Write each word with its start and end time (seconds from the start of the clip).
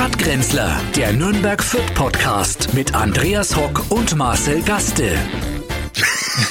Stadtgrenzler, 0.00 0.80
der 0.96 1.12
Nürnberg 1.12 1.62
Fürth 1.62 1.94
Podcast 1.94 2.72
mit 2.72 2.94
Andreas 2.94 3.54
Hock 3.54 3.84
und 3.90 4.16
Marcel 4.16 4.62
Gaste. 4.62 5.10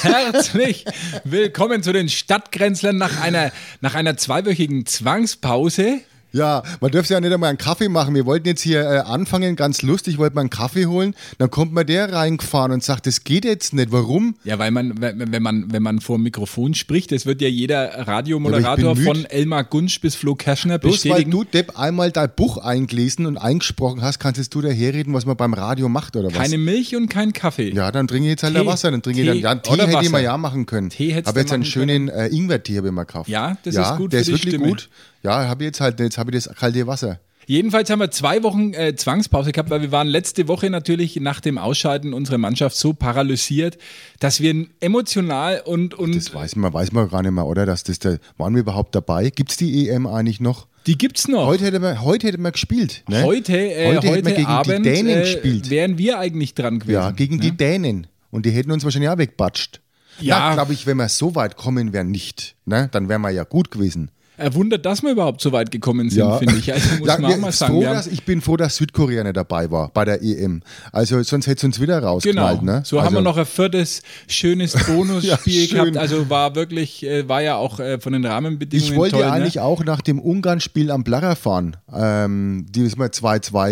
Herzlich 0.03 0.85
willkommen 1.23 1.81
zu 1.81 1.91
den 1.91 2.09
Stadtgrenzlern 2.09 2.95
nach 2.95 3.19
einer, 3.19 3.51
nach 3.81 3.95
einer 3.95 4.17
zweiwöchigen 4.17 4.85
Zwangspause. 4.85 6.01
Ja, 6.31 6.63
man 6.79 6.91
dürfte 6.91 7.13
ja 7.13 7.19
nicht 7.19 7.33
einmal 7.33 7.49
einen 7.49 7.57
Kaffee 7.57 7.89
machen. 7.89 8.13
Wir 8.15 8.25
wollten 8.25 8.47
jetzt 8.47 8.61
hier 8.61 8.81
äh, 8.81 8.99
anfangen, 8.99 9.55
ganz 9.55 9.81
lustig, 9.81 10.17
wollten 10.17 10.35
mal 10.35 10.41
einen 10.41 10.49
Kaffee 10.49 10.85
holen. 10.85 11.15
Dann 11.37 11.49
kommt 11.49 11.73
mal 11.73 11.83
der 11.83 12.11
reingefahren 12.13 12.71
und 12.71 12.83
sagt, 12.83 13.07
das 13.07 13.23
geht 13.23 13.45
jetzt 13.45 13.73
nicht. 13.73 13.91
Warum? 13.91 14.35
Ja, 14.43 14.59
weil 14.59 14.71
man, 14.71 15.01
wenn 15.01 15.41
man, 15.41 15.71
wenn 15.71 15.81
man 15.83 16.01
vor 16.01 16.17
dem 16.17 16.23
Mikrofon 16.23 16.73
spricht, 16.75 17.11
das 17.11 17.25
wird 17.25 17.41
ja 17.41 17.47
jeder 17.47 18.07
Radiomoderator 18.07 18.95
Ja, 18.95 19.03
von 19.03 19.25
Elmar 19.25 19.63
Gunsch 19.63 19.99
bis 20.01 20.15
Flo 20.15 20.35
Kerschner 20.35 20.77
Bloß 20.77 21.05
weil 21.05 21.11
bestätigen. 21.11 21.31
du, 21.31 21.43
Depp, 21.43 21.79
einmal 21.79 22.11
dein 22.11 22.29
Buch 22.35 22.57
eingelesen 22.57 23.25
und 23.25 23.37
eingesprochen 23.37 24.01
hast, 24.01 24.19
kannst 24.19 24.53
du 24.53 24.61
da 24.61 24.69
herreden, 24.69 25.13
was 25.13 25.25
man 25.25 25.35
beim 25.35 25.53
Radio 25.53 25.89
macht 25.89 26.15
oder 26.15 26.27
was? 26.27 26.33
Keine 26.33 26.57
Milch 26.57 26.95
und 26.95 27.09
kein 27.09 27.33
Kaffee. 27.33 27.73
ja, 27.73 27.91
dann 27.91 28.07
trinke 28.07 28.27
ich 28.27 28.31
jetzt 28.31 28.43
halt 28.43 28.55
Tee. 28.55 28.65
Wasser. 28.65 28.91
Dann 28.91 29.01
trinke 29.01 29.21
ich 29.21 29.27
dann, 29.27 29.37
Tee 29.37 29.43
ja, 29.43 29.55
Tee 29.55 29.71
oder 29.73 29.87
hätte 29.87 30.03
ich 30.05 30.11
mal 30.11 30.21
ja 30.23 30.37
machen 30.37 30.65
können. 30.65 30.89
Tee 30.89 31.11
hättest 31.11 31.27
Aber 31.27 31.35
du 31.35 31.39
jetzt 31.41 31.53
einen 31.53 31.65
schönen 31.65 32.09
äh, 32.09 32.27
Ingwertee 32.27 32.77
habe 32.77 32.87
ich 32.87 32.93
mal 32.93 33.03
gekauft. 33.05 33.29
Ja, 33.29 33.57
das 33.63 33.75
ja, 33.75 33.91
ist 33.91 33.97
gut 33.97 34.13
der 34.13 34.21
ist 34.21 34.27
wirklich 34.27 34.57
gut. 34.57 34.89
Ja, 35.23 35.47
habe 35.47 35.63
ich 35.63 35.67
jetzt 35.67 35.81
halt, 35.81 35.99
jetzt 35.99 36.17
habe 36.17 36.31
ich 36.35 36.43
das 36.43 36.55
kalte 36.55 36.87
Wasser. 36.87 37.19
Jedenfalls 37.45 37.89
haben 37.89 37.99
wir 37.99 38.11
zwei 38.11 38.43
Wochen 38.43 38.73
äh, 38.75 38.95
Zwangspause 38.95 39.51
gehabt, 39.51 39.71
weil 39.71 39.81
wir 39.81 39.91
waren 39.91 40.07
letzte 40.07 40.47
Woche 40.47 40.69
natürlich 40.69 41.15
nach 41.15 41.41
dem 41.41 41.57
Ausscheiden 41.57 42.13
unserer 42.13 42.37
Mannschaft 42.37 42.75
so 42.75 42.93
paralysiert, 42.93 43.79
dass 44.19 44.39
wir 44.39 44.67
emotional 44.81 45.63
und, 45.65 45.95
und 45.95 46.15
Das 46.15 46.31
weiß 46.31 46.55
man, 46.57 46.71
weiß 46.71 46.91
man 46.91 47.09
gar 47.09 47.23
nicht 47.23 47.31
mehr, 47.31 47.47
oder? 47.47 47.65
Dass 47.65 47.83
das 47.83 47.97
der, 47.97 48.19
waren 48.37 48.53
wir 48.53 48.61
überhaupt 48.61 48.93
dabei? 48.93 49.31
Gibt 49.31 49.49
es 49.49 49.57
die 49.57 49.89
EM 49.89 50.05
eigentlich 50.05 50.39
noch? 50.39 50.67
die 50.89 50.97
gibt's 50.97 51.27
noch. 51.27 51.45
Heute 51.45 51.65
hätte 51.65 51.79
man, 51.79 52.01
heute 52.01 52.27
hätte 52.27 52.39
man 52.39 52.51
gespielt. 52.51 53.03
Ne? 53.07 53.23
Heute, 53.23 53.57
äh, 53.57 53.87
Heute 53.87 53.97
heute, 53.97 54.07
hätten 54.07 54.25
wir 54.25 54.33
gegen 54.33 54.47
die 54.47 54.47
Abend 54.47 54.85
Dänen 54.85 55.17
äh, 55.17 55.21
gespielt. 55.21 55.69
wären 55.69 55.97
wir 55.97 56.19
eigentlich 56.19 56.55
dran 56.55 56.79
gewesen. 56.79 56.93
Ja, 56.93 57.11
gegen 57.11 57.39
die 57.39 57.55
Dänen. 57.55 58.07
Und 58.31 58.45
die 58.45 58.51
hätten 58.51 58.71
uns 58.71 58.83
wahrscheinlich 58.83 59.09
auch 59.09 59.17
wegbatscht. 59.17 59.81
Ja. 60.19 60.49
Ja, 60.49 60.53
glaube 60.53 60.73
ich, 60.73 60.87
wenn 60.87 60.97
wir 60.97 61.07
so 61.09 61.35
weit 61.35 61.57
kommen 61.57 61.93
wären, 61.93 62.09
nicht. 62.11 62.55
Ne? 62.65 62.89
Dann 62.91 63.07
wären 63.07 63.21
wir 63.21 63.29
ja 63.29 63.43
gut 63.43 63.71
gewesen. 63.71 64.11
Er 64.39 64.53
wundert, 64.55 64.85
dass 64.85 65.03
wir 65.03 65.11
überhaupt 65.11 65.41
so 65.41 65.51
weit 65.51 65.71
gekommen 65.71 66.09
sind, 66.09 66.33
finde 66.39 66.55
ich. 66.55 66.71
Also 66.73 66.87
muss 66.99 67.07
Ja, 67.07 67.15
man 67.17 67.25
auch 67.25 67.29
wir- 67.29 67.37
mal 67.37 67.51
sagen. 67.51 67.73
froh, 67.73 67.81
wir 67.81 67.89
dass, 67.93 68.07
ich 68.07 68.23
bin 68.23 68.41
froh, 68.41 68.57
dass 68.57 68.75
Südkorea 68.77 69.23
nicht 69.23 69.37
dabei 69.37 69.69
war 69.69 69.89
bei 69.93 70.05
der 70.05 70.21
EM. 70.21 70.61
Also 70.91 71.21
sonst 71.23 71.47
hätte 71.47 71.57
es 71.57 71.63
uns 71.65 71.79
wieder 71.79 71.99
Genau, 71.99 72.13
rausgeknallt. 72.13 72.61
Ne? 72.63 72.81
so 72.85 72.97
also, 72.97 73.05
haben 73.07 73.15
wir 73.15 73.21
noch 73.21 73.37
ein 73.37 73.45
viertes 73.45 74.01
schönes 74.27 74.73
Bonusspiel 74.87 75.29
Ja, 75.29 75.37
schön. 75.67 75.69
gehabt. 75.93 75.97
Also 75.97 76.29
war 76.29 76.55
wirklich, 76.55 77.03
äh, 77.05 77.27
war 77.27 77.41
ja 77.41 77.55
auch 77.55 77.79
äh, 77.79 77.99
von 77.99 78.13
den 78.13 78.25
Rahmenbedingungen 78.25 78.91
Ich 78.91 78.97
wollte 78.97 79.15
toll. 79.17 79.21
ja 79.25 79.31
eigentlich 79.31 79.55
ne? 79.55 79.63
auch 79.63 79.83
nach 79.83 80.01
dem 80.01 80.19
Ungarn-Spiel 80.19 80.91
am 80.91 81.03
Blatter 81.03 81.35
fahren. 81.35 81.77
Ähm, 81.93 82.65
die 82.69 82.81
ist 82.83 82.97
mal 82.97 83.09
2-2 83.09 83.69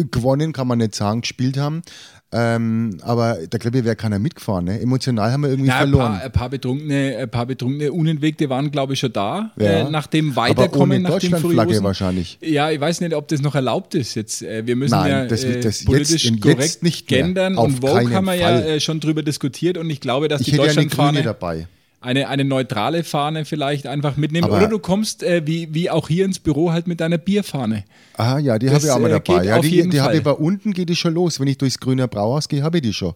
äh, 0.00 0.04
gewonnen, 0.10 0.52
kann 0.52 0.68
man 0.68 0.78
nicht 0.78 0.94
sagen, 0.94 1.22
gespielt 1.22 1.56
haben. 1.58 1.82
Ähm, 2.38 2.98
aber 3.02 3.38
da 3.48 3.56
glaube 3.58 3.78
ich, 3.78 3.84
wäre 3.84 3.96
keiner 3.96 4.18
mitgefahren. 4.18 4.66
Ne? 4.66 4.80
Emotional 4.80 5.32
haben 5.32 5.42
wir 5.42 5.50
irgendwie 5.50 5.70
ein, 5.70 5.78
verloren. 5.78 6.12
paar, 6.12 6.22
ein 6.22 6.32
paar 6.32 6.50
betrunkene, 6.50 7.16
ein 7.18 7.30
paar 7.30 7.46
betrunkene 7.46 7.92
Unentwegte 7.92 8.50
waren, 8.50 8.70
glaube 8.70 8.92
ich, 8.92 9.00
schon 9.00 9.12
da. 9.12 9.52
Ja. 9.58 9.86
Äh, 9.86 9.90
nach 9.90 10.06
dem 10.06 10.36
Weiterkommen, 10.36 11.02
nach 11.02 11.18
dem 11.18 11.34
Furiosen. 11.36 11.82
wahrscheinlich. 11.84 12.38
Ja, 12.42 12.70
ich 12.70 12.80
weiß 12.80 13.00
nicht, 13.00 13.14
ob 13.14 13.28
das 13.28 13.40
noch 13.40 13.54
erlaubt 13.54 13.94
ist 13.94 14.14
jetzt. 14.14 14.42
Äh, 14.42 14.66
Wir 14.66 14.76
müssen 14.76 14.92
Nein, 14.94 15.10
ja 15.10 15.24
das- 15.26 15.44
äh, 15.44 15.54
das 15.60 15.64
jetzt- 15.80 15.86
politisch 15.86 16.24
jetzt 16.26 16.40
korrekt 16.42 16.82
nicht 16.82 17.10
mehr. 17.10 17.22
gendern 17.22 17.56
Auf 17.56 17.66
und 17.66 17.80
Vogue 17.80 18.12
haben 18.14 18.26
wir 18.26 18.34
ja 18.34 18.48
Fall. 18.48 18.62
äh, 18.64 18.80
schon 18.80 19.00
drüber 19.00 19.22
diskutiert 19.22 19.78
und 19.78 19.88
ich 19.88 20.00
glaube, 20.00 20.28
dass 20.28 20.40
Ich 20.42 20.46
die 20.46 20.52
hätte 20.52 20.62
ja 20.62 20.66
Deutschlandfahne 20.68 21.22
dabei. 21.22 21.66
Eine, 22.06 22.28
eine 22.28 22.44
neutrale 22.44 23.04
Fahne 23.04 23.44
vielleicht 23.44 23.86
einfach 23.86 24.16
mitnehmen. 24.16 24.44
Aber- 24.46 24.56
Oder 24.56 24.68
du 24.68 24.78
kommst 24.78 25.22
äh, 25.22 25.42
wie, 25.46 25.68
wie 25.74 25.90
auch 25.90 26.08
hier 26.08 26.24
ins 26.24 26.38
Büro 26.38 26.72
halt 26.72 26.86
mit 26.86 27.00
deiner 27.00 27.18
Bierfahne. 27.18 27.84
Ah 28.16 28.38
ja, 28.38 28.58
die 28.58 28.66
Das, 28.66 28.76
habe 28.76 28.86
ich 28.86 28.90
auch 28.92 28.98
mal 28.98 29.10
äh, 29.10 29.20
dabei. 29.20 29.44
Ja, 29.44 29.58
die 29.60 29.88
die 29.88 30.00
habe 30.00 30.16
ich 30.16 30.22
bei 30.22 30.30
unten 30.32 30.72
geht 30.72 30.88
die 30.88 30.96
schon 30.96 31.12
los. 31.14 31.38
Wenn 31.38 31.48
ich 31.48 31.58
durchs 31.58 31.78
grüne 31.78 32.08
Brauhaus 32.08 32.48
gehe, 32.48 32.62
habe 32.62 32.78
ich 32.78 32.82
die 32.82 32.92
schon. 32.94 33.14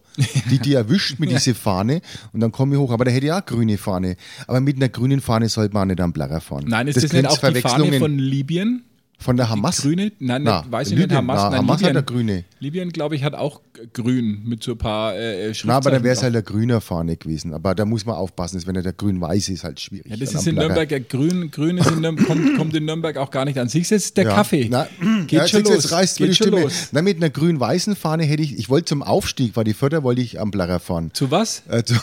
Die, 0.51 0.59
die 0.59 0.73
erwischt 0.75 1.17
mit 1.19 1.31
diese 1.31 1.55
Fahne 1.55 2.01
und 2.33 2.39
dann 2.41 2.51
komme 2.51 2.75
ich 2.75 2.79
hoch. 2.79 2.91
Aber 2.91 3.05
da 3.05 3.11
hätte 3.11 3.25
ich 3.25 3.31
auch 3.31 3.45
grüne 3.45 3.77
Fahne. 3.77 4.15
Aber 4.45 4.61
mit 4.61 4.75
einer 4.75 4.89
grünen 4.89 5.21
Fahne 5.21 5.49
sollte 5.49 5.73
man 5.73 5.83
auch 5.83 5.87
nicht 5.87 6.01
am 6.01 6.13
Blatter 6.13 6.41
fahren. 6.41 6.65
Nein, 6.67 6.87
ist 6.87 6.97
das, 6.97 7.03
nicht 7.03 7.11
könnte 7.13 7.29
auch 7.29 7.39
die 7.39 7.61
Fahne 7.61 7.93
von 7.93 8.17
Libyen? 8.19 8.83
Von 9.21 9.37
der 9.37 9.49
Hamas? 9.49 9.81
Grüne? 9.81 10.11
Nein, 10.19 10.43
Na, 10.43 10.65
weiß 10.69 10.91
ich 10.91 10.97
nicht. 10.97 11.11
Hamas, 11.11 11.37
Na, 11.43 11.49
nein, 11.51 11.59
Hamas 11.59 11.79
Libyen. 11.81 11.89
hat 11.89 11.97
eine 11.97 12.03
grüne. 12.05 12.43
Libyen, 12.59 12.89
glaube 12.91 13.15
ich, 13.15 13.23
hat 13.23 13.33
auch 13.35 13.61
grün 13.93 14.41
mit 14.45 14.63
so 14.63 14.71
ein 14.73 14.77
paar 14.77 15.15
äh, 15.15 15.53
Schriftzeichen. 15.53 15.67
Na, 15.69 15.75
aber 15.77 15.91
dann 15.91 16.03
wäre 16.03 16.13
es 16.13 16.23
halt 16.23 16.33
eine 16.35 16.43
grüne 16.43 16.81
Fahne 16.81 17.15
gewesen. 17.17 17.53
Aber 17.53 17.73
da 17.75 17.85
muss 17.85 18.05
man 18.05 18.15
aufpassen, 18.15 18.61
wenn 18.65 18.75
er 18.75 18.81
der 18.83 18.93
grün-weiß 18.93 19.49
ist, 19.49 19.63
halt 19.63 19.79
schwierig. 19.79 20.07
Ja, 20.09 20.17
das 20.17 20.33
ist 20.33 20.47
in. 20.47 20.55
Nürnberg, 20.55 20.89
ja, 20.91 20.99
grün, 20.99 21.49
grün 21.51 21.77
ist 21.77 21.89
in 21.89 22.01
Nürnberg, 22.01 22.27
kommt, 22.27 22.57
kommt 22.57 22.75
in 22.75 22.85
Nürnberg 22.85 23.17
auch 23.17 23.31
gar 23.31 23.45
nicht 23.45 23.57
an. 23.57 23.69
Siehst 23.69 23.91
du, 23.91 23.95
jetzt 23.95 24.17
der 24.17 24.25
Ja. 24.25 24.35
Kaffee. 24.35 24.67
Na, 24.69 24.87
Geht 25.27 25.31
ja, 25.31 25.47
schon 25.47 25.63
los. 25.63 25.73
Jetzt 25.75 25.91
reißt 25.91 26.17
Geht 26.17 26.29
die 26.29 26.35
schon 26.35 26.47
Stimme. 26.47 26.61
los. 26.63 26.89
Na, 26.91 27.01
mit 27.01 27.17
einer 27.17 27.29
grün-weißen 27.29 27.95
Fahne 27.95 28.23
hätte 28.23 28.43
ich, 28.43 28.57
ich 28.57 28.69
wollte 28.69 28.85
zum 28.85 29.01
Aufstieg, 29.03 29.55
weil 29.55 29.63
die 29.63 29.73
Förder 29.73 30.03
wollte 30.03 30.21
ich 30.21 30.39
am 30.39 30.51
Blatter 30.51 30.79
fahren. 30.79 31.11
Zu 31.13 31.31
was? 31.31 31.63
Äh, 31.69 31.83
zum 31.83 31.99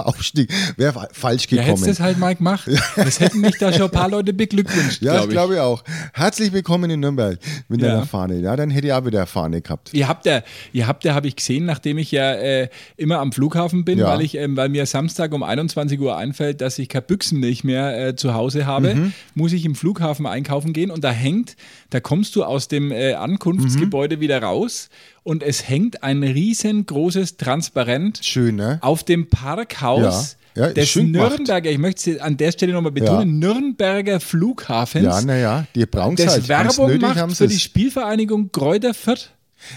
Aufstieg. 0.00 0.52
Wäre 0.76 0.92
fa- 0.92 1.08
falsch 1.12 1.46
Ja, 1.50 1.58
hättest 1.62 1.66
gekommen. 1.66 1.82
du 1.84 1.88
das 1.90 2.00
halt 2.00 2.18
mal 2.18 2.34
gemacht. 2.34 2.68
Das 2.96 3.20
hätten 3.20 3.40
mich 3.40 3.56
da 3.58 3.72
schon 3.72 3.82
ein 3.86 3.90
paar 3.90 4.08
Leute 4.08 4.32
beglückwünscht, 4.32 5.02
Ja, 5.02 5.14
das 5.14 5.28
glaube 5.28 5.54
ich. 5.54 5.58
glaube 5.58 5.62
auch. 5.62 5.84
Herzlich 6.12 6.43
willkommen 6.52 6.90
in 6.90 7.00
Nürnberg 7.00 7.38
mit 7.68 7.80
Ja. 7.80 7.88
deiner 7.88 8.06
Fahne. 8.06 8.38
Ja, 8.40 8.56
dann 8.56 8.70
hätte 8.70 8.86
ich 8.88 8.92
auch 8.92 9.04
wieder 9.04 9.20
eine 9.20 9.26
Fahne 9.26 9.60
gehabt. 9.60 9.94
Ihr 9.94 10.08
habt 10.08 10.26
ja, 10.26 10.42
ihr 10.72 10.86
habt 10.86 11.04
ja, 11.04 11.14
habe 11.14 11.26
ich 11.28 11.36
gesehen, 11.36 11.64
nachdem 11.64 11.98
ich 11.98 12.10
ja 12.12 12.32
äh, 12.34 12.68
immer 12.96 13.18
am 13.20 13.32
Flughafen 13.32 13.84
bin, 13.84 13.98
Ja. 13.98 14.06
weil 14.08 14.20
ich, 14.22 14.36
ähm, 14.36 14.56
weil 14.56 14.68
mir 14.68 14.86
Samstag 14.86 15.32
um 15.32 15.42
21 15.42 15.98
Uhr 16.00 16.16
einfällt, 16.16 16.60
dass 16.60 16.78
ich 16.78 16.88
keine 16.88 17.02
Büchsenmilch 17.02 17.64
mehr 17.64 18.08
äh, 18.08 18.16
zu 18.16 18.34
Hause 18.34 18.66
habe, 18.66 18.94
Mhm. 18.94 19.12
muss 19.34 19.52
ich 19.52 19.64
im 19.64 19.74
Flughafen 19.74 20.26
einkaufen 20.26 20.72
gehen 20.72 20.90
und 20.90 21.04
da 21.04 21.10
hängt, 21.10 21.56
da 21.90 22.00
kommst 22.00 22.34
du 22.36 22.44
aus 22.44 22.68
dem 22.68 22.90
äh, 22.92 23.14
Ankunftsgebäude 23.14 24.20
wieder 24.20 24.42
raus 24.42 24.88
und 25.22 25.42
es 25.42 25.68
hängt 25.68 26.02
ein 26.02 26.22
riesengroßes 26.22 27.36
Transparent 27.36 28.20
Schön, 28.22 28.56
ne? 28.56 28.78
auf 28.82 29.04
dem 29.04 29.28
Parkhaus 29.28 30.02
Ja. 30.32 30.38
Ja, 30.56 30.72
des. 30.72 30.94
Nürnberger, 30.96 31.70
ich 31.70 31.78
möchte 31.78 32.12
es 32.12 32.20
an 32.20 32.36
der 32.36 32.52
Stelle 32.52 32.72
nochmal 32.72 32.92
betonen, 32.92 33.38
Nürnberger 33.38 34.20
Flughafens. 34.20 35.04
Ja, 35.04 35.20
naja, 35.22 35.66
die 35.74 35.86
brauchen 35.86 36.16
das 36.16 36.28
halt. 36.28 36.48
Werbung 36.48 36.98
macht 36.98 37.36
für 37.36 37.44
es. 37.44 37.50
die 37.50 37.58
Spielvereinigung 37.58 38.52
Kräuter 38.52 38.94
Fürth. 38.94 39.30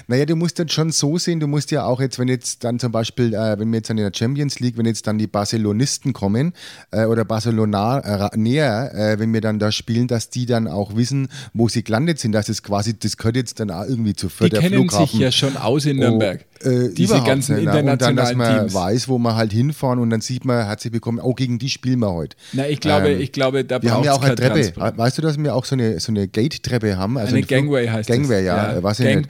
Naja, 0.07 0.25
du 0.25 0.35
musst 0.35 0.59
das 0.59 0.71
schon 0.71 0.91
so 0.91 1.17
sehen, 1.17 1.39
du 1.39 1.47
musst 1.47 1.71
ja 1.71 1.85
auch 1.85 1.99
jetzt, 2.01 2.19
wenn 2.19 2.27
jetzt 2.27 2.63
dann 2.63 2.79
zum 2.79 2.91
Beispiel, 2.91 3.33
äh, 3.33 3.59
wenn 3.59 3.69
wir 3.71 3.77
jetzt 3.77 3.89
dann 3.89 3.97
in 3.97 4.03
der 4.03 4.17
Champions 4.17 4.59
League, 4.59 4.77
wenn 4.77 4.85
jetzt 4.85 5.07
dann 5.07 5.17
die 5.17 5.27
Barcelonisten 5.27 6.13
kommen 6.13 6.53
äh, 6.91 7.05
oder 7.05 7.25
Barcelona 7.25 8.27
äh, 8.33 8.37
näher, 8.37 8.91
äh, 8.93 9.19
wenn 9.19 9.33
wir 9.33 9.41
dann 9.41 9.59
da 9.59 9.71
spielen, 9.71 10.07
dass 10.07 10.29
die 10.29 10.45
dann 10.45 10.67
auch 10.67 10.95
wissen, 10.95 11.27
wo 11.53 11.67
sie 11.69 11.83
gelandet 11.83 12.19
sind, 12.19 12.31
dass 12.31 12.49
es 12.49 12.63
quasi, 12.63 12.97
das 12.97 13.17
gehört 13.17 13.35
jetzt 13.35 13.59
dann 13.59 13.71
auch 13.71 13.85
irgendwie 13.85 14.13
zu 14.15 14.27
Die 14.27 14.33
Fürth, 14.33 14.51
der 14.53 14.59
kennen 14.61 14.75
Flughafen. 14.81 15.07
sich 15.07 15.19
ja 15.19 15.31
schon 15.31 15.57
aus 15.57 15.85
in 15.85 15.97
Nürnberg. 15.97 16.45
Oh, 16.65 16.69
äh, 16.69 16.89
Diese 16.93 17.21
ganzen 17.21 17.55
ne? 17.55 17.61
Und 17.61 17.67
dann, 17.67 17.85
dass 17.85 17.93
internationalen 18.09 18.37
man 18.37 18.59
Teams. 18.61 18.73
weiß, 18.73 19.07
wo 19.09 19.17
man 19.19 19.35
halt 19.35 19.51
hinfahren 19.51 19.99
und 19.99 20.09
dann 20.09 20.21
sieht 20.21 20.43
man, 20.45 20.65
herzlich 20.65 20.91
willkommen, 20.93 21.19
oh, 21.21 21.33
gegen 21.33 21.59
die 21.59 21.69
spielen 21.69 21.99
wir 21.99 22.11
heute. 22.11 22.35
Na, 22.53 22.67
ich 22.67 22.79
glaube, 22.79 23.09
Ähm, 23.09 23.21
ich 23.21 23.31
glaube, 23.31 23.63
da 23.63 23.81
Wir 23.81 23.91
haben 23.91 24.03
ja 24.03 24.11
braucht's 24.11 24.23
auch 24.23 24.27
eine 24.27 24.35
Treppe. 24.73 24.97
Weißt 24.97 25.17
du, 25.17 25.21
dass 25.21 25.37
wir 25.37 25.53
auch 25.53 25.65
so 25.65 25.75
eine, 25.75 25.99
so 25.99 26.11
eine 26.11 26.27
Gate-Treppe 26.27 26.97
haben? 26.97 27.17
Also 27.17 27.35
Eine 27.35 27.45
Gangway 27.45 27.87
heißt 27.87 28.09
das. 28.09 28.15
Gangway, 28.17 28.43
ja. 28.43 28.73
Ja, 28.73 28.83
weiß 28.83 28.99
ich 29.01 29.15
nicht. 29.15 29.29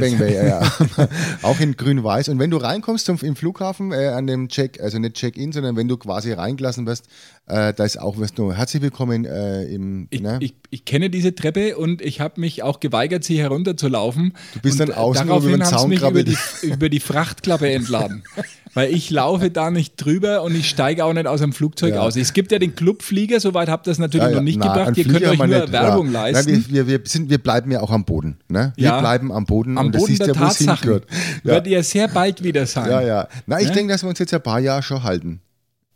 Heißt- 0.00 0.18
Way, 0.20 0.48
ja. 0.48 0.60
auch 1.42 1.60
in 1.60 1.76
grün-weiß. 1.76 2.28
Und 2.28 2.38
wenn 2.38 2.50
du 2.50 2.56
reinkommst 2.56 3.06
zum, 3.06 3.18
im 3.22 3.36
Flughafen, 3.36 3.92
äh, 3.92 4.08
an 4.08 4.26
dem 4.26 4.48
Check, 4.48 4.80
also 4.80 4.98
nicht 4.98 5.14
Check-in, 5.14 5.52
sondern 5.52 5.76
wenn 5.76 5.88
du 5.88 5.96
quasi 5.96 6.32
reingelassen 6.32 6.86
wirst, 6.86 7.06
äh, 7.46 7.72
da 7.74 7.84
ist 7.84 7.98
auch, 7.98 8.18
wirst 8.18 8.38
du 8.38 8.52
herzlich 8.52 8.82
willkommen 8.82 9.24
äh, 9.24 9.64
im, 9.64 10.06
Ich, 10.10 10.20
ne? 10.20 10.38
ich, 10.40 10.54
ich 10.70 10.84
kenne 10.84 11.10
diese 11.10 11.34
Treppe 11.34 11.76
und 11.76 12.00
ich 12.02 12.20
habe 12.20 12.40
mich 12.40 12.62
auch 12.62 12.80
geweigert, 12.80 13.24
sie 13.24 13.38
herunterzulaufen. 13.38 14.34
Du 14.54 14.60
bist 14.60 14.80
dann 14.80 14.92
außen 14.92 15.26
über 15.28 15.40
den 15.40 15.64
Zaun 15.64 15.88
mich 15.90 16.02
über 16.02 16.22
die, 16.22 16.36
über 16.62 16.88
die 16.88 17.00
Frachtklappe 17.00 17.70
entladen. 17.70 18.24
Weil 18.74 18.92
ich 18.92 19.08
laufe 19.10 19.50
da 19.50 19.70
nicht 19.70 19.94
drüber 19.96 20.42
und 20.42 20.54
ich 20.56 20.68
steige 20.68 21.04
auch 21.04 21.12
nicht 21.12 21.26
aus 21.26 21.40
dem 21.40 21.52
Flugzeug 21.52 21.94
Ja. 21.94 22.00
aus. 22.00 22.16
Es 22.16 22.32
gibt 22.32 22.50
ja 22.52 22.58
den 22.58 22.74
Clubflieger, 22.74 23.38
soweit 23.40 23.68
habt 23.68 23.86
ihr 23.86 23.90
das 23.92 23.98
natürlich 23.98 24.24
Ja, 24.24 24.30
ja. 24.30 24.36
noch 24.36 24.42
nicht 24.42 24.58
Na, 24.58 24.72
gebracht. 24.74 24.96
Ihr 24.98 25.04
könnt 25.04 25.24
euch 25.24 25.38
nur 25.38 25.46
nicht, 25.46 25.72
Werbung 25.72 26.10
leisten. 26.12 26.50
Nein, 26.52 26.64
wir, 26.68 26.86
wir, 26.88 27.00
sind, 27.04 27.30
wir 27.30 27.38
bleiben 27.38 27.70
ja 27.70 27.80
auch 27.80 27.90
am 27.90 28.04
Boden. 28.04 28.38
Ne? 28.48 28.72
Wir 28.76 28.92
bleiben 28.98 29.30
am 29.32 29.46
Boden 29.46 29.78
Am 29.78 29.86
und 29.86 29.94
das 29.94 30.00
Boden 30.02 30.10
siehst 30.16 30.20
der 30.26 30.34
ja, 30.34 30.40
wo 30.40 30.44
es 30.46 30.58
Tatsachen 30.58 31.00
wird 31.44 31.66
ihr 31.66 31.82
sehr 31.84 32.08
bald 32.08 32.42
wieder 32.42 32.66
sein. 32.66 32.90
ja, 32.90 33.00
ja. 33.00 33.28
Na, 33.46 33.60
ich 33.60 33.68
Ne? 33.68 33.74
denke, 33.74 33.92
dass 33.92 34.02
wir 34.02 34.08
uns 34.10 34.18
jetzt 34.18 34.34
ein 34.34 34.42
paar 34.42 34.60
Jahre 34.60 34.82
schon 34.82 35.02
halten. 35.02 35.40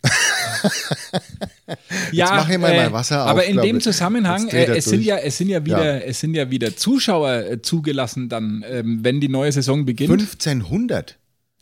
Ja, 2.12 2.26
mach 2.36 2.48
ich 2.48 2.58
mal 2.58 2.74
mein 2.74 2.92
Wasser 2.92 3.24
auf, 3.24 3.30
aber 3.30 3.44
in 3.44 3.58
dem. 3.58 3.80
Zusammenhang, 3.80 4.48
äh, 4.48 4.64
es, 4.76 4.86
sind 4.86 4.96
durch. 5.00 5.06
ja, 5.06 5.16
es, 5.18 5.36
sind 5.36 5.48
ja 5.48 5.64
wieder, 5.64 5.84
Ja. 5.98 6.00
es 6.00 6.18
sind 6.20 6.34
ja 6.34 6.50
wieder 6.50 6.74
Zuschauer 6.76 7.32
äh, 7.44 7.62
zugelassen 7.62 8.28
dann, 8.28 8.64
ähm, 8.68 9.00
wenn 9.02 9.20
die 9.20 9.28
neue 9.28 9.52
Saison 9.52 9.84
beginnt. 9.84 10.10
1500. 10.10 11.16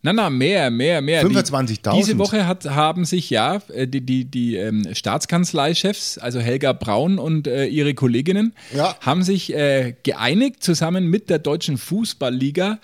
Na, 0.06 0.12
na, 0.12 0.31
mehr, 0.31 0.70
mehr, 0.70 1.03
mehr. 1.03 1.25
Die- 1.29 1.35
25.000. 1.35 1.97
Diese 1.97 2.17
Woche 2.19 2.47
hat, 2.47 2.64
haben 2.64 3.05
sich 3.05 3.29
ja 3.29 3.61
äh, 3.75 3.88
die, 3.88 4.00
die, 4.03 4.25
die 4.25 4.55
ähm, 4.55 4.87
Staatskanzleichefs, 4.93 6.19
also 6.19 6.38
Helga 6.38 6.73
Braun 6.75 7.19
und 7.19 7.49
äh, 7.49 7.67
ihre 7.67 7.93
Kolleginnen, 7.94 8.55
Ja. 8.73 8.97
haben 9.00 9.25
sich 9.25 9.53
äh, 9.53 9.94
geeinigt, 10.05 10.62
zusammen 10.62 11.08
mit 11.08 11.29
der 11.29 11.41
Deutschen 11.41 11.76
Fußballliga, 11.76 12.79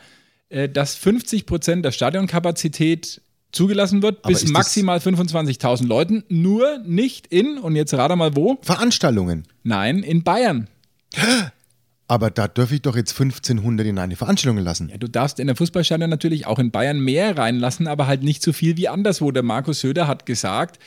äh, 0.48 0.68
dass 0.68 0.96
50 0.96 1.46
Prozent 1.46 1.84
der 1.84 1.92
Stadionkapazität 1.92 3.20
zugelassen 3.52 4.02
wird, 4.02 4.18
Aber 4.24 4.32
bis 4.32 4.48
maximal 4.48 4.98
25.000 4.98 5.86
Leuten, 5.86 6.24
nur 6.28 6.78
nicht 6.84 7.28
in, 7.28 7.56
und 7.58 7.76
jetzt 7.76 7.94
rate 7.94 8.16
mal 8.16 8.34
wo, 8.34 8.58
Veranstaltungen. 8.62 9.44
nein, 9.62 10.02
in 10.02 10.24
Bayern. 10.24 10.66
Aber 12.12 12.30
da 12.30 12.46
dürfe 12.46 12.74
ich 12.74 12.82
doch 12.82 12.94
jetzt 12.94 13.12
1500 13.18 13.86
in 13.86 13.98
eine 13.98 14.16
Veranstaltung 14.16 14.58
lassen. 14.62 14.90
Ja, 14.90 14.98
du 14.98 15.08
darfst 15.08 15.40
in 15.40 15.46
der 15.46 15.56
Fußballstadion 15.56 16.10
natürlich 16.10 16.46
auch 16.46 16.58
in 16.58 16.70
Bayern 16.70 17.00
mehr 17.00 17.38
reinlassen, 17.38 17.86
aber 17.86 18.06
halt 18.06 18.22
nicht 18.22 18.42
so 18.42 18.52
viel 18.52 18.76
wie 18.76 18.86
anderswo. 18.88 19.30
Der 19.30 19.42
Markus 19.42 19.80
Söder 19.80 20.08
hat 20.08 20.26
gesagt, 20.26 20.78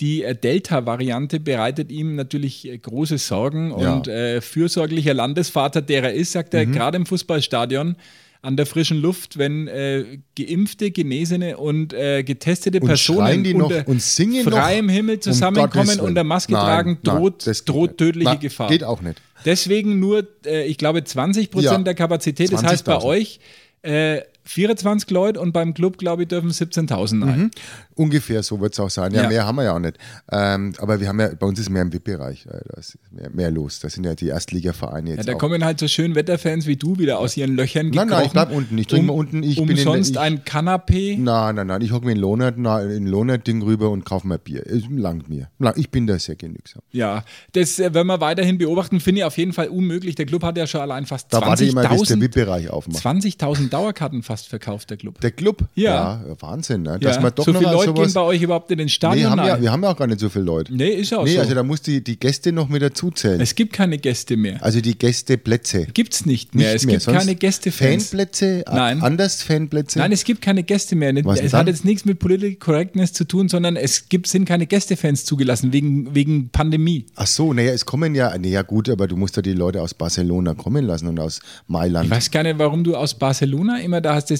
die 0.00 0.24
äh, 0.24 0.34
Delta-Variante 0.34 1.38
bereitet 1.38 1.92
ihm 1.92 2.16
natürlich 2.16 2.66
äh, 2.68 2.78
große 2.78 3.18
Sorgen 3.18 3.70
Ja. 3.78 3.94
und 3.94 4.08
äh, 4.08 4.40
fürsorglicher 4.40 5.14
Landesvater, 5.14 5.82
der 5.82 6.02
er 6.02 6.14
ist, 6.14 6.32
sagt 6.32 6.52
er, 6.52 6.66
Mhm. 6.66 6.72
gerade 6.72 6.96
im 6.96 7.06
Fußballstadion 7.06 7.94
an 8.42 8.56
der 8.56 8.66
frischen 8.66 9.00
Luft, 9.00 9.38
wenn 9.38 9.68
äh, 9.68 10.18
geimpfte, 10.36 10.90
genesene 10.90 11.56
und 11.56 11.92
äh, 11.94 12.24
getestete 12.24 12.80
Und 12.80 12.86
Personen 12.88 13.44
die 13.44 13.54
noch 13.54 13.70
unter 13.70 13.86
und 13.88 14.02
singen 14.02 14.44
noch? 14.44 14.52
freiem 14.52 14.88
Himmel 14.88 15.14
Um 15.16 15.20
zusammenkommen 15.22 15.98
Willen. 16.00 16.14
der 16.16 16.24
Maske 16.24 16.52
Nein, 16.52 16.62
tragen, 16.64 16.98
nein, 17.04 17.16
droht, 17.16 17.44
geht 17.44 17.68
droht 17.68 17.98
tödliche 17.98 18.30
Na, 18.30 18.34
Gefahr. 18.34 18.68
Geht 18.68 18.82
auch 18.84 19.00
nicht. 19.00 19.20
Deswegen 19.44 20.00
nur, 20.00 20.26
äh, 20.44 20.66
ich 20.66 20.76
glaube, 20.76 21.04
20 21.04 21.50
Prozent 21.50 21.72
Ja. 21.72 21.78
der 21.84 21.94
Kapazität. 21.94 22.52
Das 22.52 22.62
heißt 22.64 22.84
bei 22.84 22.96
20.000. 22.96 23.04
euch 23.04 23.40
äh, 23.82 24.20
24 24.44 25.08
Leute 25.10 25.40
und 25.40 25.52
beim 25.52 25.72
Club, 25.72 25.98
glaube 25.98 26.22
ich, 26.22 26.28
dürfen 26.28 26.50
17.000 26.50 27.24
rein. 27.24 27.50
Ungefähr 27.94 28.42
so 28.42 28.60
wird 28.60 28.72
es 28.72 28.80
auch 28.80 28.90
sein. 28.90 29.12
Ja, 29.14 29.22
Ja. 29.22 29.28
mehr 29.28 29.46
haben 29.46 29.56
wir 29.56 29.64
ja 29.64 29.74
auch 29.74 29.78
nicht. 29.78 29.98
Ähm, 30.30 30.72
aber 30.78 31.00
wir 31.00 31.08
haben 31.08 31.20
ja, 31.20 31.28
bei 31.38 31.46
uns 31.46 31.58
ist 31.58 31.68
mehr 31.70 31.82
im 31.82 31.92
VIP-Bereich. 31.92 32.46
äh, 32.46 32.60
Da 32.68 32.78
ist 32.80 32.98
mehr, 33.10 33.30
mehr 33.30 33.50
los. 33.50 33.80
Da 33.80 33.88
sind 33.90 34.04
ja 34.04 34.14
die 34.14 34.28
Erstligavereine 34.28 35.10
jetzt. 35.10 35.18
Ja, 35.18 35.24
da 35.24 35.32
auch. 35.34 35.38
kommen 35.38 35.64
halt 35.64 35.78
so 35.78 35.88
schön 35.88 36.14
Wetterfans 36.14 36.66
wie 36.66 36.76
du 36.76 36.98
wieder 36.98 37.18
aus 37.18 37.36
ihren 37.36 37.54
Löchern 37.56 37.86
Nein, 37.90 38.08
gekrochen. 38.08 38.10
nein, 38.10 38.26
ich 38.26 38.32
bleib 38.32 38.52
unten. 38.52 38.78
Ich 38.78 38.86
trinke 38.86 39.06
mal 39.06 39.12
unten. 39.12 39.42
Ich 39.42 39.56
bin 39.56 39.68
in 39.68 39.78
umsonst 39.78 40.10
ich- 40.12 40.18
ein 40.18 40.44
Kanapé. 40.44 41.18
Nein, 41.18 41.54
nein, 41.56 41.66
nein. 41.66 41.82
Ich 41.82 41.92
hocke 41.92 42.06
mir 42.06 42.12
in 42.12 42.18
Lohnert, 42.18 42.54
na, 42.58 42.80
in 42.82 43.06
Lohnert-Ding 43.06 43.62
rüber 43.62 43.90
und 43.90 44.04
kaufe 44.04 44.26
mir 44.26 44.38
Bier. 44.38 44.64
Es 44.66 44.82
langt 44.90 45.28
mir. 45.28 45.48
Ich 45.76 45.90
bin 45.90 46.06
da 46.06 46.18
sehr 46.18 46.36
genügsam. 46.36 46.82
Ja, 46.92 47.24
das 47.52 47.78
äh, 47.78 47.92
werden 47.94 48.06
wir 48.06 48.20
weiterhin 48.20 48.58
beobachten, 48.58 49.00
finde 49.00 49.20
ich 49.20 49.24
auf 49.24 49.36
jeden 49.38 49.52
Fall 49.52 49.68
unmöglich. 49.68 50.14
Der 50.14 50.26
Club 50.26 50.42
hat 50.44 50.56
ja 50.56 50.66
schon 50.66 50.80
allein 50.80 51.06
fast 51.06 51.32
Da 51.32 51.40
warte 51.40 51.64
ich 51.64 51.72
immer, 51.72 51.82
bis 51.88 52.08
der 52.08 52.16
20.000 52.16 52.20
VIP-Bereich 52.22 52.70
aufmacht. 52.70 53.02
20.000 53.04 53.68
Dauerkarten 53.70 54.22
fast 54.22 54.48
verkauft, 54.48 54.90
der 54.90 54.96
Club. 54.96 55.20
Der 55.20 55.30
Club? 55.30 55.64
Ja. 55.74 56.22
Wahnsinn, 56.40 56.82
ne? 56.82 56.92
Ja, 56.92 56.98
Dass 56.98 57.20
man 57.20 57.32
doch 57.34 57.44
so 57.44 57.52
noch 57.52 57.60
Leute 57.86 57.96
sowas 57.96 58.06
gehen 58.08 58.14
bei 58.14 58.20
euch 58.22 58.42
überhaupt 58.42 58.70
in 58.70 58.78
den 58.78 58.86
Nee, 58.86 58.90
Stadion 58.90 59.30
haben 59.30 59.38
wir, 59.44 59.52
rein. 59.54 59.62
wir 59.62 59.72
haben 59.72 59.82
ja 59.82 59.90
auch 59.90 59.96
gar 59.96 60.06
nicht 60.06 60.20
so 60.20 60.28
viele 60.28 60.44
Leute. 60.44 60.74
Nee, 60.74 60.88
ist 60.90 61.10
ja 61.10 61.18
auch 61.18 61.24
Nee, 61.24 61.34
so. 61.34 61.40
also 61.40 61.54
da 61.54 61.62
muss 61.62 61.82
die, 61.82 62.02
die 62.02 62.18
Gäste 62.18 62.52
noch 62.52 62.68
mit 62.68 62.82
dazu 62.82 63.10
zählen. 63.10 63.40
es 63.40 63.54
gibt 63.54 63.72
keine 63.72 63.98
Gäste 63.98 64.36
mehr. 64.36 64.62
Also 64.62 64.80
die 64.80 64.96
Gästeplätze. 64.98 65.86
Gibt's 65.92 66.26
nicht 66.26 66.54
mehr. 66.54 66.66
Nicht 66.68 66.76
es 66.76 66.86
mehr. 66.86 66.92
gibt 66.94 67.02
Sonst 67.04 67.18
keine 67.18 67.34
Gästefans. 67.34 68.08
Fanplätze? 68.08 68.64
Nein. 68.70 69.02
Anders 69.02 69.42
Fanplätze? 69.42 69.98
Nein, 69.98 70.12
es 70.12 70.24
gibt 70.24 70.42
keine 70.42 70.62
Gäste 70.62 70.96
mehr. 70.96 71.12
Was 71.24 71.40
es 71.40 71.52
hat 71.52 71.66
jetzt 71.66 71.84
nichts 71.84 72.04
mit 72.04 72.18
Political 72.18 72.56
Correctness 72.56 73.12
zu 73.12 73.24
tun, 73.24 73.48
sondern 73.48 73.76
es 73.76 74.08
gibt, 74.08 74.26
sind 74.26 74.44
keine 74.44 74.66
Gästefans 74.66 75.24
zugelassen 75.24 75.72
wegen, 75.72 76.14
wegen 76.14 76.48
Pandemie. 76.50 77.06
Ach 77.16 77.26
so, 77.26 77.52
naja, 77.52 77.72
es 77.72 77.84
kommen 77.84 78.14
ja, 78.14 78.36
naja 78.38 78.62
gut, 78.62 78.88
aber 78.88 79.06
du 79.08 79.16
musst 79.16 79.36
ja 79.36 79.42
die 79.42 79.52
Leute 79.52 79.82
aus 79.82 79.94
Barcelona 79.94 80.54
kommen 80.54 80.84
lassen 80.84 81.06
und 81.08 81.18
aus 81.20 81.40
Mailand. 81.66 82.06
Ich 82.06 82.10
weiß 82.10 82.30
gar 82.30 82.42
nicht, 82.42 82.58
warum 82.58 82.84
du 82.84 82.96
aus 82.96 83.14
Barcelona 83.18 83.80
immer 83.80 84.00
da 84.00 84.14
hast. 84.14 84.32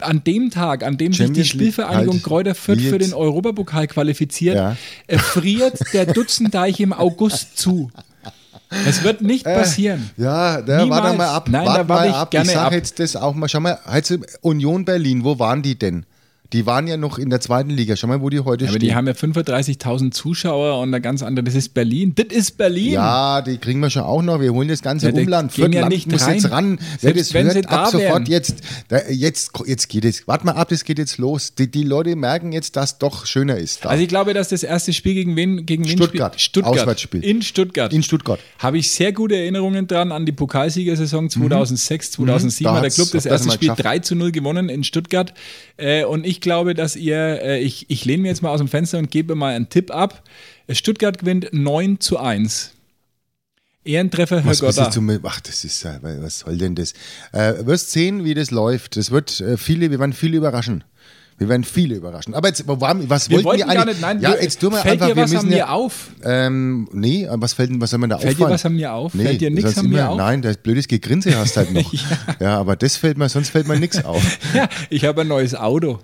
An 0.00 0.22
dem 0.24 0.50
Tag, 0.50 0.82
an 0.84 0.96
dem 0.98 1.12
sich 1.12 1.18
die 1.18 1.24
Champions 1.26 1.48
Spielvereinigung 1.48 2.14
halt, 2.14 2.22
Kräuter 2.24 2.54
Fürth 2.54 2.79
wie 2.80 2.88
für 2.88 2.98
den 2.98 3.14
Europapokal 3.14 3.86
qualifiziert, 3.86 4.56
Ja. 4.56 4.76
äh, 5.06 5.18
friert 5.18 5.78
der 5.92 6.06
Dutzendeich 6.06 6.80
im 6.80 6.92
August 6.92 7.56
zu. 7.58 7.90
Das 8.84 9.02
wird 9.02 9.20
nicht 9.20 9.44
passieren. 9.44 10.10
Ja, 10.16 10.62
da 10.62 10.82
Niemals. 10.82 11.02
warte 11.02 11.16
mal 11.16 11.28
ab. 11.28 11.48
Nein, 11.50 11.66
warte 11.66 11.82
da 11.82 11.88
warte 11.88 12.02
mal 12.04 12.08
ich 12.10 12.14
ab. 12.14 12.30
gerne 12.30 12.46
ich 12.48 12.54
sag 12.54 12.66
ab. 12.66 12.72
jetzt 12.72 12.98
das 13.00 13.16
auch 13.16 13.34
mal. 13.34 13.48
Schau 13.48 13.58
mal, 13.60 13.78
Union 14.42 14.84
Berlin, 14.84 15.24
wo 15.24 15.38
waren 15.40 15.62
die 15.62 15.76
denn? 15.78 16.06
Die 16.52 16.66
waren 16.66 16.86
ja 16.88 16.96
noch 16.96 17.18
in 17.18 17.30
der 17.30 17.40
zweiten 17.40 17.70
Liga. 17.70 17.94
Schau 17.96 18.08
mal, 18.08 18.20
wo 18.20 18.28
die 18.28 18.40
heute 18.40 18.64
Aber 18.64 18.72
stehen. 18.74 18.80
die 18.88 18.94
haben 18.94 19.06
ja 19.06 19.12
35.000 19.12 20.10
Zuschauer 20.10 20.80
und 20.80 20.88
eine 20.88 21.00
ganz 21.00 21.22
andere. 21.22 21.44
Das 21.44 21.54
ist 21.54 21.74
Berlin. 21.74 22.12
Das 22.16 22.26
ist 22.36 22.56
Berlin. 22.58 22.92
ja, 22.94 23.40
die 23.42 23.58
kriegen 23.58 23.80
wir 23.80 23.90
schon 23.90 24.02
auch 24.02 24.22
noch. 24.22 24.40
Wir 24.40 24.52
holen 24.52 24.68
das 24.68 24.82
ganze 24.82 25.10
Ja, 25.10 25.14
Umland. 25.14 25.54
gehen 25.54 25.72
ja 25.72 25.88
nicht 25.88 26.10
muss 26.10 26.26
rein. 26.26 26.34
jetzt 26.34 26.50
ran. 26.50 26.78
Ja, 26.80 26.86
Selbst 26.98 27.20
das 27.20 27.34
wenn 27.34 27.44
hört 27.46 27.54
sie 27.54 27.64
ab 27.66 27.84
da 27.84 27.90
sofort 27.90 28.02
wären. 28.02 28.26
jetzt. 28.26 28.56
Da, 28.88 28.98
jetzt. 29.08 29.52
Jetzt 29.66 29.88
geht 29.88 30.04
es. 30.04 30.26
Warte 30.26 30.44
mal 30.46 30.52
ab, 30.52 30.68
das 30.70 30.84
geht 30.84 30.98
jetzt 30.98 31.18
los. 31.18 31.54
Die, 31.54 31.70
die 31.70 31.82
Leute 31.84 32.16
merken 32.16 32.52
jetzt, 32.52 32.76
dass 32.76 32.98
doch 32.98 33.26
schöner 33.26 33.56
ist. 33.56 33.84
Da. 33.84 33.90
Also 33.90 34.02
ich 34.02 34.08
glaube, 34.08 34.34
dass 34.34 34.48
das 34.48 34.62
erste 34.62 34.92
Spiel 34.92 35.14
gegen 35.14 35.36
wen 35.36 35.66
gegen 35.66 35.84
wen 35.84 35.90
Stuttgart. 35.96 36.32
spielt? 36.34 36.40
Stuttgart. 36.64 36.78
Auswärtsspiel. 36.80 37.24
In 37.24 37.42
Stuttgart. 37.42 37.92
in 37.92 38.02
Stuttgart. 38.02 38.40
Habe 38.58 38.78
ich 38.78 38.90
sehr 38.90 39.12
gute 39.12 39.36
Erinnerungen 39.36 39.86
dran 39.86 40.10
an 40.12 40.26
die 40.26 40.32
Pokalsiegersaison 40.32 41.30
2006, 41.30 42.12
2007 42.12 42.60
Mhm. 42.60 42.64
Da 42.64 42.74
hat 42.76 42.84
der 42.84 42.90
Club 42.90 43.08
das 43.12 43.26
erste 43.26 43.50
Spiel 43.52 43.68
geschafft. 43.68 43.84
3 43.84 43.98
zu 44.00 44.14
0 44.16 44.32
gewonnen 44.32 44.68
in 44.68 44.82
Stuttgart. 44.84 45.32
Äh, 45.76 46.04
und 46.04 46.26
ich 46.26 46.39
glaube, 46.40 46.74
dass 46.74 46.96
ihr, 46.96 47.42
äh, 47.42 47.60
ich, 47.60 47.86
ich 47.88 48.04
lehne 48.04 48.22
mir 48.22 48.28
jetzt 48.28 48.42
mal 48.42 48.50
aus 48.50 48.58
dem 48.58 48.68
Fenster 48.68 48.98
und 48.98 49.10
gebe 49.10 49.34
mal 49.34 49.54
einen 49.54 49.68
Tipp 49.68 49.90
ab. 49.90 50.22
Stuttgart 50.70 51.18
gewinnt 51.18 51.48
9 51.52 52.00
zu 52.00 52.18
1. 52.18 52.72
Ehrentreffer, 53.82 54.42
Herr 54.42 54.54
Gotter. 54.56 54.90
zum, 54.90 55.10
ach, 55.24 55.40
das 55.40 55.64
ist, 55.64 55.84
äh, 55.84 55.98
was 56.02 56.40
soll 56.40 56.58
denn 56.58 56.74
das? 56.74 56.92
Äh, 57.32 57.64
wirst 57.66 57.92
sehen, 57.92 58.24
wie 58.24 58.34
das 58.34 58.50
läuft. 58.50 58.96
Das 58.96 59.10
wird 59.10 59.40
äh, 59.40 59.56
viele, 59.56 59.90
wir 59.90 59.98
werden 59.98 60.12
viele 60.12 60.36
überraschen. 60.36 60.84
Wir 61.38 61.48
werden 61.48 61.64
viele 61.64 61.94
überraschen. 61.94 62.34
Aber 62.34 62.48
jetzt, 62.48 62.68
waren- 62.68 63.08
was 63.08 63.30
Wir 63.30 63.42
wollten 63.42 63.60
wir 63.60 63.66
gar 63.74 63.76
eigentlich? 63.84 63.94
nicht, 63.96 64.00
nein, 64.02 64.20
ja, 64.20 64.32
wir- 64.34 64.42
jetzt 64.42 64.60
tun 64.60 64.72
wir 64.74 64.80
fällt 64.80 65.00
einfach, 65.00 65.06
dir 65.08 65.16
wir 65.16 65.22
was 65.22 65.34
an 65.34 65.48
mir 65.48 65.56
ja, 65.56 65.68
auf? 65.70 66.10
Ähm, 66.22 66.86
nee, 66.92 67.26
was 67.30 67.54
fällt, 67.54 67.70
was 67.80 67.88
soll 67.88 67.98
man 68.00 68.10
da 68.10 68.18
Fällt 68.18 68.32
dir 68.36 68.42
auffallen? 68.42 68.52
was 68.52 68.66
an 68.66 68.74
mir 68.76 68.92
auf? 68.92 69.14
Nee, 69.14 69.24
Fällt 69.24 69.40
dir 69.40 69.50
nichts 69.50 69.78
an 69.78 69.88
mir 69.88 70.00
immer, 70.00 70.10
auf? 70.10 70.18
Nein, 70.18 70.42
das 70.42 70.58
blödes 70.58 70.86
Gegrinse 70.86 71.34
hast 71.38 71.56
halt 71.56 71.72
noch. 71.72 71.90
ja. 72.40 72.58
aber 72.58 72.76
das 72.76 72.96
fällt 72.98 73.16
mir, 73.16 73.30
sonst 73.30 73.48
fällt 73.48 73.66
mir 73.66 73.78
nichts 73.80 74.04
auf. 74.04 74.22
Ja, 74.54 74.68
ich 74.90 75.06
habe 75.06 75.22
ein 75.22 75.28
neues 75.28 75.54
Auto. 75.54 75.98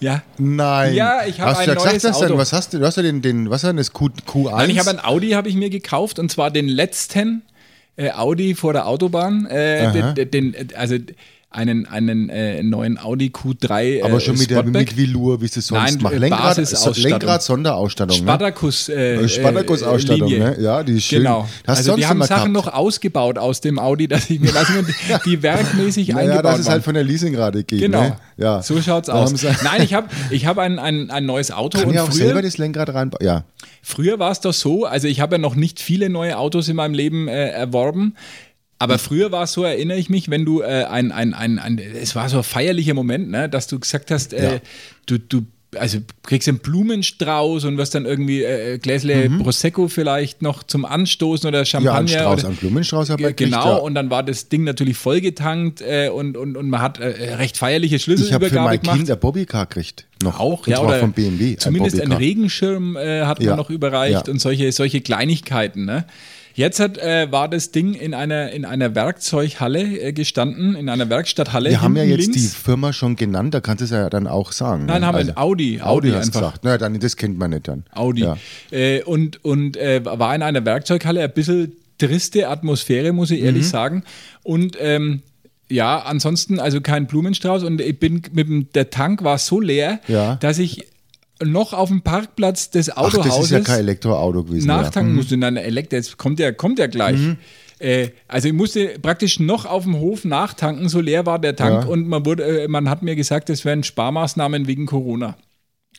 Ja. 0.00 0.22
Nein. 0.38 0.94
Ja, 0.94 1.26
ich 1.26 1.40
habe 1.40 1.58
ein 1.58 1.64
du 1.66 1.72
ja 1.72 1.74
gesagt, 1.74 1.92
neues 1.92 2.02
denn? 2.02 2.14
Auto. 2.14 2.38
Was 2.38 2.52
hast 2.52 2.72
du? 2.72 2.78
Du 2.78 2.86
hast 2.86 2.96
ja 2.96 3.02
den, 3.02 3.20
den 3.20 3.50
was 3.50 3.64
war 3.64 3.70
denn 3.70 3.78
das 3.78 3.92
Q, 3.92 4.10
Q1? 4.26 4.56
Nein, 4.56 4.70
ich 4.70 4.78
habe 4.78 4.90
ein 4.90 5.04
Audi, 5.04 5.30
habe 5.30 5.48
ich 5.48 5.56
mir 5.56 5.70
gekauft 5.70 6.18
und 6.18 6.30
zwar 6.30 6.50
den 6.50 6.68
letzten 6.68 7.42
äh, 7.96 8.12
Audi 8.12 8.54
vor 8.54 8.72
der 8.72 8.86
Autobahn. 8.86 9.46
Äh, 9.46 10.14
den, 10.14 10.30
den, 10.30 10.68
also 10.76 10.96
einen, 11.50 11.86
einen 11.86 12.28
äh, 12.28 12.62
neuen 12.62 12.98
Audi 12.98 13.28
Q3. 13.28 13.80
Äh, 13.82 14.02
aber 14.02 14.20
schon 14.20 14.36
mit, 14.36 14.50
der, 14.50 14.62
mit 14.64 14.96
Velour, 14.96 15.40
wie 15.40 15.46
es 15.46 15.54
sonst 15.54 16.02
Nein, 16.02 16.12
äh, 16.12 16.18
Lenkrad. 16.18 16.96
Lenkrad 16.98 17.42
Sonderausstattung. 17.42 18.16
Ne? 18.18 18.22
Spartacus. 18.22 18.88
Äh, 18.90 19.14
äh, 19.16 19.96
Linie. 19.96 20.38
ne? 20.38 20.56
Ja, 20.60 20.82
die 20.82 20.98
ist 20.98 21.04
schön. 21.04 21.20
Genau. 21.20 21.48
Hast 21.66 21.78
also 21.78 21.90
sonst 21.92 22.00
die 22.00 22.06
haben 22.06 22.22
Sachen 22.22 22.52
gehabt? 22.52 22.66
noch 22.66 22.74
ausgebaut 22.74 23.38
aus 23.38 23.62
dem 23.62 23.78
Audi, 23.78 24.08
dass 24.08 24.28
ich 24.28 24.40
mir 24.40 24.52
lassen 24.52 24.78
und 24.78 24.88
die 25.24 25.42
werkmäßig 25.42 26.08
Naja, 26.08 26.20
eingebaut 26.32 26.44
dass 26.44 26.58
es 26.60 26.66
waren. 26.66 26.72
halt 26.74 26.84
von 26.84 26.94
der 26.94 27.04
Leasingrate 27.04 27.64
geht. 27.64 27.80
Genau. 27.80 28.02
Ne? 28.02 28.16
Ja. 28.36 28.62
So 28.62 28.80
schaut's 28.82 29.08
aus. 29.08 29.30
sie- 29.30 29.48
Nein, 29.64 29.82
ich 29.82 29.94
habe 29.94 30.08
ich 30.30 30.44
hab 30.44 30.58
ein, 30.58 30.78
ein, 30.78 31.10
ein 31.10 31.24
neues 31.24 31.50
Auto 31.50 31.78
Kann 31.78 31.88
und 31.88 31.94
ja 31.94 32.02
auch 32.02 32.08
früher, 32.08 32.26
selber 32.26 32.42
das 32.42 32.58
Lenkrad 32.58 32.92
reinbauen. 32.92 33.24
Ja. 33.24 33.44
Früher 33.82 34.18
war 34.18 34.30
es 34.32 34.40
doch 34.40 34.52
so, 34.52 34.84
also 34.84 35.08
ich 35.08 35.20
habe 35.20 35.36
ja 35.36 35.38
noch 35.38 35.54
nicht 35.54 35.80
viele 35.80 36.10
neue 36.10 36.36
Autos 36.36 36.68
in 36.68 36.76
meinem 36.76 36.92
Leben 36.94 37.26
äh, 37.26 37.48
erworben. 37.48 38.14
Aber 38.80 38.98
früher 38.98 39.32
war 39.32 39.44
es 39.44 39.52
so, 39.52 39.64
erinnere 39.64 39.98
ich 39.98 40.08
mich, 40.08 40.30
wenn 40.30 40.44
du 40.44 40.60
äh, 40.62 40.84
ein, 40.84 41.10
ein, 41.12 41.34
ein, 41.34 41.58
ein, 41.58 41.78
es 41.78 42.14
war 42.14 42.28
so 42.28 42.38
ein 42.38 42.42
feierlicher 42.44 42.94
Moment, 42.94 43.28
ne, 43.30 43.48
dass 43.48 43.66
du 43.66 43.78
gesagt 43.80 44.10
hast, 44.10 44.32
äh, 44.32 44.54
Ja. 44.54 44.60
du, 45.06 45.18
du 45.18 45.42
also 45.76 45.98
kriegst 46.22 46.48
einen 46.48 46.60
Blumenstrauß 46.60 47.64
und 47.66 47.76
wirst 47.76 47.94
dann 47.94 48.06
irgendwie 48.06 48.42
äh, 48.42 48.78
Gläsle 48.78 49.28
Prosecco 49.42 49.88
vielleicht 49.88 50.40
noch 50.40 50.62
zum 50.62 50.86
Anstoßen 50.86 51.46
oder 51.46 51.58
Mhm. 51.58 51.62
Ja, 51.62 51.64
Champagner. 51.66 51.98
einen 51.98 52.08
Strauß, 52.08 52.38
oder, 52.40 52.48
einen 52.48 52.56
Blumenstrauß 52.56 53.08
man 53.10 53.16
Ge- 53.18 53.32
Genau, 53.34 53.56
gekriegt, 53.58 53.76
ja. 53.76 53.82
und 53.82 53.94
dann 53.94 54.08
war 54.10 54.22
das 54.22 54.48
Ding 54.48 54.64
natürlich 54.64 54.96
vollgetankt 54.96 55.82
äh, 55.82 56.08
und, 56.08 56.38
und, 56.38 56.56
und 56.56 56.70
man 56.70 56.80
hat 56.80 56.98
äh, 57.00 57.34
recht 57.34 57.58
feierliche 57.58 57.96
Ich 57.96 58.02
habe 58.08 58.16
für 58.16 58.20
Schlüsselübergabe 58.22 58.64
mein 58.64 58.80
gemacht. 58.80 58.96
Kind 58.96 59.10
ein 59.10 59.18
Bobbycar 59.20 59.66
gekriegt. 59.66 60.06
Noch. 60.22 60.40
Auch, 60.40 60.66
Und 60.66 60.72
ja, 60.72 60.80
oder 60.80 61.00
vom 61.00 61.12
BMW. 61.12 61.50
ein 61.52 61.58
zumindest 61.58 61.96
einen 61.96 62.10
Bobbycar. 62.10 62.20
Regenschirm 62.20 62.96
äh, 62.96 63.22
hat 63.26 63.42
Ja, 63.42 63.50
man 63.50 63.58
noch 63.58 63.68
überreicht 63.70 64.28
und 64.30 64.40
solche, 64.40 64.72
solche 64.72 65.00
Kleinigkeiten. 65.02 65.84
Ne? 65.84 66.06
Jetzt 66.58 66.80
hat, 66.80 66.98
äh, 66.98 67.30
war 67.30 67.48
das 67.48 67.70
Ding 67.70 67.94
in 67.94 68.14
einer, 68.14 68.50
in 68.50 68.64
einer 68.64 68.96
Werkzeughalle 68.96 69.80
äh, 70.00 70.12
gestanden, 70.12 70.74
in 70.74 70.88
einer 70.88 71.08
Werkstatthalle. 71.08 71.70
Wir 71.70 71.82
haben 71.82 71.96
ja 71.96 72.02
jetzt 72.02 72.34
die 72.34 72.40
links. 72.40 72.54
Firma 72.54 72.92
schon 72.92 73.14
genannt, 73.14 73.54
da 73.54 73.60
kannst 73.60 73.80
du 73.80 73.84
es 73.84 73.92
ja 73.92 74.10
dann 74.10 74.26
auch 74.26 74.50
sagen. 74.50 74.86
Nein, 74.86 75.02
ne? 75.02 75.06
haben 75.06 75.14
wir 75.14 75.18
Also, 75.20 75.32
Audi. 75.36 75.80
Audi 75.80 76.08
Audi 76.08 76.10
hast 76.10 76.26
einfach. 76.26 76.40
gesagt. 76.40 76.60
Na, 76.64 76.76
dann, 76.76 76.98
das 76.98 77.16
kennt 77.16 77.38
man 77.38 77.50
nicht 77.50 77.68
dann. 77.68 77.84
Audi. 77.92 78.22
Ja. 78.22 78.36
Äh, 78.72 79.02
und 79.04 79.44
und 79.44 79.76
äh, 79.76 80.04
war 80.04 80.34
in 80.34 80.42
einer 80.42 80.64
Werkzeughalle, 80.64 81.22
ein 81.22 81.32
bisschen 81.32 81.72
triste 81.98 82.48
Atmosphäre, 82.48 83.12
muss 83.12 83.30
ich 83.30 83.38
Mhm. 83.40 83.46
ehrlich 83.46 83.68
sagen. 83.68 84.02
Und 84.42 84.76
ähm, 84.80 85.22
ja, 85.68 86.00
ansonsten 86.00 86.58
also 86.58 86.80
kein 86.80 87.06
Blumenstrauß 87.06 87.62
und 87.62 87.80
ich 87.80 88.00
bin 88.00 88.22
mit 88.32 88.48
dem, 88.48 88.72
der 88.72 88.90
Tank 88.90 89.22
war 89.22 89.38
so 89.38 89.60
leer, 89.60 90.00
Ja. 90.08 90.34
dass 90.36 90.58
ich 90.58 90.86
noch 91.44 91.72
auf 91.72 91.88
dem 91.88 92.02
Parkplatz 92.02 92.70
des 92.70 92.90
Ach, 92.90 92.98
Autohauses 92.98 93.34
das 93.34 93.44
ist 93.44 93.50
ja 93.50 93.60
kein 93.60 93.78
Elektroauto 93.80 94.44
gewesen. 94.44 94.66
nachtanken 94.66 95.10
ja. 95.10 95.12
Mhm. 95.12 95.16
musste. 95.16 95.36
Nein, 95.36 95.56
Elektro, 95.56 95.96
jetzt 95.96 96.16
kommt 96.16 96.38
ja, 96.40 96.52
kommt 96.52 96.78
ja 96.78 96.86
gleich. 96.86 97.18
Äh, 97.78 98.08
also 98.26 98.48
ich 98.48 98.54
musste 98.54 98.98
praktisch 99.00 99.38
noch 99.38 99.64
auf 99.64 99.84
dem 99.84 99.98
Hof 100.00 100.24
nachtanken, 100.24 100.88
so 100.88 101.00
leer 101.00 101.26
war 101.26 101.38
der 101.38 101.54
Tank 101.54 101.84
Ja. 101.84 101.88
und 101.88 102.08
man, 102.08 102.26
wurde, 102.26 102.62
äh, 102.64 102.68
man 102.68 102.90
hat 102.90 103.02
mir 103.02 103.14
gesagt, 103.14 103.48
das 103.48 103.64
wären 103.64 103.84
Sparmaßnahmen 103.84 104.66
wegen 104.66 104.86
Corona. 104.86 105.36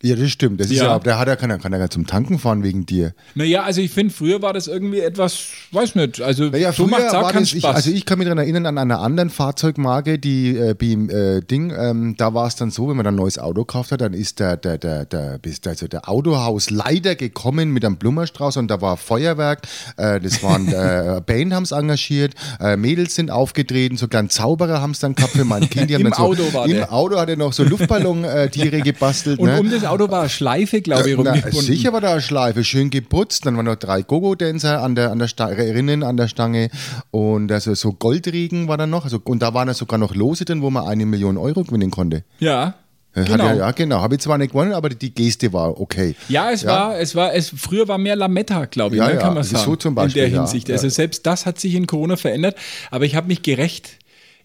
Ja, 0.02 0.16
das 0.16 0.30
stimmt. 0.32 0.62
Das 0.62 0.68
ist 0.72 0.78
Ja. 0.78 0.84
ja, 0.86 1.00
der 1.00 1.20
hat 1.20 1.28
ja, 1.28 1.36
kann, 1.36 1.50
er- 1.50 1.58
kann 1.60 1.74
er 1.74 1.80
ja 1.80 1.90
zum 1.90 2.08
Tanken 2.08 2.40
fahren 2.40 2.64
wegen 2.64 2.86
dir. 2.86 3.14
Naja, 3.36 3.64
also 3.64 3.82
ich 3.82 3.92
finde, 3.92 4.14
früher 4.14 4.42
war 4.42 4.54
das 4.54 4.68
irgendwie 4.68 5.00
etwas, 5.02 5.40
weiß 5.74 5.96
nicht, 5.96 6.22
also 6.22 6.46
Naja, 6.46 6.72
so 6.72 6.88
macht 6.88 7.04
es 7.08 7.14
auch 7.14 7.32
keinen 7.32 7.44
das, 7.44 7.54
ich, 7.54 7.60
Spaß. 7.64 7.76
also 7.76 7.92
ich 7.92 8.06
kann 8.06 8.18
mich 8.18 8.26
daran 8.26 8.38
erinnern 8.38 8.66
an 8.66 8.78
einer 8.78 9.00
anderen 9.02 9.30
Fahrzeugmarke, 9.30 10.18
die 10.18 10.56
äh, 10.56 10.74
BM, 10.74 11.10
äh, 11.10 11.42
Ding, 11.42 11.74
ähm, 11.78 12.16
da 12.18 12.34
war 12.34 12.48
es 12.48 12.56
dann 12.56 12.72
so, 12.72 12.88
wenn 12.88 12.96
man 12.96 13.08
ein 13.08 13.16
neues 13.16 13.38
Auto 13.40 13.66
gekauft 13.66 13.92
hat, 13.92 14.00
dann 14.00 14.14
ist 14.14 14.40
der, 14.40 14.56
der, 14.56 14.78
der, 14.78 15.04
der, 15.06 15.40
also 15.66 15.88
der 15.88 16.08
Autohausleiter 16.08 17.16
gekommen 17.16 17.72
mit 17.72 17.84
einem 17.84 17.98
Blumenstrauß 17.98 18.56
und 18.58 18.70
da 18.70 18.80
war 18.82 18.96
Feuerwerk, 18.96 19.64
äh, 19.98 20.22
das 20.22 20.42
waren 20.44 20.68
äh, 20.74 21.22
Band 21.26 21.54
haben 21.54 21.64
es 21.64 21.72
engagiert, 21.72 22.36
äh, 22.62 22.78
Mädels 22.78 23.16
sind 23.16 23.32
aufgetreten, 23.32 23.98
sogar 23.98 24.22
ein 24.24 24.30
Zauberer 24.30 24.82
haben 24.82 24.92
es 24.92 25.00
dann 25.00 25.14
gehabt 25.16 25.34
für 25.34 25.44
mein 25.46 25.70
Kind. 25.70 25.90
Die 25.90 25.96
haben 25.96 26.02
Im 26.06 26.12
dann 26.12 26.18
so, 26.18 26.24
Auto 26.24 26.54
war 26.54 26.66
Im 26.66 26.72
der. 26.72 26.94
Auto 26.94 27.20
hat 27.20 27.28
er 27.30 27.36
noch 27.36 27.52
so 27.52 27.64
Luftballon-Tiere 27.64 28.80
gebastelt. 28.82 29.40
und 29.40 29.48
ne? 29.50 29.60
um 29.60 29.70
das 29.70 29.84
Auto 29.90 30.10
war 30.10 30.22
eine 30.22 30.30
Schleife, 30.30 30.82
glaube 30.82 31.10
ich, 31.10 31.18
Na, 31.18 31.32
rumgebunden. 31.32 31.62
sicher 31.62 31.94
war 31.94 32.02
da 32.02 32.12
eine 32.14 32.22
Schleife, 32.22 32.64
schön 32.64 32.90
geputzt. 32.90 33.46
Dann 33.46 33.56
waren 33.58 33.66
noch 33.66 33.76
drei 33.76 34.02
Gogo-Dancer 34.02 34.82
an 34.82 34.96
der, 34.96 35.12
an 35.12 35.20
der 35.20 35.28
Sta- 35.28 35.46
Rinnen 35.48 36.04
an 36.04 36.18
der 36.18 36.28
Stange 36.28 36.70
und 37.12 37.52
also 37.52 37.74
so 37.76 37.94
Goldregen 37.94 38.68
war 38.68 38.78
da 38.78 38.88
noch. 38.88 39.04
Also, 39.06 39.22
und 39.24 39.42
da 39.42 39.54
waren 39.54 39.68
da 39.68 39.74
sogar 39.74 39.98
noch 40.00 40.16
Lose 40.16 40.46
drin, 40.46 40.62
wo 40.62 40.70
man 40.70 40.88
eine 40.88 41.06
Million 41.06 41.38
Euro 41.38 41.64
gewinnen 41.64 41.92
konnte. 41.92 42.24
Ja, 42.40 42.76
Hat 43.16 43.26
genau. 43.28 43.46
Ja, 43.46 43.54
ja, 43.56 43.72
genau. 43.72 44.02
Habe 44.02 44.16
ich 44.16 44.22
zwar 44.22 44.38
nicht 44.38 44.52
gewonnen, 44.52 44.74
aber 44.74 44.90
die 44.90 45.14
Geste 45.14 45.52
war 45.54 45.80
okay. 45.80 46.16
Ja, 46.30 46.52
es 46.52 46.66
war, 46.66 46.98
es 47.00 47.16
war, 47.16 47.34
es 47.34 47.50
früher 47.56 47.88
war 47.88 47.98
mehr 47.98 48.16
Lametta, 48.16 48.66
glaube 48.66 48.96
ich, 48.96 49.00
Ja, 49.00 49.08
ne, 49.08 49.14
ja, 49.16 49.20
kann 49.20 49.34
man 49.34 49.44
so 49.44 49.58
sagen. 49.58 49.80
zum 49.80 49.96
Beispiel, 49.96 50.24
in 50.24 50.30
der 50.32 50.36
ja, 50.38 50.44
Hinsicht. 50.44 50.70
ja. 50.70 50.76
Also 50.76 50.90
selbst 50.90 51.26
das 51.26 51.46
hat 51.46 51.60
sich 51.60 51.74
in 51.76 51.88
Corona 51.88 52.16
verändert, 52.18 52.56
aber 52.92 53.06
ich 53.06 53.16
habe 53.16 53.28
mich 53.28 53.42
gerecht. 53.42 53.98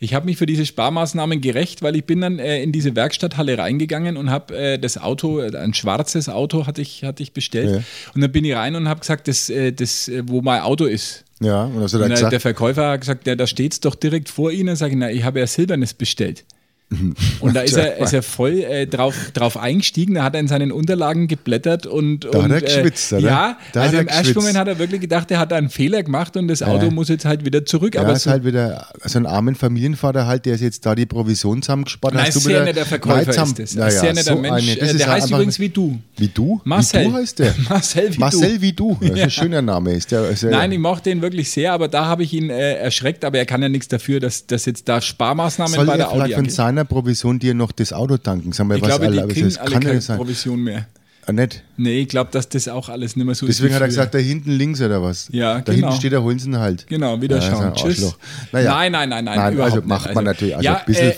Ich 0.04 0.12
habe 0.12 0.26
mich 0.26 0.36
für 0.36 0.44
diese 0.44 0.66
Sparmaßnahmen 0.66 1.40
gerecht, 1.40 1.80
weil 1.80 1.96
ich 1.96 2.04
bin 2.04 2.20
dann 2.20 2.38
äh, 2.38 2.62
in 2.62 2.72
diese 2.72 2.94
Werkstatthalle 2.94 3.56
reingegangen 3.56 4.18
und 4.18 4.30
habe 4.30 4.54
äh, 4.54 4.78
das 4.78 4.98
Auto, 4.98 5.40
äh, 5.40 5.56
ein 5.56 5.72
schwarzes 5.72 6.28
Auto 6.28 6.66
hatte 6.66 6.82
ich, 6.82 7.04
hatte 7.04 7.22
ich 7.22 7.32
bestellt. 7.32 7.70
Ja. 7.70 7.82
Und 8.14 8.20
dann 8.20 8.30
bin 8.30 8.44
ich 8.44 8.54
rein 8.54 8.76
und 8.76 8.86
habe 8.86 9.00
gesagt, 9.00 9.28
das, 9.28 9.48
äh, 9.48 9.72
das, 9.72 10.08
äh, 10.08 10.22
wo 10.26 10.42
mein 10.42 10.60
Auto 10.60 10.84
ist. 10.84 11.24
Ja, 11.40 11.64
und 11.64 11.76
Und 11.76 12.10
gesagt, 12.10 12.32
der 12.32 12.40
Verkäufer 12.40 12.90
hat 12.90 13.00
gesagt, 13.00 13.26
ja, 13.26 13.34
da 13.34 13.46
steht 13.46 13.72
es 13.72 13.80
doch 13.80 13.94
direkt 13.94 14.28
vor 14.28 14.52
Ihnen. 14.52 14.76
Sag 14.76 14.90
ich, 14.90 14.96
na, 14.96 15.10
ich 15.10 15.24
habe 15.24 15.40
ja 15.40 15.46
Silbernes 15.46 15.94
bestellt. 15.94 16.44
Und 17.40 17.56
da 17.56 17.62
ist 17.62 17.76
er, 17.76 17.96
ist 17.98 18.12
er 18.12 18.22
voll 18.22 18.60
äh, 18.60 18.86
drauf, 18.86 19.14
drauf 19.32 19.56
eingestiegen, 19.56 20.14
da 20.14 20.22
hat 20.22 20.34
er 20.34 20.40
in 20.40 20.46
seinen 20.48 20.70
Unterlagen 20.70 21.26
geblättert 21.26 21.86
und. 21.86 22.24
Da 22.24 22.28
hat 22.38 22.44
und, 22.44 22.50
er 22.52 22.60
geschwitzt, 22.60 23.10
äh, 23.12 23.16
oder? 23.16 23.26
Ja, 23.26 23.58
Da 23.72 23.82
also 23.82 23.96
hat 23.96 24.02
im 24.02 24.08
ersten. 24.08 24.34
Moment 24.34 24.56
hat 24.56 24.68
er 24.68 24.78
wirklich 24.78 25.00
gedacht, 25.00 25.28
er 25.32 25.38
hat 25.40 25.52
einen 25.52 25.70
Fehler 25.70 26.02
gemacht 26.04 26.36
und 26.36 26.46
das 26.46 26.62
Auto 26.62 26.84
Ja. 26.86 26.90
muss 26.92 27.08
jetzt 27.08 27.24
halt 27.24 27.44
wieder 27.44 27.64
zurück. 27.64 27.94
ja, 27.96 28.02
aber 28.02 28.12
ist 28.12 28.22
so, 28.24 28.30
halt 28.30 28.44
wieder 28.44 28.86
so 29.04 29.18
ein 29.18 29.26
armen 29.26 29.56
Familienvater 29.56 30.26
halt, 30.26 30.46
der 30.46 30.54
ist 30.54 30.60
jetzt 30.60 30.86
da 30.86 30.94
die 30.94 31.06
Provision 31.06 31.62
zusammengespart. 31.62 32.14
Nein, 32.14 32.26
Hast 32.26 32.36
du 32.36 32.40
sehr 32.40 32.62
netter 32.64 32.84
Verkäufer 32.86 33.16
Nein, 33.16 33.26
zusammen- 33.26 33.50
ist 33.50 33.58
das. 33.58 33.74
Naja, 33.74 33.90
sehr 34.00 34.12
netter 34.14 34.34
so 34.34 34.40
Mensch. 34.40 34.52
eine- 34.62 34.76
das 34.76 34.88
Äh, 34.88 34.92
ist 34.92 34.98
der 35.00 35.06
ja 35.08 35.12
heißt 35.14 35.30
übrigens 35.30 35.58
wie 35.58 35.68
du. 35.70 35.98
Wie 36.16 36.28
du? 36.28 36.60
Marcel. 36.64 37.00
Wie 37.00 37.04
du 37.10 37.12
heißt 37.14 37.38
der? 37.40 37.54
Marcel 37.68 38.14
wie 38.14 38.18
Marcel 38.18 38.54
du. 38.56 38.60
wie 38.62 38.72
du. 38.72 38.98
Das 39.00 39.10
ist 39.10 39.20
ein 39.22 39.30
schöner 39.30 39.62
Name. 39.62 39.94
Ist 39.94 40.12
der, 40.12 40.28
ist 40.30 40.44
Nein, 40.44 40.70
ich 40.70 40.78
mochte 40.78 41.10
ihn 41.10 41.22
wirklich 41.22 41.50
sehr, 41.50 41.72
aber 41.72 41.88
da 41.88 42.04
habe 42.04 42.22
ich 42.22 42.32
ihn 42.32 42.50
äh, 42.50 42.74
erschreckt, 42.74 43.24
aber 43.24 43.38
er 43.38 43.46
kann 43.46 43.60
ja 43.62 43.68
nichts 43.68 43.88
dafür, 43.88 44.20
dass, 44.20 44.46
dass 44.46 44.64
jetzt 44.66 44.88
da 44.88 45.00
Sparmaßnahmen 45.00 45.74
Soll 45.74 45.86
bei 45.86 45.92
er 45.94 45.98
der 45.98 46.12
Audi 46.12 46.34
von. 46.34 46.44
Seiner 46.86 47.00
Provision 47.00 47.38
dir 47.38 47.54
noch 47.54 47.72
das 47.72 47.92
Auto 47.92 48.16
danken? 48.16 48.52
Sagen 48.52 48.68
wir, 48.70 48.76
Ich 48.76 48.82
was 48.82 48.88
glaube, 48.88 49.10
die 49.12 49.18
alle- 49.18 49.28
kriegen 49.32 49.46
das 49.46 49.58
alle 49.58 49.70
kann 49.72 49.82
keine 49.82 49.94
nicht 49.96 50.04
sein. 50.04 50.16
Provision 50.16 50.60
mehr. 50.62 50.86
Ah, 51.26 51.32
nicht? 51.32 51.62
Nee, 51.78 52.00
ich 52.00 52.08
glaube, 52.08 52.30
dass 52.32 52.50
das 52.50 52.68
auch 52.68 52.90
alles 52.90 53.16
nicht 53.16 53.24
mehr 53.24 53.34
so 53.34 53.46
Deswegen 53.46 53.68
ist. 53.70 53.74
hat 53.76 53.80
wie 53.80 53.84
er 53.84 53.88
gesagt, 53.88 54.14
da 54.14 54.18
hinten 54.18 54.50
links 54.50 54.80
oder 54.82 55.02
was? 55.02 55.28
Ja, 55.32 55.60
da 55.60 55.72
genau. 55.72 55.86
hinten 55.88 55.98
steht, 56.00 56.12
da 56.12 56.22
sie 56.38 56.48
ihn 56.48 56.58
halt. 56.58 56.86
Genau, 56.86 57.20
wieder 57.22 57.36
Ja, 57.38 57.42
schauen. 57.50 57.72
Tschüss. 57.74 58.14
Naja. 58.52 58.70
Nein, 58.74 58.92
nein, 58.92 59.08
nein, 59.08 59.24
nein, 59.24 59.36
Nein, 59.38 59.60
also 59.60 59.76
nicht. 59.76 59.86
macht 59.86 60.14
man 60.14 60.24
natürlich, 60.24 60.54
also 60.54 60.64
ja, 60.64 60.76
ein 60.76 60.84
bisschen- 60.86 61.12
äh, 61.12 61.14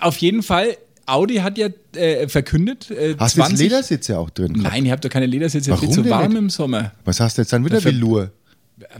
auf 0.00 0.16
jeden 0.18 0.42
Fall, 0.42 0.76
Audi 1.06 1.36
hat 1.36 1.56
ja 1.58 1.68
äh, 1.94 2.26
verkündet, 2.26 2.90
äh, 2.90 3.14
Hast 3.16 3.36
du 3.36 3.40
jetzt 3.40 3.48
20 3.50 3.58
Ledersitze 3.70 4.18
auch 4.18 4.30
drin? 4.30 4.52
gehabt? 4.54 4.72
Nein, 4.74 4.84
ich 4.84 4.90
habe 4.90 5.00
da 5.00 5.08
keine 5.08 5.26
Ledersitze, 5.26 5.70
Warum 5.70 5.84
viel 5.84 5.94
zu 5.94 6.10
warm 6.10 6.30
nicht? 6.30 6.38
im 6.38 6.50
Sommer. 6.50 6.90
Was 7.04 7.20
hast 7.20 7.38
du 7.38 7.42
jetzt 7.42 7.52
dann 7.52 7.64
wieder 7.64 7.82
Velour? 7.82 8.32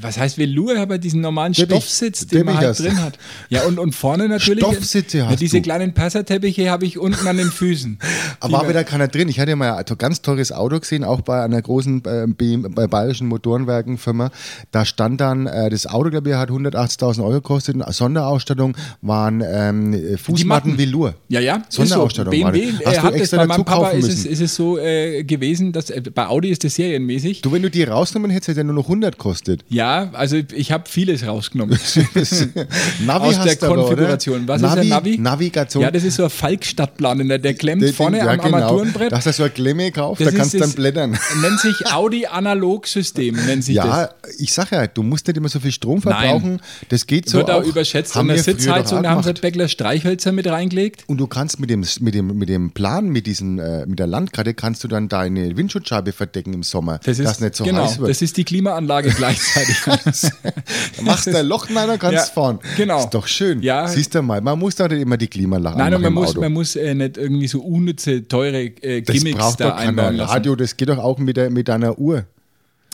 Was 0.00 0.16
heißt 0.18 0.38
Velour? 0.38 0.74
Ja 0.74 0.86
diesen 0.98 1.20
normalen 1.20 1.52
Teppich. 1.52 1.76
Stoffsitz, 1.76 2.26
den 2.26 2.46
man 2.46 2.54
Teppich 2.54 2.58
halt 2.60 2.68
hast 2.70 2.80
du. 2.80 2.84
drin 2.84 3.02
hat. 3.02 3.18
Ja, 3.50 3.64
und, 3.64 3.78
und 3.78 3.94
vorne 3.94 4.26
natürlich. 4.26 4.64
Stoffsitze 4.64 5.18
ja, 5.18 5.26
hast 5.28 5.40
diese 5.40 5.58
du. 5.58 5.62
kleinen 5.62 5.92
Perserteppiche 5.92 6.70
habe 6.70 6.86
ich 6.86 6.98
unten 6.98 7.26
an 7.26 7.36
den 7.36 7.50
Füßen. 7.50 7.98
Aber 8.40 8.52
war 8.54 8.60
man- 8.62 8.70
wieder 8.70 8.84
keiner 8.84 9.08
drin. 9.08 9.28
Ich 9.28 9.38
hatte 9.38 9.54
mal 9.54 9.72
ein 9.76 9.84
ganz 9.98 10.22
teures 10.22 10.50
Auto 10.50 10.80
gesehen, 10.80 11.04
auch 11.04 11.20
bei 11.20 11.42
einer 11.42 11.60
großen 11.60 12.02
äh, 12.06 12.26
bei 12.70 12.86
bayerischen 12.86 13.26
Motorenwerkenfirma. 13.28 14.30
Da 14.70 14.84
stand 14.86 15.20
dann, 15.20 15.46
äh, 15.46 15.68
das 15.68 15.86
Auto, 15.86 16.08
glaube 16.08 16.30
ich, 16.30 16.34
hat 16.36 16.48
180.000 16.48 17.20
Euro 17.22 17.32
gekostet. 17.32 17.76
Sonderausstattung 17.88 18.76
waren 19.02 19.42
ähm, 19.46 20.16
Fußmatten 20.16 20.46
Matten. 20.72 20.78
Velour. 20.78 21.14
Ja, 21.28 21.40
ja. 21.40 21.62
Sonderausstattung 21.68 22.32
So. 22.32 22.40
war 22.44 22.52
BMW 22.52 22.72
das. 22.72 22.80
äh, 22.80 22.86
Hast 22.86 22.96
du 22.96 23.02
hat 23.02 23.14
es 23.14 23.20
extra 23.20 23.36
bei 23.38 23.46
dazu 23.46 23.58
meinem 23.60 23.64
Papa 23.66 23.90
ist 23.90 24.08
es, 24.08 24.24
ist 24.24 24.40
es 24.40 24.54
so 24.54 24.78
äh, 24.78 25.22
gewesen, 25.24 25.72
dass 25.72 25.90
äh, 25.90 26.00
bei 26.00 26.26
Audi 26.28 26.48
ist 26.48 26.64
es 26.64 26.76
serienmäßig. 26.76 27.42
Du, 27.42 27.52
wenn 27.52 27.60
du 27.62 27.70
die 27.70 27.82
rausgenommen 27.84 28.30
hättest, 28.30 28.48
hätte 28.48 28.60
er 28.60 28.64
nur 28.64 28.74
noch 28.74 28.84
100 28.84 29.18
kostet. 29.18 29.64
Ja, 29.68 30.10
also 30.12 30.36
ich 30.54 30.70
habe 30.70 30.84
vieles 30.88 31.26
rausgenommen. 31.26 31.76
Navi 33.04 33.26
Aus 33.26 33.42
der 33.42 33.56
Konfiguration. 33.56 34.44
Oder? 34.44 34.48
Was 34.48 34.62
Navi, 34.62 34.74
ist 34.74 34.82
ein 34.82 34.88
Navi? 34.88 35.18
Navigation. 35.18 35.82
Ja, 35.82 35.90
das 35.90 36.04
ist 36.04 36.16
so 36.16 36.24
ein 36.24 36.30
Falk-Stadtplaner, 36.30 37.38
der 37.38 37.54
klemmt 37.54 37.82
Der 37.82 37.92
vorne 37.92 38.18
ja, 38.18 38.28
am 38.28 38.38
genau. 38.38 38.56
Armaturenbrett. 38.56 39.10
Da 39.12 39.16
hast 39.16 39.26
du 39.26 39.32
so 39.32 39.42
eine 39.42 39.50
Klemme 39.50 39.86
gekauft, 39.86 40.20
Das 40.20 40.30
da 40.30 40.36
kannst 40.38 40.54
du 40.54 40.58
dann 40.58 40.72
blättern. 40.72 41.18
Nennt 41.42 41.60
sich 41.60 41.92
Audi 41.92 42.26
Analog-System, 42.26 43.34
nennt 43.46 43.64
sich 43.64 43.76
das. 43.76 43.86
Ja, 43.86 44.10
ich 44.38 44.52
sag 44.52 44.70
ja, 44.70 44.86
du 44.86 45.02
musst 45.02 45.26
nicht 45.26 45.36
immer 45.36 45.48
so 45.48 45.58
viel 45.58 45.72
Strom 45.72 46.00
verbrauchen. 46.00 46.60
Das 46.88 47.06
geht 47.06 47.28
so 47.28 47.38
wird 47.38 47.50
auch 47.50 47.62
auch. 47.62 47.64
überschätzt. 47.64 48.14
Haben 48.14 48.28
Und 48.28 48.36
der 48.36 48.42
Sitzheizung, 48.44 49.02
da 49.02 49.10
haben 49.10 49.22
sie. 49.22 49.32
Beckler 49.34 49.68
Streichhölzer 49.68 50.32
mit 50.32 50.46
reingelegt. 50.46 51.04
Und 51.08 51.18
du 51.18 51.26
kannst 51.26 51.60
mit 51.60 51.70
dem, 51.70 51.84
mit 52.00 52.14
dem, 52.14 52.38
mit 52.38 52.48
dem 52.48 52.70
Plan, 52.70 53.08
mit, 53.08 53.26
diesen, 53.26 53.58
äh, 53.58 53.84
mit 53.86 53.98
der 53.98 54.06
Landkarte, 54.06 54.54
kannst 54.54 54.82
du 54.84 54.88
dann 54.88 55.08
deine 55.08 55.56
Windschutzscheibe 55.56 56.12
verdecken 56.12 56.54
im 56.54 56.62
Sommer, 56.62 57.00
Das 57.04 57.18
ist, 57.18 57.26
dass 57.26 57.40
nicht 57.40 57.54
so 57.56 57.64
genau, 57.64 57.84
heiß 57.84 57.98
wird. 57.98 58.10
das 58.10 58.22
ist 58.22 58.36
die 58.36 58.44
Klimaanlage 58.44 59.10
gleichzeitig. 59.10 59.55
Da 60.96 61.02
machst 61.02 61.26
du 61.26 61.36
ein 61.38 61.46
Loch 61.46 61.68
rein 61.74 61.90
und 61.90 61.98
kannst 61.98 62.14
Ja, 62.28 62.32
fahren. 62.32 62.58
genau. 62.76 63.00
Ist 63.00 63.10
doch 63.10 63.26
schön. 63.26 63.62
Ja. 63.62 63.86
Siehst 63.88 64.14
du 64.14 64.22
mal, 64.22 64.40
man 64.40 64.58
muss 64.58 64.74
da 64.74 64.88
nicht 64.88 65.00
immer 65.00 65.16
die 65.16 65.28
Klimaanlage 65.28 65.78
Nein, 65.78 65.94
und 65.94 66.02
man 66.02 66.12
muss, 66.12 66.30
Auto. 66.30 66.40
man 66.40 66.52
muss 66.52 66.76
äh, 66.76 66.94
nicht 66.94 67.16
irgendwie 67.16 67.48
so 67.48 67.60
unnütze, 67.60 68.26
teure 68.28 68.62
äh, 68.64 69.02
das 69.02 69.14
Gimmicks 69.16 69.38
braucht 69.38 69.60
da 69.60 69.70
doch 69.70 69.76
einbauen 69.76 70.16
lassen. 70.16 70.30
Radio, 70.32 70.56
das 70.56 70.76
geht 70.76 70.88
doch 70.88 70.98
auch 70.98 71.18
mit, 71.18 71.36
der, 71.36 71.50
mit 71.50 71.68
deiner 71.68 71.98
Uhr. 71.98 72.24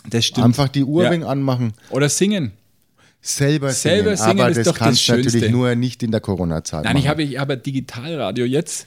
Das 0.09 0.25
stimmt. 0.25 0.45
Einfach 0.45 0.67
die 0.69 0.83
Uhr 0.83 1.03
Ja. 1.05 1.11
wegen 1.11 1.23
anmachen. 1.23 1.73
Oder 1.89 2.09
singen. 2.09 2.51
Selber 3.21 3.71
singen. 3.71 3.95
Selber 4.03 4.17
singen 4.17 4.41
aber 4.41 4.51
das 4.53 4.73
kannst 4.73 5.07
du 5.07 5.13
natürlich 5.15 5.49
nur 5.49 5.75
nicht 5.75 6.03
in 6.03 6.11
der 6.11 6.19
Corona-Zeit 6.19 6.83
Nein, 6.83 6.93
machen. 6.95 7.03
ich 7.03 7.07
habe, 7.09 7.23
ich 7.23 7.37
habe 7.37 7.55
Digitalradio 7.57 8.45
jetzt. 8.45 8.85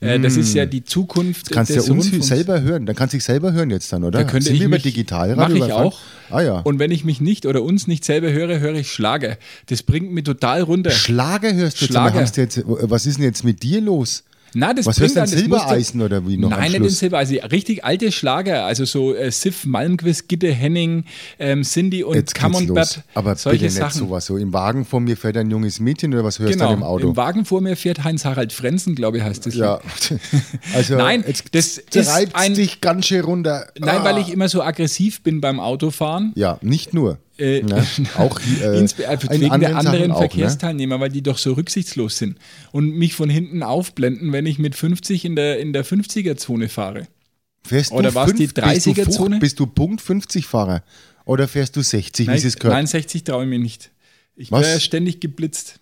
Äh, 0.00 0.20
Das 0.20 0.36
ist 0.36 0.54
ja 0.54 0.64
die 0.64 0.84
Zukunft 0.84 1.46
Das 1.46 1.54
kannst 1.54 1.70
du 1.70 1.74
des 1.74 1.86
ja 1.86 1.92
uns 1.92 2.04
Rundfunks. 2.04 2.26
selber 2.28 2.60
hören. 2.60 2.86
Dann 2.86 2.94
kannst 2.94 3.14
du 3.14 3.16
dich 3.16 3.24
selber 3.24 3.52
hören 3.52 3.70
jetzt 3.70 3.92
dann, 3.92 4.04
oder? 4.04 4.20
Da 4.20 4.24
könnte 4.24 4.44
Sind 4.46 4.54
ich 4.54 4.60
wir 4.60 4.66
über 4.68 4.76
mich, 4.76 4.82
Digitalradio 4.84 5.56
Mache 5.58 5.66
ich 5.68 5.72
auch. 5.72 5.98
Ah 6.30 6.40
ja. 6.40 6.58
Und 6.60 6.78
wenn 6.78 6.90
ich 6.90 7.04
mich 7.04 7.20
nicht 7.20 7.46
oder 7.46 7.62
uns 7.62 7.86
nicht 7.88 8.04
selber 8.04 8.30
höre, 8.32 8.60
höre 8.60 8.74
ich 8.74 8.92
Schlager. 8.92 9.36
Das 9.66 9.82
bringt 9.82 10.12
mich 10.12 10.24
total 10.24 10.62
runter. 10.62 10.90
Schlager 10.90 11.52
hörst 11.54 11.80
du. 11.80 11.86
Schlager. 11.86 12.20
jetzt. 12.22 12.62
Was 12.66 13.06
ist 13.06 13.16
denn 13.18 13.24
jetzt 13.24 13.44
mit 13.44 13.62
dir 13.62 13.80
los? 13.80 14.22
Na, 14.54 14.72
das 14.74 14.86
Was 14.86 14.96
bringt 14.98 15.16
hörst 15.16 15.32
du 15.32 15.36
denn, 15.36 15.50
dann, 15.50 15.60
Silbereisen 15.60 16.00
oder 16.02 16.26
wie 16.26 16.36
noch 16.36 16.50
Nein, 16.50 16.72
nicht 16.72 16.82
den? 16.82 16.88
Silbereisen. 16.88 17.38
Richtig 17.38 17.84
alte 17.84 18.10
Schlager, 18.12 18.64
also 18.64 18.84
so 18.84 19.14
äh, 19.14 19.30
Sif 19.30 19.66
Malmquist, 19.66 20.28
Gitte 20.28 20.50
Henning, 20.52 21.04
ähm, 21.38 21.62
Cindy 21.62 22.02
und 22.04 22.14
Jetzt. 22.16 22.34
Camembert. 22.34 23.02
Aber 23.14 23.34
solche 23.36 23.58
bitte 23.60 23.64
nicht 23.74 23.74
Sachen. 23.82 23.98
sowas. 23.98 24.26
So 24.26 24.36
im 24.36 24.52
Wagen 24.52 24.84
vor 24.84 25.00
mir 25.00 25.16
fährt 25.16 25.36
ein 25.36 25.50
junges 25.50 25.80
Mädchen 25.80 26.12
oder 26.14 26.24
was 26.24 26.38
hörst 26.38 26.52
Genau, 26.54 26.68
du 26.68 26.74
im 26.74 26.82
Auto? 26.82 27.08
im 27.10 27.16
Wagen 27.16 27.44
vor 27.44 27.60
mir 27.60 27.76
fährt 27.76 28.04
Heinz-Harald 28.04 28.52
Frenzen, 28.52 28.94
glaube 28.94 29.18
ich, 29.18 29.22
heißt 29.22 29.46
das. 29.46 29.54
ja. 29.54 29.80
Also 30.74 30.96
Nein, 30.96 31.24
das 31.52 31.78
ist 31.78 31.90
treibt's 31.90 32.34
ein- 32.34 32.54
dich 32.54 32.80
ganz 32.80 33.06
schön 33.06 33.22
runter. 33.24 33.66
Nein, 33.78 33.98
Ah. 34.00 34.04
weil 34.04 34.18
ich 34.18 34.30
immer 34.32 34.48
so 34.48 34.62
aggressiv 34.62 35.22
bin 35.22 35.40
beim 35.40 35.60
Autofahren. 35.60 36.32
Ja, 36.34 36.58
nicht 36.62 36.94
nur. 36.94 37.18
Äh, 37.38 37.62
ne? 37.62 37.86
Auch 38.16 38.40
äh, 38.40 38.78
äh, 38.80 39.40
wegen 39.40 39.60
der 39.60 39.76
anderen 39.76 40.10
auch, 40.10 40.20
ne? 40.20 40.28
Verkehrsteilnehmer, 40.28 40.98
weil 41.00 41.10
die 41.10 41.22
doch 41.22 41.38
so 41.38 41.52
rücksichtslos 41.52 42.18
sind 42.18 42.36
und 42.72 42.90
mich 42.96 43.14
von 43.14 43.30
hinten 43.30 43.62
aufblenden, 43.62 44.32
wenn 44.32 44.44
ich 44.46 44.58
mit 44.58 44.74
50 44.74 45.24
in 45.24 45.36
der, 45.36 45.60
in 45.60 45.72
der 45.72 45.84
50er-Zone 45.84 46.68
fahre. 46.68 47.06
Fährst 47.64 47.92
Oder 47.92 48.10
du 48.10 48.14
war's 48.16 48.32
die 48.34 48.48
fünf- 48.48 48.54
bist 48.54 48.86
du 48.86 48.90
30er-Zone? 48.92 49.36
Fuch- 49.36 49.40
Bist 49.40 49.60
du 49.60 49.66
Punkt 49.66 50.00
50 50.00 50.46
Fahrer? 50.46 50.82
Oder 51.24 51.46
fährst 51.46 51.76
du 51.76 51.82
60, 51.82 52.26
wie 52.26 52.30
Nein, 52.30 52.38
es 52.38 52.44
es 52.44 52.56
gehört? 52.58 52.74
nein, 52.76 52.86
60 52.86 53.22
traue 53.24 53.44
ich 53.44 53.48
mir 53.50 53.58
nicht. 53.58 53.90
Ich 54.34 54.50
werde 54.50 54.80
ständig 54.80 55.20
geblitzt. 55.20 55.78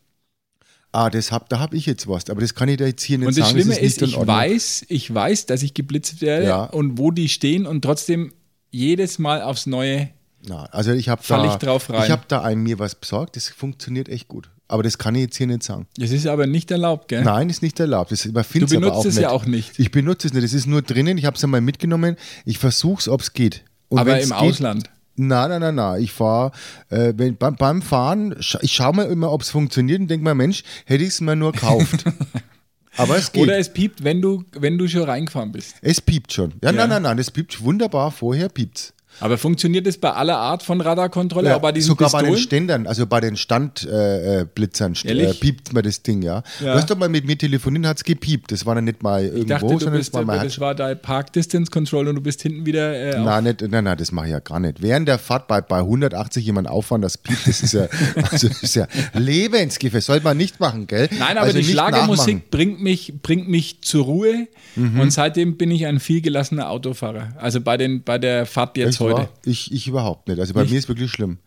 Ah, 0.93 1.11
das 1.11 1.31
hab, 1.31 1.49
da 1.51 1.59
habe 1.59 1.77
ich 1.77 1.85
jetzt 1.87 2.07
was, 2.09 2.29
aber 2.31 2.41
das 2.41 2.55
kann 2.55 2.69
ich 2.69 2.79
da 2.79 2.87
jetzt 2.87 3.03
hier 3.03 3.19
nicht 3.19 3.29
Und 3.29 3.37
das 3.39 3.49
sagen. 3.49 3.61
Schlimme 3.61 3.79
ist, 3.79 4.01
ist, 4.01 4.03
ich 4.03 4.17
weiß, 4.17 4.87
ich 4.89 5.13
weiß, 5.15 5.47
dass 5.47 5.63
ich 5.63 5.75
geblitzt 5.75 6.21
werde 6.23 6.47
Ja. 6.47 6.65
und 6.65 6.99
wo 6.99 7.11
die 7.11 7.29
stehen 7.29 7.67
und 7.67 7.83
trotzdem 7.83 8.33
jedes 8.71 9.19
Mal 9.19 9.43
aufs 9.43 9.67
Neue. 9.67 10.09
Na, 10.49 10.65
also 10.67 10.93
ich 10.93 11.09
habe 11.09 11.23
Fall 11.23 11.43
da, 11.47 11.53
ich 11.53 11.59
drauf 11.59 11.91
rein. 11.91 12.05
Ich 12.05 12.11
habe 12.11 12.23
da 12.29 12.43
einem 12.43 12.63
mir 12.63 12.79
was 12.79 12.95
besorgt, 12.95 13.37
das 13.37 13.49
funktioniert 13.49 14.09
echt 14.09 14.29
gut. 14.29 14.49
Aber 14.69 14.83
das 14.83 14.99
kann 14.99 15.15
ich 15.15 15.23
jetzt 15.23 15.37
hier 15.37 15.47
nicht 15.47 15.63
sagen. 15.63 15.87
Das 15.97 16.11
ist 16.11 16.27
aber 16.27 16.47
nicht 16.47 16.71
erlaubt, 16.73 17.09
gell? 17.09 17.23
Nein, 17.23 17.49
ist 17.51 17.63
nicht 17.63 17.79
erlaubt. 17.79 18.11
Das 18.11 18.23
Du 18.23 18.29
überfind's 18.31 18.73
aber 18.73 18.81
benutzt 18.87 19.07
es 19.07 19.15
nicht. 19.15 19.23
ja 19.23 19.31
auch 19.31 19.47
nicht. 19.47 19.79
Ich 19.79 19.91
benutze 19.93 20.27
es 20.27 20.35
nicht. 20.35 20.43
Es 20.43 20.53
ist 20.55 20.67
nur 20.67 20.83
drinnen. 20.83 21.19
Ich 21.19 21.25
habe 21.25 21.37
es 21.37 21.45
einmal 21.45 21.61
mitgenommen. 21.61 22.17
Ich 22.45 22.59
versuche 22.59 22.99
es, 23.01 23.09
ob 23.09 23.21
es 23.21 23.33
geht. 23.33 23.63
Und 23.89 23.99
aber 24.01 24.19
im 24.19 24.25
geht, 24.31 24.33
Ausland. 24.33 24.91
Nein, 25.15 25.49
nein, 25.51 25.61
nein, 25.61 25.75
nein. 25.77 26.03
Ich 26.03 26.13
fahre, 26.13 26.51
äh, 26.91 27.13
beim, 27.13 27.37
beim 27.57 27.81
Fahren, 27.81 28.35
scha 28.41 28.59
ich 28.61 28.73
schaue 28.73 28.95
mal 28.97 29.05
immer, 29.07 29.31
ob 29.31 29.43
es 29.43 29.51
funktioniert 29.51 30.01
und 30.01 30.09
denke 30.09 30.25
mir, 30.25 30.35
Mensch, 30.35 30.65
hätte 30.85 31.03
ich 31.05 31.11
es 31.11 31.21
mir 31.21 31.37
nur 31.37 31.53
gekauft. 31.53 32.05
Aber 32.97 33.17
es 33.17 33.31
geht. 33.31 33.43
Oder 33.45 33.59
es 33.59 33.73
piept, 33.73 34.03
wenn 34.05 34.21
du, 34.23 34.45
wenn 34.53 34.79
du 34.79 34.89
schon 34.89 35.03
reingefahren 35.05 35.53
bist. 35.53 35.75
Es 35.81 36.01
piept 36.01 36.33
schon. 36.33 36.55
Ja, 36.63 36.71
Ja. 36.71 36.73
nein, 36.73 36.89
nein, 36.89 37.03
nein, 37.03 37.17
das 37.19 37.31
piept 37.31 37.63
wunderbar. 37.63 38.11
Vorher 38.11 38.49
piept's. 38.49 38.93
Aber 39.21 39.39
funktioniert 39.39 39.87
das 39.87 39.97
bei 39.97 40.11
aller 40.13 40.37
Art 40.37 40.63
von 40.63 40.81
Radarkontrolle, 40.81 41.49
Ja, 41.51 41.57
auch 41.57 41.61
bei 41.61 41.73
diesen 41.73 41.89
sogar 41.89 42.11
bei 42.11 42.21
den 42.23 42.33
Pistolen? 42.33 42.43
Ständern, 42.43 42.87
also 42.87 43.07
bei 43.07 43.21
den 43.21 43.37
Standblitzern 43.37 44.95
äh, 45.05 45.11
äh, 45.13 45.31
äh, 45.31 45.35
piept 45.35 45.73
mir 45.73 45.83
das 45.83 46.03
Ding, 46.03 46.23
ja. 46.23 46.43
Ja. 46.61 46.73
Du 46.73 46.79
hast 46.79 46.91
doch 46.91 46.97
mal 46.97 47.09
mit 47.09 47.27
mir 47.27 47.37
telefoniert, 47.39 47.87
hat's 47.87 48.05
gepiept. 48.05 48.53
Das 48.53 48.67
war 48.67 48.75
dann 48.75 48.85
nicht 48.85 49.03
mal 49.03 49.23
irgendwo, 49.25 49.41
ich 49.43 49.47
dachte, 49.49 49.67
du 49.67 49.79
sondern 49.79 49.99
bist, 49.99 50.15
das 50.15 50.19
war 50.19 50.25
mal 50.25 50.45
das 50.45 50.61
war 50.61 50.75
dein 50.75 51.01
Park 51.01 51.33
Distance 51.33 51.71
Control 51.71 52.09
und 52.09 52.17
du 52.17 52.21
bist 52.21 52.43
hinten 52.43 52.67
wieder 52.67 52.95
äh, 52.95 53.19
Nein, 53.19 53.45
nicht, 53.45 53.63
nein, 53.63 53.85
nein, 53.85 53.97
das 53.97 54.13
mache 54.13 54.27
ich 54.27 54.33
ja 54.33 54.41
gar 54.41 54.61
nicht. 54.61 54.83
Während 54.83 55.09
der 55.09 55.19
Fahrt 55.19 55.49
bei, 55.49 55.61
bei 55.61 55.79
180 55.79 56.45
jemand 56.45 56.69
auffahren, 56.69 57.03
das 57.03 57.19
piept, 57.19 57.47
das 57.47 57.63
ist 57.63 57.73
ja, 57.73 57.89
also 58.31 58.49
das 58.49 58.63
ist 58.63 58.77
ja 58.77 58.87
lebensgefährlich. 59.15 60.05
Sollte 60.05 60.25
man 60.25 60.37
nicht 60.37 60.61
machen, 60.61 60.87
gell? 60.87 61.09
Nein, 61.19 61.37
aber 61.39 61.47
also 61.47 61.59
die 61.59 61.65
Schlagermusik 61.65 62.51
bringt 62.51 62.83
mich, 62.83 63.15
bringt 63.23 63.49
mich 63.49 63.81
zur 63.83 64.05
Ruhe 64.05 64.47
Mhm. 64.77 65.01
und 65.01 65.11
seitdem 65.11 65.57
bin 65.57 65.71
ich 65.71 65.87
ein 65.87 66.01
viel 66.01 66.21
gelassener 66.21 66.69
Autofahrer. 66.69 67.29
Also 67.39 67.63
bei, 67.63 67.79
den, 67.79 68.03
bei 68.03 68.19
der 68.19 68.45
Fahrt 68.45 68.77
jetzt 68.77 68.89
Echt 68.89 68.99
wahr? 69.15 69.29
Ich, 69.45 69.73
ich 69.73 69.87
überhaupt 69.89 70.29
nicht. 70.29 70.39
Also 70.41 70.55
bei 70.55 70.65
mir 70.65 70.79
ist 70.79 70.89
wirklich 70.89 71.11
schlimm. 71.11 71.39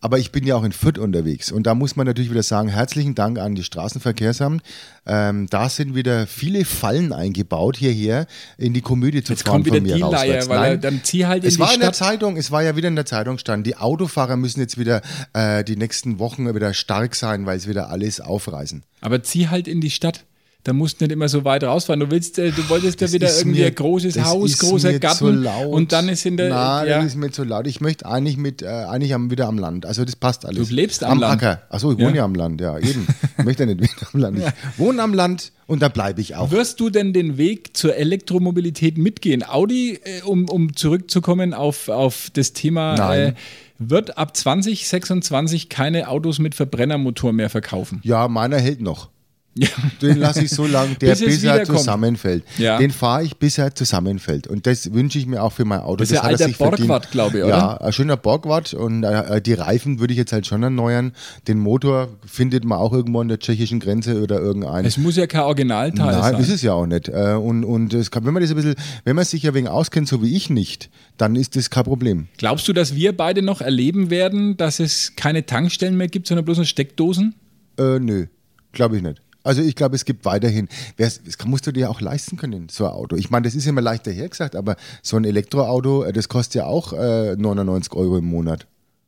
Aber 0.00 0.18
ich 0.18 0.32
bin 0.32 0.44
ja 0.46 0.54
auch 0.54 0.64
in 0.64 0.72
Fürth 0.72 0.98
unterwegs 0.98 1.50
und 1.50 1.66
da 1.66 1.74
muss 1.74 1.96
man 1.96 2.06
natürlich 2.06 2.30
wieder 2.30 2.42
sagen, 2.42 2.68
herzlichen 2.68 3.14
Dank 3.14 3.38
an 3.38 3.54
die 3.54 3.62
Straßenverkehrsamt. 3.62 4.62
Ähm, 5.06 5.46
da 5.48 5.70
sind 5.70 5.94
wieder 5.94 6.26
viele 6.26 6.66
Fallen 6.66 7.10
eingebaut 7.14 7.78
hierher 7.78 8.26
in 8.58 8.74
die 8.74 8.82
Komödie 8.82 9.22
zu 9.22 9.32
Jetzt 9.32 9.44
fahren 9.44 9.64
kommt 9.64 9.66
wieder 9.66 9.76
von 9.76 9.84
mir 9.84 9.94
die 9.94 10.00
Leier, 10.00 10.10
rauswärts. 10.12 10.48
weil 10.50 10.56
er, 10.58 10.70
Nein. 10.72 10.80
dann 10.82 11.00
zieh 11.04 11.24
halt 11.24 11.44
in 11.44 11.48
Es 11.48 11.54
die 11.54 11.60
war 11.60 11.72
in 11.72 11.80
der 11.80 11.86
Stadt. 11.94 11.96
Zeitung, 12.08 12.36
es 12.36 12.50
war 12.50 12.62
ja 12.62 12.76
wieder 12.76 12.88
in 12.88 12.96
der 12.96 13.06
Zeitung 13.06 13.38
stand, 13.38 13.66
die 13.66 13.76
Autofahrer 13.78 14.36
müssen 14.36 14.60
jetzt 14.60 14.76
wieder 14.76 15.00
äh, 15.32 15.64
die 15.64 15.76
nächsten 15.76 16.18
Wochen 16.18 16.52
wieder 16.54 16.74
stark 16.74 17.14
sein, 17.14 17.46
weil 17.46 17.58
sie 17.58 17.70
wieder 17.70 17.88
alles 17.88 18.20
aufreißen. 18.20 18.82
Aber 19.00 19.22
zieh 19.22 19.48
halt 19.48 19.66
in 19.68 19.80
die 19.80 19.90
Stadt. 19.90 20.24
Da 20.64 20.72
musst 20.72 20.98
du 21.00 21.04
nicht 21.04 21.12
immer 21.12 21.28
so 21.28 21.44
weit 21.44 21.62
rausfahren. 21.62 22.00
Du 22.00 22.10
willst, 22.10 22.38
äh, 22.38 22.50
du 22.50 22.66
wolltest 22.70 22.98
ja 23.00 23.04
Das 23.06 23.12
wieder 23.12 23.28
ist 23.28 23.40
irgendwie 23.42 23.60
mir- 23.60 23.66
ein 23.66 23.74
großes 23.74 24.24
Haus, 24.24 24.56
großer 24.58 24.98
Garten 24.98 25.46
und 25.68 25.92
dann 25.92 26.08
ist 26.08 26.24
in 26.24 26.38
der 26.38 26.48
Nein, 26.48 26.88
ja, 26.88 26.96
das 26.96 27.06
ist 27.08 27.16
mir 27.16 27.30
zu 27.30 27.44
laut. 27.44 27.66
Ich 27.66 27.82
möchte 27.82 28.06
eigentlich 28.06 28.38
mit 28.38 28.62
äh, 28.62 28.66
eigentlich 28.68 29.12
am, 29.12 29.30
wieder 29.30 29.46
am 29.46 29.58
Land. 29.58 29.84
Also 29.84 30.06
das 30.06 30.16
passt 30.16 30.46
alles. 30.46 30.66
Du 30.68 30.74
lebst 30.74 31.04
am 31.04 31.18
Land. 31.20 31.42
Acker. 31.42 31.62
Achso, 31.68 31.92
ich 31.92 31.98
wohne 31.98 32.08
Ja. 32.10 32.14
ja. 32.16 32.24
am 32.24 32.34
Land, 32.34 32.62
ja, 32.62 32.78
eben. 32.78 33.06
Ich 33.38 33.44
möchte 33.44 33.64
ja 33.64 33.74
nicht 33.74 33.82
wieder 33.82 34.08
am 34.14 34.20
Land. 34.20 34.38
Ich 34.38 34.78
wohne 34.78 35.02
am 35.02 35.12
Land 35.12 35.52
und 35.66 35.82
da 35.82 35.88
bleibe 35.88 36.22
ich 36.22 36.34
auch. 36.34 36.50
Wirst 36.50 36.80
du 36.80 36.88
denn 36.88 37.12
den 37.12 37.36
Weg 37.36 37.76
zur 37.76 37.94
Elektromobilität 37.96 38.96
mitgehen? 38.96 39.44
Audi, 39.46 40.00
äh, 40.02 40.22
um, 40.22 40.48
um 40.48 40.74
zurückzukommen 40.74 41.52
auf, 41.52 41.90
auf 41.90 42.30
das 42.32 42.54
Thema, 42.54 42.94
Nein. 42.96 43.20
äh, 43.20 43.34
wird 43.78 44.16
ab 44.16 44.34
2026 44.34 45.68
keine 45.68 46.08
Autos 46.08 46.38
mit 46.38 46.54
Verbrennermotor 46.54 47.32
mehr 47.34 47.50
verkaufen. 47.50 48.00
Ja, 48.02 48.28
meiner 48.28 48.58
hält 48.58 48.80
noch. 48.80 49.10
Ja. 49.56 49.68
Den 50.02 50.18
lasse 50.18 50.44
ich 50.44 50.50
so 50.50 50.66
lange, 50.66 50.96
der 50.96 51.10
Bis 51.10 51.20
bis, 51.20 51.44
er 51.44 51.64
zusammenfällt. 51.64 52.42
Ja. 52.58 52.78
Den 52.78 52.90
fahre 52.90 53.22
ich, 53.22 53.36
bis 53.36 53.56
er 53.58 53.74
zusammenfällt. 53.74 54.48
Und 54.48 54.66
das 54.66 54.92
wünsche 54.92 55.18
ich 55.18 55.26
mir 55.26 55.42
auch 55.42 55.52
für 55.52 55.64
mein 55.64 55.80
Auto. 55.80 55.96
Das 55.96 56.10
ist 56.10 56.16
ja 56.16 56.22
hat 56.24 56.40
er 56.40 56.46
alter. 56.46 56.58
Borgward, 56.58 57.10
glaube 57.12 57.38
ich, 57.38 57.46
Ja, 57.46 57.76
ein 57.76 57.92
schöner 57.92 58.16
Borgward. 58.16 58.74
Und 58.74 59.04
äh, 59.04 59.40
die 59.40 59.54
Reifen 59.54 60.00
würde 60.00 60.12
ich 60.12 60.18
jetzt 60.18 60.32
halt 60.32 60.46
schon 60.46 60.62
erneuern. 60.62 61.12
Den 61.46 61.58
Motor 61.60 62.08
findet 62.26 62.64
man 62.64 62.78
auch 62.78 62.92
irgendwo 62.92 63.20
an 63.20 63.28
der 63.28 63.38
tschechischen 63.38 63.78
Grenze 63.78 64.20
oder 64.20 64.40
irgendein. 64.40 64.84
Es 64.84 64.96
muss 64.98 65.16
ja 65.16 65.26
kein 65.26 65.42
Originalteil 65.42 66.06
Nein, 66.12 66.32
sein. 66.32 66.40
ist 66.40 66.50
es 66.50 66.62
ja 66.62 66.72
auch 66.72 66.86
nicht. 66.86 67.08
Äh, 67.08 67.34
Und, 67.34 67.64
und 67.64 68.10
kann, 68.10 68.24
wenn 68.26 68.34
man 68.34 68.42
das 68.42 68.50
ein 68.50 68.56
bisschen, 68.56 68.74
wenn 69.04 69.14
man 69.14 69.24
sich 69.24 69.44
ja 69.44 69.54
wegen 69.54 69.68
auskennt, 69.68 70.08
so 70.08 70.22
wie 70.22 70.34
ich 70.34 70.50
nicht, 70.50 70.90
dann 71.16 71.36
ist 71.36 71.54
das 71.54 71.70
kein 71.70 71.84
Problem. 71.84 72.26
Glaubst 72.38 72.66
du, 72.66 72.72
dass 72.72 72.94
wir 72.96 73.16
beide 73.16 73.42
noch 73.42 73.60
erleben 73.60 74.10
werden, 74.10 74.56
dass 74.56 74.80
es 74.80 75.14
keine 75.16 75.46
Tankstellen 75.46 75.96
mehr 75.96 76.08
gibt, 76.08 76.26
sondern 76.26 76.44
bloß 76.44 76.58
noch 76.58 76.64
Steckdosen? 76.64 77.34
Äh, 77.78 77.98
nö, 78.00 78.26
glaube 78.72 78.96
ich 78.96 79.02
nicht. 79.02 79.20
Also 79.44 79.60
ich 79.60 79.76
glaube, 79.76 79.94
es 79.94 80.06
gibt 80.06 80.24
weiterhin, 80.24 80.68
das 80.96 81.20
musst 81.44 81.66
du 81.66 81.72
dir 81.72 81.90
auch 81.90 82.00
leisten 82.00 82.36
können, 82.36 82.68
so 82.70 82.86
ein 82.86 82.92
Auto. 82.92 83.14
Ich 83.14 83.30
meine, 83.30 83.44
das 83.44 83.54
ist 83.54 83.66
immer 83.66 83.82
leichter 83.82 84.10
hergesagt, 84.10 84.56
aber 84.56 84.76
so 85.02 85.18
ein 85.18 85.24
Elektroauto, 85.24 86.02
äh, 86.02 86.12
das 86.12 86.28
kostet 86.28 86.54
ja 86.56 86.64
auch 86.64 86.94
äh, 86.94 87.36
99 87.36 87.92
Euro 87.92 88.18
im 88.18 88.24
Monat. 88.24 88.66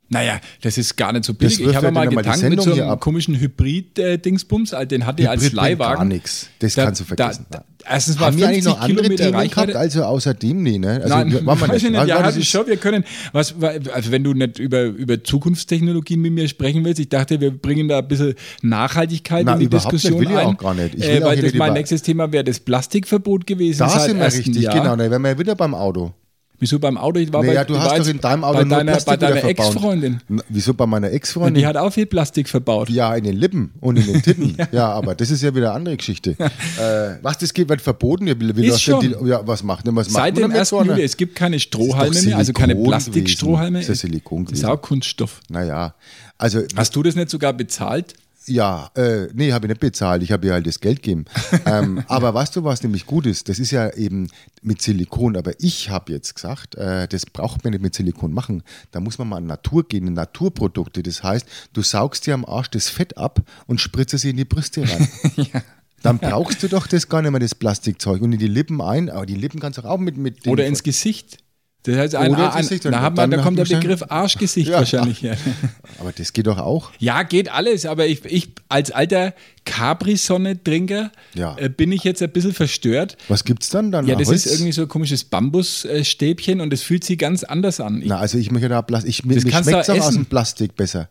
Naja, 0.09 0.41
das 0.63 0.79
ist 0.79 0.97
gar 0.97 1.13
nicht 1.13 1.25
so 1.25 1.35
billig. 1.35 1.59
Ich 1.61 1.75
habe 1.75 1.87
ja 1.87 1.91
mal 1.91 2.09
die 2.09 2.15
getankt 2.15 2.49
mit 2.49 2.63
so 2.63 2.73
einem 2.73 3.01
komischen 3.01 3.35
Hybrid-Dingsbums, 3.41 4.73
den 4.89 5.05
hatte 5.05 5.23
ich 5.23 5.29
als 5.29 5.53
Leihwagen. 5.53 5.97
Gar 5.97 6.05
nichts. 6.05 6.49
Das 6.61 6.75
Da- 6.75 6.85
kannst 6.85 7.01
du 7.01 7.05
vergessen. 7.05 7.47
Da, 7.51 7.59
da, 7.59 7.65
erstens 7.93 8.21
war 8.21 8.29
Haben 8.29 8.39
wir 8.39 8.47
50 8.47 8.47
eigentlich 8.47 8.65
noch 8.75 8.81
andere 8.81 8.97
Kilometer 9.03 9.25
Themen 9.25 9.37
Reichweite. 9.37 9.67
gehabt, 9.73 9.77
also 9.85 10.05
außerdem 10.05 10.63
nee, 10.63 10.79
ne? 10.79 11.01
Also, 11.03 11.09
Nein, 11.09 11.47
weiß 11.47 11.83
ich 11.83 11.83
nicht. 11.91 11.95
War- 11.95 12.07
Ja, 12.07 12.31
ich 12.37 12.49
schon. 12.49 12.67
Wir 12.69 12.77
können, 12.77 13.03
was, 13.33 13.55
also 13.93 14.11
wenn 14.13 14.23
du 14.23 14.33
nicht 14.35 14.61
über, 14.61 14.85
über 14.85 15.25
Zukunftstechnologien 15.25 16.21
mit 16.21 16.33
mir 16.33 16.49
sprechen 16.49 16.85
willst, 16.85 17.01
ich 17.01 17.09
dachte, 17.09 17.41
wir 17.41 17.51
bringen 17.51 17.89
da 17.89 17.99
ein 17.99 18.07
bisschen 18.09 18.35
Nachhaltigkeit 18.63 19.45
Na, 19.45 19.55
in 19.55 19.59
die 19.61 19.65
überhaupt 19.67 19.93
nicht, 19.93 20.05
Diskussion 20.05 20.21
will 20.21 20.31
ich 20.31 20.37
ein. 20.39 20.47
auch 20.47 20.57
gar 20.59 20.75
nicht. 20.75 20.95
Ich 20.95 21.01
will 21.03 21.09
äh, 21.09 21.23
weil 21.25 21.37
das 21.37 21.45
nicht 21.47 21.57
mein 21.57 21.73
nächstes 21.73 22.03
Thema 22.03 22.31
wäre 22.31 22.45
das 22.45 22.61
Plastikverbot 22.61 23.47
gewesen 23.47 23.81
Da 23.81 23.89
sind 23.99 24.19
wir 24.19 24.25
1. 24.27 24.37
richtig, 24.39 24.57
Jahr. 24.63 24.75
genau. 24.75 24.95
Da 24.97 25.11
wären 25.11 25.23
wir 25.23 25.37
wieder 25.39 25.57
beim 25.57 25.75
Auto. 25.75 26.13
Wieso 26.59 26.79
beim 26.79 26.97
Auto? 26.97 27.19
Ich 27.19 27.33
war 27.33 27.43
Naja, 27.43 27.63
bei, 27.63 27.65
du 27.65 27.79
hast 27.79 27.99
doch 27.99 28.07
in 28.07 28.21
deinem 28.21 28.45
Auto 28.45 28.59
bei 28.59 28.65
deiner, 28.65 28.97
bei 28.99 29.17
deiner. 29.17 29.45
Ex-Freundin. 29.45 30.21
Wieso 30.49 30.73
bei 30.75 30.87
meiner 30.87 31.09
Und 31.09 31.13
Ex-Freundin? 31.15 31.55
die 31.55 31.67
hat 31.67 31.77
auch 31.77 31.91
viel 31.91 32.07
Plastik 32.07 32.49
verbaut. 32.49 32.89
Ja, 32.89 33.15
in 33.15 33.25
den 33.25 33.37
Lippen 33.37 33.73
und 33.81 33.97
in 33.97 34.07
den 34.07 34.23
Titten. 34.23 34.57
ja. 34.73 34.89
aber 34.91 35.15
das 35.15 35.31
ist 35.31 35.43
ja 35.43 35.55
wieder 35.55 35.69
eine 35.69 35.77
andere 35.77 35.97
Geschichte. 35.97 36.31
äh, 36.39 37.19
was 37.23 37.39
das 37.39 37.53
geht, 37.53 37.69
wird 37.69 37.83
verboten. 37.83 38.27
Wie, 38.27 38.57
wie 38.57 38.67
Ist 38.67 38.81
schon. 38.83 39.01
Die, 39.01 39.15
ja, 39.29 39.47
was 39.47 39.63
macht 39.63 39.87
denn 39.87 39.95
was 39.97 40.07
Seit 40.09 40.35
man 40.35 40.35
dem 40.35 40.43
damit 40.43 40.59
1. 40.59 40.69
vorne? 40.71 40.91
Juli, 40.93 41.03
es 41.03 41.17
gibt 41.17 41.35
keine 41.35 41.61
Strohhalme 41.61 42.23
mehr, 42.23 42.39
also 42.39 42.53
keine 42.53 42.75
Plastikstrohhalme. 42.75 43.79
Das 43.79 43.89
ist 43.89 44.03
ja 44.03 44.09
Silikon 44.09 44.47
Das 44.47 44.59
ist 44.59 44.65
auch 44.65 44.81
Kunststoff. 44.81 45.41
Naja, 45.49 45.95
also 46.39 46.63
Hast 46.75 46.95
du 46.97 47.03
das 47.03 47.17
nicht 47.17 47.31
sogar 47.31 47.53
bezahlt? 47.53 48.15
Ja, 48.47 48.91
äh, 48.95 49.27
nee, 49.35 49.53
habe 49.53 49.67
ich 49.67 49.71
nicht 49.71 49.81
bezahlt. 49.81 50.23
Ich 50.23 50.31
habe 50.31 50.47
ihr 50.47 50.53
halt 50.53 50.67
das 50.67 50.81
Geld 50.81 51.03
gegeben. 51.03 51.25
ähm, 51.67 52.05
aber 52.07 52.33
weißt 52.33 52.55
du, 52.57 52.65
was 52.65 52.83
nämlich 52.83 53.07
gut 53.07 53.27
ist? 53.27 53.49
Das 53.49 53.59
ist 53.59 53.73
ja 53.73 53.93
eben 53.95 54.29
mit 54.63 54.81
Silikon. 54.81 55.37
Aber 55.37 55.53
ich 55.59 55.91
habe 55.91 56.13
jetzt 56.13 56.35
gesagt, 56.35 56.77
äh, 56.77 57.09
das 57.09 57.27
braucht 57.27 57.65
man 57.65 57.73
nicht 57.73 57.83
mit 57.83 57.95
Silikon 57.95 58.33
machen. 58.33 58.63
Da 58.93 59.01
muss 59.01 59.19
man 59.19 59.29
mal 59.29 59.39
an 59.39 59.47
Natur 59.47 59.87
gehen, 59.87 60.07
in 60.07 60.15
Naturprodukte. 60.15 61.03
Das 61.03 61.23
heißt, 61.23 61.47
du 61.73 61.83
saugst 61.83 62.27
dir 62.27 62.35
am 62.35 62.45
Arsch 62.45 62.71
das 62.71 62.89
Fett 62.89 63.17
ab 63.19 63.43
und 63.67 63.81
spritzt 63.81 64.15
es 64.15 64.25
in 64.25 64.37
die 64.37 64.45
Brüste 64.45 64.83
rein. 64.89 65.09
Dann 66.03 66.19
brauchst 66.19 66.63
du 66.63 66.69
doch 66.69 66.87
das 66.87 67.09
gar 67.09 67.23
nicht 67.23 67.33
mehr, 67.33 67.41
das 67.41 67.55
Plastikzeug. 67.55 68.23
Und 68.23 68.33
in 68.33 68.39
die 68.39 68.47
Lippen 68.47 68.81
ein. 68.81 69.11
Aber 69.11 69.27
die 69.27 69.35
Lippen 69.35 69.59
kannst 69.59 69.79
du 69.79 69.83
auch 69.83 69.99
mit, 69.99 70.17
mit 70.17 70.47
Oder 70.47 70.67
ins 70.67 70.85
Gesicht. 70.85 71.39
Das 71.87 71.97
heißt, 71.97 72.15
ein, 72.17 72.33
Oder 72.33 72.53
ein, 72.53 72.67
da, 72.83 72.91
man, 73.01 73.15
Dann 73.15 73.31
da 73.31 73.43
kommt 73.43 73.59
der 73.59 73.65
Begriff 73.65 74.03
Arschgesicht 74.09 74.69
Ja. 74.69 74.79
wahrscheinlich 74.79 75.23
her. 75.23 75.37
Aber 76.01 76.11
das 76.13 76.33
geht 76.33 76.49
doch 76.49 76.59
auch. 76.59 76.91
Ja, 76.99 77.23
geht 77.23 77.49
alles, 77.49 77.87
aber 77.87 78.07
ich, 78.07 78.25
ich 78.25 78.49
als 78.69 78.91
alter 78.91 79.35
Capri-Sonne-Trinker 79.65 81.11
Ja. 81.35 81.57
äh, 81.59 81.69
bin 81.69 81.93
ich 81.93 82.05
jetzt 82.05 82.23
ein 82.23 82.31
bisschen 82.31 82.53
verstört. 82.53 83.17
Was 83.29 83.45
gibt's 83.45 83.71
dann? 83.71 83.93
dann 83.93 84.07
Ja, 84.07 84.17
das 84.17 84.29
Holz? 84.29 84.47
ist 84.47 84.53
irgendwie 84.55 84.73
so 84.73 84.83
ein 84.83 84.89
komisches 84.89 85.25
Bambusstäbchen 85.25 86.61
und 86.61 86.73
das 86.73 86.83
fühlt 86.83 87.05
sich 87.05 87.19
ganz 87.19 87.45
anders 87.45 87.81
an. 87.81 88.03
Ich, 88.03 88.09
Na, 88.09 88.19
also 88.19 88.39
ich 88.39 88.51
möchte 88.51 88.69
da 88.69 88.83
Plastik. 88.83 89.11
Ich, 89.11 89.25
mir 89.25 89.41
schmeckt 89.41 89.67
es 89.67 89.91
aus 89.91 90.15
dem 90.15 90.27
Plastik 90.27 90.77
besser. 90.77 91.09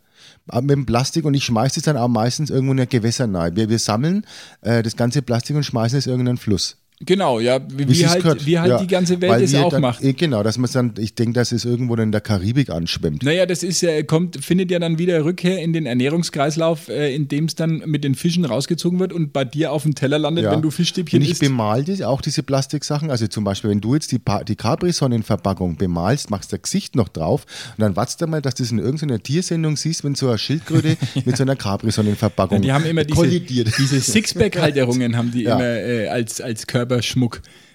Aber 0.48 0.62
Mit 0.62 0.72
dem 0.72 0.86
Plastik 0.86 1.26
und 1.26 1.34
ich 1.34 1.44
schmeiße 1.46 1.80
es 1.80 1.86
dann 1.86 1.98
auch 1.98 2.08
meistens 2.08 2.50
irgendwo 2.50 2.74
in 2.74 2.80
ein 2.80 2.90
Gewässer 2.90 3.32
rein. 3.34 3.56
Wir, 3.56 3.70
wir 3.70 3.80
sammeln 3.80 4.26
äh, 4.62 4.84
das 4.84 4.96
ganze 4.96 5.22
Plastik 5.22 5.56
und 5.56 5.64
schmeißen 5.64 5.98
es 5.98 6.06
in 6.06 6.12
irgendeinen 6.12 6.38
Fluss. 6.38 6.78
Genau, 7.02 7.40
ja, 7.40 7.60
wie, 7.70 7.88
Wie 7.90 8.08
halt, 8.08 8.46
wie 8.46 8.58
halt 8.60 8.70
Ja, 8.72 8.78
die 8.80 8.88
ganze 8.88 9.20
Welt 9.22 9.42
es 9.44 9.54
auch 9.56 9.70
dann, 9.70 9.82
macht. 9.82 10.04
eh, 10.04 10.14
Genau, 10.14 10.44
dass 10.44 10.58
man 10.58 10.70
dann, 10.72 10.94
ich 10.98 11.14
denke, 11.16 11.34
dass 11.34 11.52
es 11.52 11.66
irgendwo 11.66 11.96
in 11.96 12.12
der 12.12 12.22
Karibik 12.22 12.70
anschwemmt. 12.70 13.24
Naja, 13.24 13.46
das 13.46 13.64
ist 13.64 13.82
ja, 13.82 14.02
kommt, 14.04 14.44
findet 14.44 14.72
ja 14.72 14.80
dann 14.80 14.98
wieder 14.98 15.24
Rückkehr 15.26 15.62
in 15.62 15.74
den 15.74 15.86
Ernährungskreislauf, 15.86 16.88
äh, 16.90 17.14
in 17.14 17.28
dem 17.28 17.46
es 17.46 17.56
dann 17.56 17.84
mit 17.86 18.04
den 18.04 18.16
Fischen 18.16 18.46
rausgezogen 18.46 19.00
wird 19.00 19.12
und 19.14 19.34
bei 19.34 19.44
dir 19.46 19.72
auf 19.72 19.84
dem 19.84 19.94
Teller 19.96 20.20
landet, 20.20 20.46
Ja. 20.46 20.52
wenn 20.52 20.62
du 20.62 20.72
Fischstäbchen 20.72 21.20
und 21.20 21.24
ich 21.26 21.32
isst. 21.32 21.42
bemal 21.42 21.84
das, 21.84 22.02
auch 22.02 22.22
diese 22.22 22.44
Plastiksachen. 22.44 23.12
Also 23.12 23.28
zum 23.28 23.44
Beispiel, 23.44 23.70
wenn 23.72 23.82
du 23.82 23.94
jetzt 23.94 24.12
die, 24.12 24.20
Pa- 24.20 24.44
die 24.44 24.56
Capri-Sonnenverpackung 24.56 25.76
bemalst, 25.78 26.30
machst 26.30 26.52
du 26.54 26.60
Gesicht 26.60 26.96
noch 26.96 27.10
drauf 27.10 27.46
und 27.78 27.82
dann 27.82 27.96
wartest 27.96 28.22
du 28.22 28.28
mal, 28.28 28.42
dass 28.42 28.56
du 28.56 28.64
das 28.64 28.72
in 28.72 28.80
irgendeiner 28.80 29.22
Tiersendung 29.22 29.76
siehst, 29.78 30.04
wenn 30.04 30.16
so 30.16 30.30
eine 30.30 30.38
Schildkröte 30.38 30.98
mit 31.26 31.36
so 31.38 31.44
einer 31.44 31.56
Capri-Sonnenverpackung 31.56 32.62
Die 32.62 32.72
haben 32.72 32.86
immer 32.86 33.04
diese, 33.04 33.16
kollidiert. 33.20 33.72
diese 33.78 34.00
Sixpack-Halterungen 34.02 35.16
haben 35.18 35.32
die 35.32 35.44
Ja. 35.44 35.56
immer 35.56 35.66
äh, 35.66 36.08
als, 36.08 36.42
als 36.42 36.66
Körperschmuck. 36.68 36.95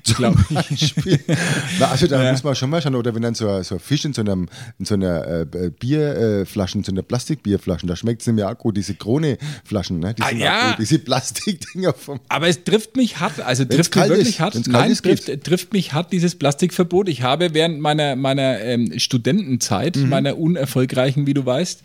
Ich 0.06 0.16
glaube, 0.16 0.38
Na, 1.78 1.88
also 1.90 2.06
da 2.06 2.22
Ja. 2.24 2.32
muss 2.32 2.42
man 2.42 2.54
schon 2.54 2.70
mal 2.70 2.80
schauen, 2.80 2.94
oder 2.94 3.14
wenn 3.14 3.20
dann 3.22 3.34
so, 3.34 3.48
ein- 3.48 3.62
so 3.64 3.74
ein 3.74 3.80
Fisch 3.80 4.04
in 4.06 4.12
so, 4.14 4.22
einem, 4.22 4.48
in 4.78 4.84
so 4.86 4.94
einer 4.94 5.46
äh, 5.52 5.70
Bierflaschen, 5.78 6.84
so 6.84 6.92
einer 6.92 7.02
Plastikbierflaschen, 7.02 7.86
da 7.88 7.96
schmeckt 7.96 8.22
es 8.22 8.26
nämlich 8.26 8.44
auch 8.46 8.56
gut, 8.56 8.76
diese 8.76 8.94
Krone-Flaschen, 8.94 9.98
ne? 9.98 10.14
die 10.14 10.22
Ah, 10.22 10.30
ja. 10.32 10.70
gut, 10.70 10.78
diese 10.80 10.98
Plastikdinger 11.00 11.92
vom 11.92 12.20
aber 12.28 12.48
es 12.48 12.64
trifft 12.64 12.96
mich 12.96 13.20
hart, 13.20 13.40
also 13.40 13.64
Wenn's 13.64 13.74
trifft 13.90 13.96
mich 13.96 14.08
wirklich 14.08 14.28
ist, 14.30 14.40
hart. 14.40 14.66
Nein, 14.68 14.90
ist, 14.90 15.02
trifft, 15.04 15.44
trifft 15.44 15.72
mich 15.72 15.92
hart 15.92 16.12
dieses 16.12 16.34
Plastikverbot. 16.36 17.08
Ich 17.08 17.22
habe 17.22 17.52
während 17.54 17.80
meiner, 17.80 18.16
meiner 18.16 18.60
ähm, 18.60 18.98
Studentenzeit, 18.98 19.96
Mhm. 19.96 20.08
meiner 20.08 20.38
unerfolgreichen, 20.38 21.26
wie 21.26 21.34
du 21.34 21.44
weißt, 21.44 21.82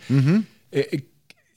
äh, 0.71 0.99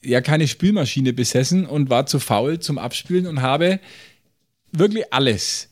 ja 0.01 0.21
keine 0.21 0.47
Spülmaschine 0.47 1.11
besessen 1.13 1.65
und 1.65 1.89
war 1.89 2.05
zu 2.05 2.19
faul 2.19 2.59
zum 2.59 2.77
Abspülen 2.77 3.27
und 3.27 3.41
habe 3.41 3.79
wirklich 4.71 5.05
alles, 5.11 5.67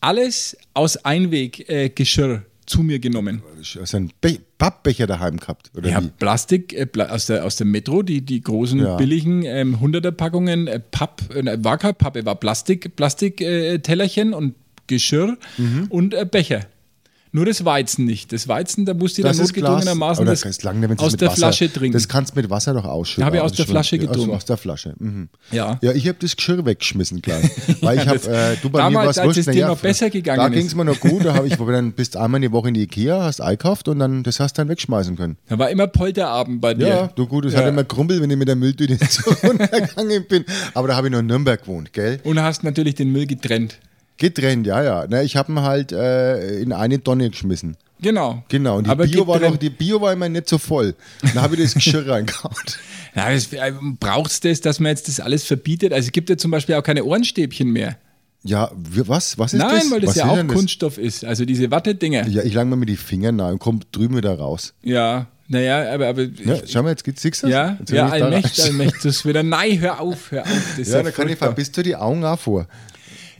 alles 0.00 0.56
aus 0.74 0.96
Einweggeschirr 1.04 1.84
äh, 1.84 1.88
Geschirr 1.90 2.42
zu 2.66 2.82
mir 2.82 2.98
genommen. 2.98 3.42
Hast 3.58 3.92
du 3.92 3.96
einen 3.96 4.12
Be 4.20 4.38
Pappbecher 4.58 5.06
daheim 5.06 5.36
gehabt? 5.38 5.70
Oder 5.76 5.88
Ja, 5.88 6.02
wie? 6.02 6.08
Plastik 6.18 6.72
äh, 6.74 6.84
Pla 6.84 7.08
aus, 7.10 7.26
der, 7.26 7.44
aus 7.46 7.56
der 7.56 7.66
Metro, 7.66 8.02
die, 8.02 8.20
die 8.20 8.40
großen 8.42 8.80
Ja. 8.80 8.96
billigen 8.96 9.44
ähm, 9.44 9.76
100er 9.76 10.10
Packungen 10.10 10.66
äh, 10.66 10.80
Papp, 10.80 11.22
äh, 11.34 11.64
war 11.64 11.78
kein 11.78 11.94
Pappe, 11.94 12.24
war 12.26 12.34
Plastik, 12.34 12.94
Plastiktellerchen 12.96 14.32
äh, 14.32 14.36
und 14.36 14.54
Geschirr 14.86 15.36
Mhm. 15.58 15.86
und 15.88 16.14
äh, 16.14 16.26
Becher. 16.30 16.66
Nur 17.32 17.44
das 17.46 17.64
Weizen 17.64 18.04
nicht. 18.04 18.32
Das 18.32 18.48
Weizen, 18.48 18.84
da 18.86 18.94
musst 18.94 19.18
du 19.18 19.22
dann 19.22 19.30
Das 19.30 19.38
notgedrungenermaßen 19.38 20.24
das 20.26 20.40
das 20.40 20.50
ist 20.50 20.62
lang, 20.62 20.80
wenn 20.82 20.96
du 20.96 21.02
aus 21.04 21.16
der 21.16 21.28
Wasser, 21.28 21.36
Flasche 21.36 21.72
trinken. 21.72 21.92
Das 21.92 22.08
kannst 22.08 22.34
du 22.34 22.40
mit 22.40 22.50
Wasser 22.50 22.74
doch 22.74 22.84
ausschütten. 22.84 23.24
Habe 23.24 23.36
ich 23.36 23.42
aus 23.42 23.52
der 23.52 23.64
schon- 23.64 23.72
Flasche 23.72 23.96
ja, 23.96 24.02
also 24.02 24.12
getrunken. 24.12 24.36
aus 24.36 24.44
der 24.44 24.56
Flasche. 24.56 24.94
Mhm. 24.98 25.28
Ja. 25.50 25.78
Ja, 25.82 25.92
ich 25.92 26.06
habe 26.08 26.18
das 26.20 26.36
Geschirr 26.36 26.64
weggeschmissen 26.64 27.20
gleich. 27.22 27.44
Weil 27.82 27.98
ich 27.98 28.06
habe, 28.06 28.18
äh, 28.30 28.56
du 28.62 28.70
bei 28.70 28.78
mir 28.78 28.84
Damals, 28.84 29.06
war's 29.06 29.18
als 29.18 29.26
wurscht, 29.26 29.38
es 29.40 29.46
dir 29.46 29.54
ja, 29.54 29.68
noch 29.68 29.78
besser 29.78 30.10
gegangen 30.10 30.40
Da 30.40 30.48
ging 30.48 30.66
es 30.66 30.74
mir 30.74 30.84
noch 30.84 31.00
gut, 31.00 31.24
da 31.24 31.34
habe 31.34 31.46
ich, 31.46 31.56
dann 31.56 31.92
bist 31.92 32.16
einmal 32.16 32.38
eine 32.38 32.50
Woche 32.52 32.68
in 32.68 32.74
die 32.74 32.82
Ikea, 32.82 33.22
hast 33.22 33.40
eingekauft 33.40 33.88
und 33.88 33.98
dann 33.98 34.22
das 34.22 34.40
hast 34.40 34.56
du 34.56 34.60
dann 34.62 34.68
wegschmeißen 34.68 35.16
können. 35.16 35.36
Da 35.48 35.58
war 35.58 35.70
immer 35.70 35.86
Polterabend 35.86 36.60
bei 36.60 36.74
dir. 36.74 36.88
Ja, 36.88 37.06
du 37.08 37.26
gut, 37.26 37.44
es 37.44 37.52
Ja. 37.52 37.60
hat 37.60 37.68
immer 37.68 37.84
Krumpel, 37.84 38.20
wenn 38.22 38.30
ich 38.30 38.36
mit 38.36 38.48
der 38.48 38.56
Mülltüte 38.56 38.98
runtergegangen 39.42 40.24
bin. 40.28 40.44
Aber 40.74 40.88
da 40.88 40.96
habe 40.96 41.08
ich 41.08 41.12
noch 41.12 41.20
in 41.20 41.26
Nürnberg 41.26 41.60
gewohnt, 41.60 41.92
gell? 41.92 42.20
Und 42.24 42.40
hast 42.42 42.64
natürlich 42.64 42.94
den 42.94 43.10
Müll 43.12 43.26
getrennt. 43.26 43.78
Getrennt, 44.18 44.66
ja, 44.66 44.82
ja. 44.82 45.06
Na, 45.08 45.22
ich 45.22 45.36
habe 45.36 45.52
ihn 45.52 45.60
halt 45.62 45.92
äh, 45.92 46.58
in 46.60 46.72
eine 46.72 47.02
Tonne 47.02 47.30
geschmissen. 47.30 47.76
Genau. 48.00 48.44
Genau, 48.48 48.78
und 48.78 48.86
die 48.86 48.90
Aber 48.90 49.06
Bio 49.06 49.26
war 49.26 49.40
noch, 49.40 49.56
die 49.56 49.70
Bio 49.70 50.00
war 50.00 50.12
immer 50.12 50.28
nicht 50.28 50.48
so 50.48 50.58
voll. 50.58 50.94
Dann 51.22 51.42
habe 51.42 51.56
ich 51.56 51.62
das 51.62 51.74
Geschirr 51.74 52.08
reingehaut. 52.08 52.78
Ja, 53.14 53.32
das, 53.32 53.52
äh, 53.52 53.72
braucht's 53.98 54.40
das, 54.40 54.60
dass 54.60 54.78
man 54.78 54.90
jetzt 54.90 55.08
das 55.08 55.18
alles 55.18 55.44
verbietet? 55.44 55.92
Also 55.92 56.06
es 56.06 56.12
gibt 56.12 56.30
ja 56.30 56.36
zum 56.36 56.50
Beispiel 56.50 56.76
auch 56.76 56.82
keine 56.82 57.04
Ohrenstäbchen 57.04 57.68
mehr. 57.70 57.96
Ja, 58.44 58.70
was? 58.74 59.36
Was 59.38 59.52
ist 59.52 59.58
Nein, 59.58 59.70
das? 59.80 59.90
weil 59.90 60.00
das 60.00 60.10
was 60.10 60.16
ja 60.16 60.26
auch 60.26 60.36
denn 60.36 60.46
das? 60.46 60.56
Kunststoff 60.56 60.96
ist. 60.96 61.24
Also 61.24 61.44
diese 61.44 61.72
Wattedinger. 61.72 62.28
Ja, 62.28 62.42
ich 62.44 62.54
lang 62.54 62.68
mal 62.68 62.76
mit 62.76 62.88
die 62.88 62.96
Finger 62.96 63.32
nah 63.32 63.50
und 63.50 63.58
komm 63.58 63.80
drüben 63.90 64.16
wieder 64.16 64.38
raus. 64.38 64.74
Ja, 64.82 65.26
naja, 65.48 65.92
aber, 65.92 66.06
aber 66.08 66.22
Ja, 66.22 66.56
schau 66.68 66.82
mal, 66.84 66.90
jetzt 66.90 67.02
geht's, 67.02 67.22
siehst 67.22 67.42
du 67.42 67.48
ja, 67.48 67.76
Jetzt 67.80 67.90
ja, 67.90 68.06
ich 68.14 68.22
Allmächt. 68.22 68.60
Allmächt, 68.60 69.04
das 69.04 69.24
wieder, 69.26 69.42
nein, 69.42 69.80
hör 69.80 70.00
auf, 70.00 70.30
hör 70.30 70.42
auf. 70.42 70.48
Das 70.76 70.86
ist 70.86 70.92
Ja, 70.92 71.02
da 71.02 71.10
kann 71.10 71.26
ich 71.26 71.36
furchtbar. 71.36 71.52
bis 71.54 71.72
du 71.72 71.82
die 71.82 71.96
Augen 71.96 72.24
auch 72.24 72.38
vor. 72.38 72.68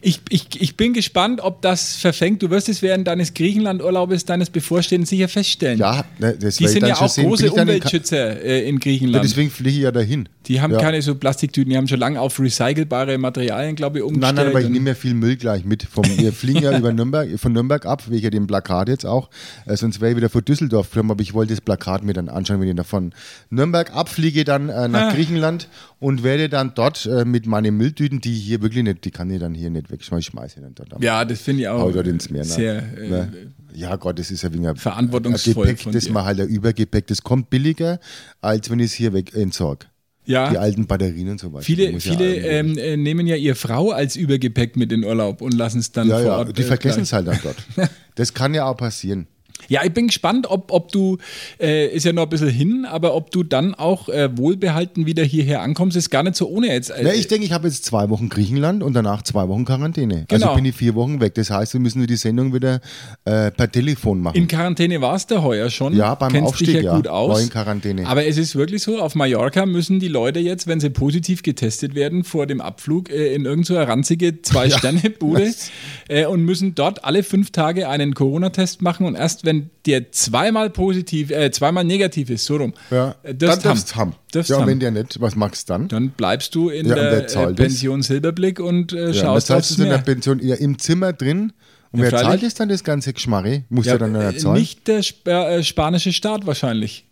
Ich, 0.00 0.20
ich, 0.28 0.60
ich 0.60 0.76
bin 0.76 0.92
gespannt, 0.92 1.40
ob 1.40 1.62
das 1.62 1.96
verfängt. 1.96 2.42
Du 2.42 2.50
wirst 2.50 2.68
es 2.68 2.82
während 2.82 3.06
deines 3.08 3.34
Griechenland-Urlaubes, 3.34 4.24
deines 4.24 4.50
bevorstehenden 4.50 5.06
sicher 5.06 5.28
feststellen. 5.28 5.78
Ja, 5.78 6.04
ne, 6.18 6.36
das 6.40 6.56
Die 6.56 6.68
sind 6.68 6.86
ja 6.86 6.96
auch 7.00 7.08
sehen. 7.08 7.26
Große 7.28 7.46
dann 7.46 7.54
in 7.54 7.60
Umweltschützer 7.62 8.42
äh, 8.42 8.68
in 8.68 8.76
Ja, 8.76 8.80
Griechenland. 8.80 9.24
deswegen 9.24 9.50
fliege 9.50 9.76
ich 9.76 9.82
ja 9.82 9.90
dahin. 9.92 10.28
die 10.46 10.60
haben 10.60 10.72
ja. 10.72 10.78
keine 10.78 11.02
so 11.02 11.14
Plastiktüten, 11.14 11.70
die 11.70 11.76
haben 11.76 11.88
schon 11.88 11.98
lange 11.98 12.20
auf 12.20 12.38
recycelbare 12.40 13.18
Materialien, 13.18 13.76
glaube 13.76 13.98
ich, 13.98 14.04
Nein, 14.04 14.14
umgestellt. 14.14 14.36
nein, 14.36 14.46
aber 14.48 14.60
ich 14.60 14.68
nehme 14.68 14.90
ja 14.90 14.94
viel 14.94 15.14
Müll 15.14 15.36
gleich 15.36 15.64
mit. 15.64 15.82
Vom, 15.84 16.04
wir 16.04 16.32
fliegen 16.32 16.62
ja 16.62 16.74
über 16.78 16.92
Nürnberg, 16.92 17.28
von 17.38 17.52
Nürnberg 17.52 17.84
ab, 17.86 18.04
wegen 18.08 18.30
dem 18.30 18.46
Plakat 18.46 18.88
jetzt 18.88 19.04
auch. 19.04 19.28
Äh, 19.66 19.76
sonst 19.76 20.00
wäre 20.00 20.12
ich 20.12 20.16
wieder 20.16 20.30
vor 20.30 20.42
Düsseldorf 20.42 20.90
gekommen, 20.90 21.10
aber 21.10 21.22
ich 21.22 21.34
wollte 21.34 21.52
das 21.54 21.60
Plakat 21.60 22.04
mir 22.04 22.12
dann 22.12 22.28
anschauen, 22.28 22.60
wenn 22.60 22.68
ich 22.68 22.76
da 22.76 22.84
von 22.84 23.12
Nürnberg 23.50 23.94
abfliege, 23.94 24.44
dann 24.44 24.68
äh, 24.68 24.86
nach 24.88 25.08
Ah. 25.08 25.12
Griechenland 25.12 25.68
und 26.00 26.22
werde 26.22 26.48
dann 26.48 26.72
dort 26.74 27.06
äh, 27.06 27.24
mit 27.24 27.46
meinen 27.46 27.76
Mülltüten, 27.76 28.20
die 28.20 28.32
hier 28.34 28.62
wirklich 28.62 28.84
nicht, 28.84 29.04
die 29.04 29.10
kann 29.10 29.30
ich 29.30 29.40
dann 29.40 29.54
hier 29.54 29.70
nicht 29.70 29.90
wegschmeißen, 29.90 30.18
ich 30.20 30.26
schmeiße 30.26 30.60
dann 30.60 30.74
dort 30.74 31.02
ja, 31.02 31.24
das 31.24 31.40
finde 31.40 31.62
ich 31.62 31.68
auch 31.68 31.94
ins 31.94 32.30
Meer. 32.30 32.42
ne? 32.44 32.48
sehr 32.48 32.76
äh, 32.98 33.08
Ne? 33.08 33.52
Ja, 33.74 33.96
Gott, 33.96 34.18
das 34.18 34.30
ist 34.30 34.42
ja 34.42 34.52
wegen 34.52 34.66
ein 34.66 34.76
Verantwortungsvoll 34.76 35.66
Gepäck, 35.66 35.80
von 35.80 35.92
das 35.92 36.08
man 36.08 36.24
halt 36.24 36.40
ein 36.40 36.48
Übergepäck, 36.48 37.06
das 37.06 37.22
kommt 37.22 37.50
billiger, 37.50 38.00
als 38.40 38.70
wenn 38.70 38.78
ich 38.80 38.86
es 38.86 38.92
hier 38.94 39.12
weg 39.12 39.34
entsorge. 39.34 39.86
ja. 40.24 40.50
Die 40.50 40.58
alten 40.58 40.86
Batterien 40.86 41.28
und 41.30 41.40
so 41.40 41.52
weiter. 41.52 41.64
Viele, 41.64 41.90
ja 41.90 41.98
viele 41.98 42.34
irgendwo- 42.36 42.48
ähm, 42.48 42.78
äh, 42.78 42.96
nehmen 42.96 43.26
ja 43.26 43.36
ihre 43.36 43.54
Frau 43.56 43.90
als 43.90 44.16
Übergepäck 44.16 44.76
mit 44.76 44.90
in 44.92 45.04
Urlaub 45.04 45.42
und 45.42 45.52
lassen 45.54 45.78
es 45.80 45.92
dann 45.92 46.08
ja, 46.08 46.16
vor 46.18 46.26
ja, 46.26 46.38
Ort. 46.38 46.56
die 46.58 46.62
äh, 46.62 46.64
vergessen 46.64 47.02
es 47.02 47.12
halt 47.12 47.26
dann 47.28 47.38
dort. 47.42 47.56
Das 48.14 48.34
kann 48.34 48.52
ja 48.54 48.64
auch 48.66 48.76
passieren. 48.76 49.26
Ja, 49.68 49.82
ich 49.84 49.92
bin 49.92 50.06
gespannt, 50.06 50.46
ob, 50.48 50.72
ob 50.72 50.92
du, 50.92 51.18
äh, 51.60 51.88
ist 51.88 52.04
ja 52.04 52.12
noch 52.12 52.24
ein 52.24 52.28
bisschen 52.28 52.48
hin, 52.48 52.86
aber 52.88 53.14
ob 53.14 53.30
du 53.30 53.42
dann 53.42 53.74
auch 53.74 54.08
äh, 54.08 54.36
wohlbehalten 54.36 55.06
wieder 55.06 55.24
hierher 55.24 55.62
ankommst, 55.62 55.96
ist 55.96 56.10
gar 56.10 56.22
nicht 56.22 56.36
so 56.36 56.48
ohne 56.48 56.68
jetzt. 56.68 56.90
Äh, 56.90 57.04
Ja, 57.04 57.12
ich 57.12 57.26
denke, 57.28 57.44
ich 57.44 57.52
habe 57.52 57.68
jetzt 57.68 57.84
zwei 57.84 58.08
Wochen 58.10 58.28
Griechenland 58.28 58.82
und 58.82 58.94
danach 58.94 59.22
zwei 59.22 59.48
Wochen 59.48 59.64
Quarantäne. 59.64 60.24
Genau. 60.28 60.46
Also 60.46 60.56
bin 60.56 60.64
ich 60.64 60.74
vier 60.74 60.94
Wochen 60.94 61.20
weg. 61.20 61.34
Das 61.34 61.50
heißt, 61.50 61.74
wir 61.74 61.80
müssen 61.80 62.06
die 62.06 62.16
Sendung 62.16 62.54
wieder 62.54 62.80
äh, 63.24 63.50
per 63.50 63.70
Telefon 63.70 64.20
machen. 64.20 64.36
in 64.36 64.48
Quarantäne 64.48 65.00
warst 65.00 65.30
du 65.30 65.42
heuer 65.42 65.70
schon. 65.70 65.94
Ja, 65.94 66.14
beim 66.14 66.32
Kennst 66.32 66.48
Aufstieg, 66.48 66.68
dich 66.68 66.76
ja, 66.76 66.82
ja. 66.82 66.96
gut 66.96 67.08
aus. 67.08 67.34
War 67.34 67.40
in 67.40 67.50
Quarantäne. 67.50 68.06
Aber 68.06 68.26
es 68.26 68.38
ist 68.38 68.56
wirklich 68.56 68.82
so, 68.82 68.98
auf 69.00 69.14
Mallorca 69.14 69.66
müssen 69.66 70.00
die 70.00 70.08
Leute 70.08 70.38
jetzt, 70.40 70.66
wenn 70.66 70.80
sie 70.80 70.90
positiv 70.90 71.42
getestet 71.42 71.94
werden, 71.94 72.24
vor 72.24 72.46
dem 72.46 72.60
Abflug 72.60 73.10
äh, 73.10 73.34
in 73.34 73.44
irgendeine 73.44 73.80
so 73.80 73.90
ranzige 73.90 74.40
Zwei-Sterne-Bude 74.42 75.52
äh, 76.08 76.26
und 76.26 76.44
müssen 76.44 76.74
dort 76.74 77.04
alle 77.04 77.22
fünf 77.22 77.50
Tage 77.50 77.88
einen 77.88 78.14
Corona-Test 78.14 78.82
machen 78.82 79.06
und 79.06 79.14
erst 79.14 79.44
wenn 79.48 79.70
der 79.86 80.12
zweimal 80.12 80.70
positiv, 80.70 81.30
äh, 81.30 81.50
zweimal 81.50 81.82
negativ 81.84 82.30
ist, 82.30 82.44
so 82.44 82.56
rum, 82.56 82.72
ja. 82.90 83.14
äh, 83.22 83.34
dann 83.34 83.60
darfst 83.60 83.96
haben. 83.96 84.14
Darfst 84.32 84.50
Ja, 84.50 84.56
und 84.56 84.62
haben. 84.62 84.68
wenn 84.70 84.80
der 84.80 84.90
nicht, 84.92 85.20
was 85.20 85.34
magst 85.34 85.68
du 85.68 85.72
dann? 85.72 85.88
Dann 85.88 86.10
bleibst 86.10 86.54
du 86.54 86.68
in 86.68 86.86
Ja, 86.86 86.94
und 86.94 87.00
wer 87.00 87.10
der 87.10 87.18
äh, 87.20 87.46
das? 87.46 87.54
Pension 87.56 88.02
Silberblick 88.02 88.60
und 88.60 88.92
äh, 88.92 89.08
Ja, 89.08 89.14
schaust 89.14 89.50
das 89.50 89.56
aufs 89.56 89.68
du 89.76 89.82
in 89.82 89.88
der 89.88 89.98
Meer. 89.98 90.04
Pension 90.04 90.38
ja, 90.40 90.54
im 90.54 90.78
Zimmer 90.78 91.12
drin. 91.12 91.52
Und 91.90 92.02
wer 92.02 92.10
freilich. 92.10 92.26
zahlt 92.28 92.42
das 92.42 92.54
dann, 92.54 92.68
das 92.68 92.84
ganze 92.84 93.12
Geschmarre? 93.14 93.64
Muss 93.70 93.86
Ja, 93.86 93.92
ja, 93.94 93.98
dann 93.98 94.14
äh, 94.14 94.18
einer 94.18 94.36
zahlen? 94.36 94.58
nicht 94.60 94.86
der 94.86 94.98
Sp 95.02 95.24
äh, 95.30 95.62
spanische 95.64 96.12
Staat 96.12 96.46
wahrscheinlich. 96.46 97.06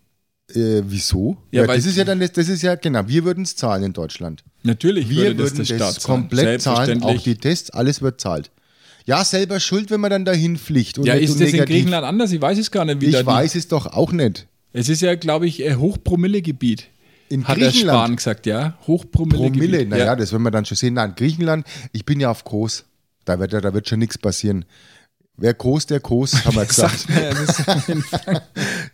Äh, 0.54 0.82
wieso? 0.86 1.38
Ja, 1.50 1.62
Ja, 1.62 1.68
weil- 1.68 1.76
das 1.78 1.86
ist 1.86 1.96
ja 1.96 2.04
dann, 2.04 2.20
das, 2.20 2.32
das 2.32 2.48
ist 2.48 2.62
ja, 2.62 2.74
genau, 2.76 3.08
wir 3.08 3.24
würden 3.24 3.42
es 3.44 3.56
zahlen 3.56 3.82
in 3.82 3.92
Deutschland. 3.94 4.44
Natürlich 4.62 5.08
Wir 5.08 5.16
würde 5.28 5.34
das 5.36 5.52
würden 5.56 5.64
der 5.66 5.78
das, 5.78 5.92
Staat 5.94 6.02
zahlen. 6.02 6.20
komplett 6.20 6.62
zahlen, 6.62 7.02
auch 7.02 7.20
die 7.22 7.36
Tests, 7.36 7.70
alles 7.70 8.02
wird 8.02 8.20
zahlt. 8.20 8.50
Ja, 9.06 9.24
selber 9.24 9.60
schuld, 9.60 9.90
wenn 9.90 10.00
man 10.00 10.10
dann 10.10 10.24
dahin 10.24 10.56
fliegt. 10.56 10.98
Ja, 10.98 11.14
ist 11.14 11.34
das 11.34 11.40
in 11.40 11.52
negativ. 11.52 11.74
Griechenland 11.76 12.04
anders? 12.04 12.32
Ich 12.32 12.40
weiß 12.40 12.58
es 12.58 12.70
gar 12.70 12.84
nicht, 12.84 13.00
wie 13.00 13.06
Ich 13.06 13.26
weiß 13.26 13.54
es 13.54 13.68
doch 13.68 13.86
auch 13.86 14.12
nicht. 14.12 14.46
Es 14.72 14.88
ist 14.88 15.00
ja, 15.00 15.14
glaube 15.14 15.46
ich, 15.46 15.64
ein 15.64 15.78
Hochpromille-Gebiet. 15.78 16.88
In 17.28 17.46
Hat 17.46 17.56
der 17.56 17.70
Griechenland? 17.70 17.98
Spahn 17.98 18.16
gesagt, 18.16 18.46
ja. 18.46 18.76
Hochpromille-Gebiet. 18.86 19.70
Promille, 19.70 19.86
naja, 19.86 20.04
ja. 20.06 20.16
das 20.16 20.32
werden 20.32 20.42
wir 20.42 20.50
dann 20.50 20.64
schon 20.64 20.76
sehen. 20.76 20.94
Nein, 20.94 21.14
Griechenland, 21.16 21.66
ich 21.92 22.04
bin 22.04 22.20
ja 22.20 22.30
auf 22.30 22.44
Kos. 22.44 22.84
Da 23.24 23.38
wird, 23.38 23.52
da 23.52 23.74
wird 23.74 23.88
schon 23.88 24.00
nichts 24.00 24.18
passieren. 24.18 24.64
Wer 25.38 25.52
Kos, 25.52 25.84
der 25.84 26.00
Kos, 26.00 26.32
haben 26.46 26.56
wir 26.56 26.64
gesagt. 26.66 27.06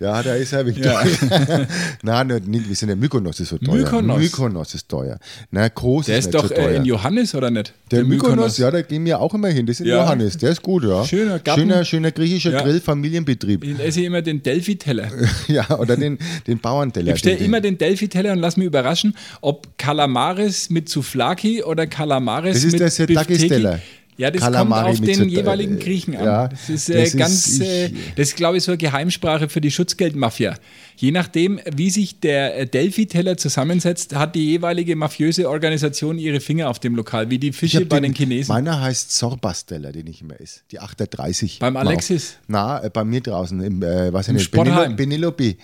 Ja, 0.01 0.23
da 0.23 0.35
ist 0.35 0.53
er 0.53 0.67
wirklich. 0.67 0.85
Ja. 0.85 1.01
Nein, 2.03 2.43
nicht, 2.47 2.69
wir 2.69 2.75
sind 2.75 2.89
ja 2.89 2.97
Mykonos 2.97 3.39
ist 3.39 3.51
so 3.51 3.59
teuer. 3.59 3.77
Mykonos. 3.77 4.19
Mykonos 4.19 4.75
ist 4.75 4.89
teuer. 4.89 5.19
Na, 5.51 5.69
Kos 5.69 6.07
Der 6.07 6.19
ist, 6.19 6.27
ist 6.27 6.35
doch 6.35 6.49
so 6.49 6.55
teuer. 6.55 6.71
äh, 6.71 6.77
in 6.77 6.85
Johannes, 6.85 7.35
oder 7.35 7.51
nicht? 7.51 7.73
der 7.93 8.05
Mykonos, 8.05 8.59
ja, 8.59 8.71
da 8.71 8.83
gehen 8.83 9.05
wir 9.05 9.21
auch 9.21 9.33
immer 9.35 9.49
hin. 9.49 9.67
Das 9.67 9.75
ist 9.77 9.81
in 9.81 9.87
Ja. 9.87 10.03
Johannes, 10.03 10.37
der 10.39 10.51
ist 10.51 10.63
gut, 10.63 10.83
ja. 10.85 11.05
Schöner 11.05 11.39
Garten. 11.39 11.61
Schöner, 11.63 11.85
schöner 11.85 12.11
griechischer 12.11 12.51
Ja. 12.53 12.63
Grill, 12.63 12.81
Familienbetrieb. 12.81 13.63
Ich 13.63 13.79
esse 13.79 14.03
immer 14.03 14.23
den 14.23 14.43
Delphi-Teller. 14.43 15.09
ja, 15.49 15.79
oder 15.79 15.97
den, 15.97 16.19
den 16.47 16.59
Bauernteller. 16.59 17.09
Ich 17.09 17.13
bestelle 17.15 17.37
den- 17.37 17.47
immer 17.47 17.61
den 17.61 17.79
Delphi-Teller 17.79 18.33
und 18.33 18.39
lass 18.39 18.57
mich 18.57 18.67
überraschen, 18.67 19.15
ob 19.43 19.79
Kalamaris 19.79 20.71
mit 20.71 20.89
Souflaki 20.89 21.63
oder 21.63 21.87
Kalamaris 21.87 22.55
Das 22.55 22.65
ist 22.65 22.73
mit 22.73 22.81
der 22.81 22.91
Setakis-Teller. 22.91 23.79
Ja, 24.19 24.31
das 24.31 24.43
Kalamari 24.43 24.95
kommt 24.95 25.09
auf 25.11 25.17
den 25.17 25.29
jeweiligen 25.31 25.79
äh, 25.79 25.83
Griechen 25.83 26.15
an. 26.17 26.25
ja, 26.25 26.49
das 26.49 26.69
ist 26.69 26.91
äh, 26.91 26.95
das 27.01 27.09
ist- 27.09 27.17
ganz, 27.19 27.61
äh, 27.61 27.87
ich- 27.87 27.93
das 28.15 28.29
ist 28.29 28.37
glaube 28.37 28.59
ich 28.59 28.63
so 28.63 28.73
eine 28.73 28.79
Geheimsprache 28.79 29.49
für 29.49 29.61
die 29.63 29.71
Schutzgeldmafia. 29.71 30.55
Je 30.97 31.11
nachdem, 31.11 31.59
wie 31.75 31.89
sich 31.91 32.21
der 32.21 32.57
äh, 32.61 32.67
Delphi-Teller 32.67 33.39
zusammensetzt, 33.39 34.15
hat 34.15 34.35
die 34.35 34.51
jeweilige 34.51 34.95
mafiöse 34.97 35.49
Organisation 35.49 36.19
ihre 36.19 36.41
Finger 36.41 36.69
auf 36.69 36.79
dem 36.79 36.95
Lokal, 36.95 37.31
wie 37.31 37.39
die 37.39 37.53
Fische 37.53 37.87
bei 37.87 37.99
den, 38.01 38.13
den 38.13 38.15
Chinesen. 38.15 38.53
Meiner 38.55 38.81
heißt 38.83 39.17
Sorbasteller, 39.17 39.91
den 39.93 40.07
ich 40.07 40.21
immer 40.21 40.39
esse. 40.41 40.61
Die 40.71 40.79
830. 40.79 41.59
Beim 41.59 41.77
Alexis? 41.79 42.37
Na, 42.47 42.85
äh, 42.85 42.91
bei 42.91 43.05
mir 43.05 43.23
draußen, 43.23 43.61
im, 43.63 43.83
äh, 43.83 44.13
was 44.13 44.29
Im 44.29 44.35
nicht, 44.35 44.45
Sportheim? 44.45 44.95
Penelope. 44.95 45.57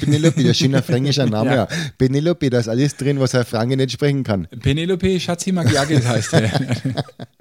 Penelope, 0.00 0.42
der 0.44 0.54
schöner 0.54 0.82
fränkischer 0.82 1.26
Name. 1.26 1.54
Ja. 1.54 1.68
Penelope, 1.96 2.50
da 2.50 2.58
ist 2.58 2.68
alles 2.68 2.96
drin, 2.96 3.20
was 3.20 3.34
ein 3.36 3.44
Franke 3.44 3.76
nicht 3.76 3.92
sprechen 3.92 4.24
kann. 4.24 4.48
Penelope 4.60 5.18
Schatzimagiagis 5.20 6.04
heißt 6.04 6.32
er. 6.34 6.50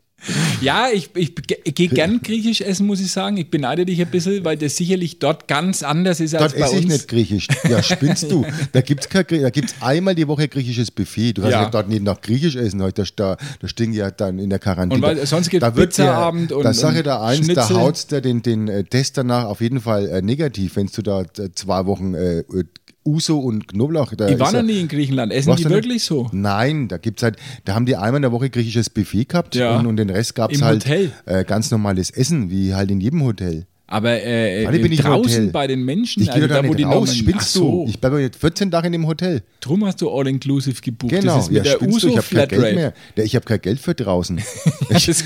Ja, 0.61 0.87
ich, 0.93 1.09
ich, 1.15 1.33
ich 1.63 1.75
gehe 1.75 1.87
gern 1.89 2.21
griechisch 2.21 2.61
essen, 2.61 2.87
muss 2.87 2.99
ich 2.99 3.11
sagen. 3.11 3.37
Ich 3.37 3.49
beneide 3.49 3.85
dich 3.85 4.01
ein 4.01 4.09
bisschen, 4.09 4.43
weil 4.45 4.57
das 4.57 4.75
sicherlich 4.77 5.19
dort 5.19 5.47
ganz 5.47 5.83
anders 5.83 6.19
ist 6.19 6.33
als 6.35 6.53
Dort 6.53 6.59
bei 6.59 6.65
esse 6.67 6.77
ich 6.77 6.83
uns. 6.85 6.93
nicht 6.93 7.07
griechisch. 7.07 7.47
Ja, 7.69 7.81
spinnst 7.83 8.31
du. 8.31 8.45
Da 8.71 8.81
gibt 8.81 9.05
es 9.05 9.09
da 9.11 9.49
gibt's 9.49 9.75
einmal 9.81 10.15
die 10.15 10.27
Woche 10.27 10.47
griechisches 10.47 10.91
Buffet. 10.91 11.33
Du 11.33 11.41
kannst 11.41 11.53
Ja. 11.53 11.63
ja. 11.63 11.69
dort 11.69 11.89
nicht 11.89 12.03
nach 12.03 12.21
griechisch 12.21 12.55
essen. 12.55 12.79
Da, 12.79 12.89
da, 12.91 13.37
da 13.59 13.67
stehen 13.67 13.93
ja 13.93 14.11
dann 14.11 14.39
in 14.39 14.49
der 14.49 14.59
Quarantäne. 14.59 14.95
Und 14.95 15.01
weil- 15.01 15.25
sonst 15.25 15.51
da 15.53 15.75
wird 15.75 15.89
Pizzaabend 15.89 16.51
und- 16.51 16.63
Da 16.63 16.73
sage 16.73 16.97
ich 16.99 17.03
da 17.03 17.23
eins, 17.25 17.47
da 17.47 17.53
Schnitzel. 17.65 17.75
haut 17.77 18.11
der 18.11 18.21
den, 18.21 18.41
den 18.41 18.67
äh, 18.67 18.83
Test 18.83 19.17
danach 19.17 19.45
auf 19.45 19.61
jeden 19.61 19.81
Fall 19.81 20.07
äh, 20.07 20.21
negativ, 20.21 20.75
wenn 20.75 20.87
du 20.87 21.01
da 21.01 21.21
äh, 21.21 21.25
zwei 21.53 21.85
Wochen 21.85 22.13
äh, 22.13 22.39
äh, 22.39 22.63
Uso 23.05 23.37
und 23.39 23.67
Knoblauch. 23.67 24.13
Da 24.15 24.27
Ich 24.27 24.39
war 24.39 24.47
noch 24.51 24.59
er- 24.59 24.63
nie 24.63 24.79
in 24.79 24.87
Griechenland. 24.87 25.31
Essen 25.31 25.55
die 25.55 25.69
wirklich 25.69 26.03
so? 26.03 26.27
Nein, 26.31 26.87
da 26.87 26.97
gibt's 26.97 27.21
halt, 27.23 27.37
da 27.63 27.75
haben 27.75 27.85
die 27.85 27.95
einmal 27.95 28.15
in 28.17 28.21
der 28.23 28.31
Woche 28.31 28.49
griechisches 28.49 28.89
Buffet 28.89 29.25
gehabt 29.25 29.55
Ja. 29.55 29.77
und, 29.77 29.85
und 29.85 29.97
den 29.97 30.09
Rest 30.09 30.35
gab 30.35 30.51
es 30.51 30.61
halt 30.61 30.85
Hotel. 30.85 31.11
äh, 31.25 31.43
ganz 31.43 31.69
normales 31.71 32.09
Essen, 32.09 32.49
wie 32.49 32.73
halt 32.73 32.89
in 32.91 32.99
jedem 33.01 33.23
Hotel. 33.23 33.65
Aber 33.87 34.19
äh, 34.23 34.65
Warte, 34.65 34.79
bin 34.79 34.91
ich 34.91 35.01
draußen 35.01 35.51
bei 35.51 35.67
den 35.67 35.83
Menschen, 35.85 36.23
Ich 36.23 36.31
also 36.31 36.47
doch 36.47 36.55
da 36.63 36.67
wo 36.67 36.73
die 36.73 36.81
raus, 36.81 37.15
spinnst 37.15 37.53
so, 37.53 37.85
du? 37.85 37.89
Ich 37.89 37.99
bleibe 37.99 38.19
jetzt 38.19 38.37
14 38.41 38.71
Tage 38.71 38.87
in 38.87 38.93
dem 38.93 39.05
Hotel. 39.05 39.43
drum 39.61 39.85
hast 39.85 40.01
du 40.01 40.09
All-Inclusive 40.09 40.81
gebucht. 40.81 41.11
Genau, 41.11 41.35
das 41.35 41.43
ist 41.45 41.51
mit 41.51 41.57
ja, 41.57 41.63
der 41.63 41.71
spinnst 41.73 42.01
du? 42.01 42.07
USO 42.07 42.17
Ich 42.17 42.17
habe 42.17 42.47
kein 42.47 42.59
Geld 42.61 42.75
mehr. 42.75 42.93
Ja, 43.15 43.23
Ich 43.23 43.35
habe 43.35 43.45
kein 43.45 43.61
Geld 43.61 43.79
für 43.79 43.93
draußen. 43.93 44.39
ich 44.89 45.07
ich, 45.07 45.23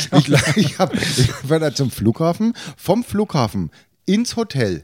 ich, 0.58 0.78
hab, 0.78 0.94
ich 0.94 1.30
war 1.50 1.60
da 1.60 1.74
zum 1.74 1.90
Flughafen, 1.90 2.52
vom 2.76 3.06
Flughafen 3.06 3.72
ins 4.06 4.36
Hotel. 4.36 4.84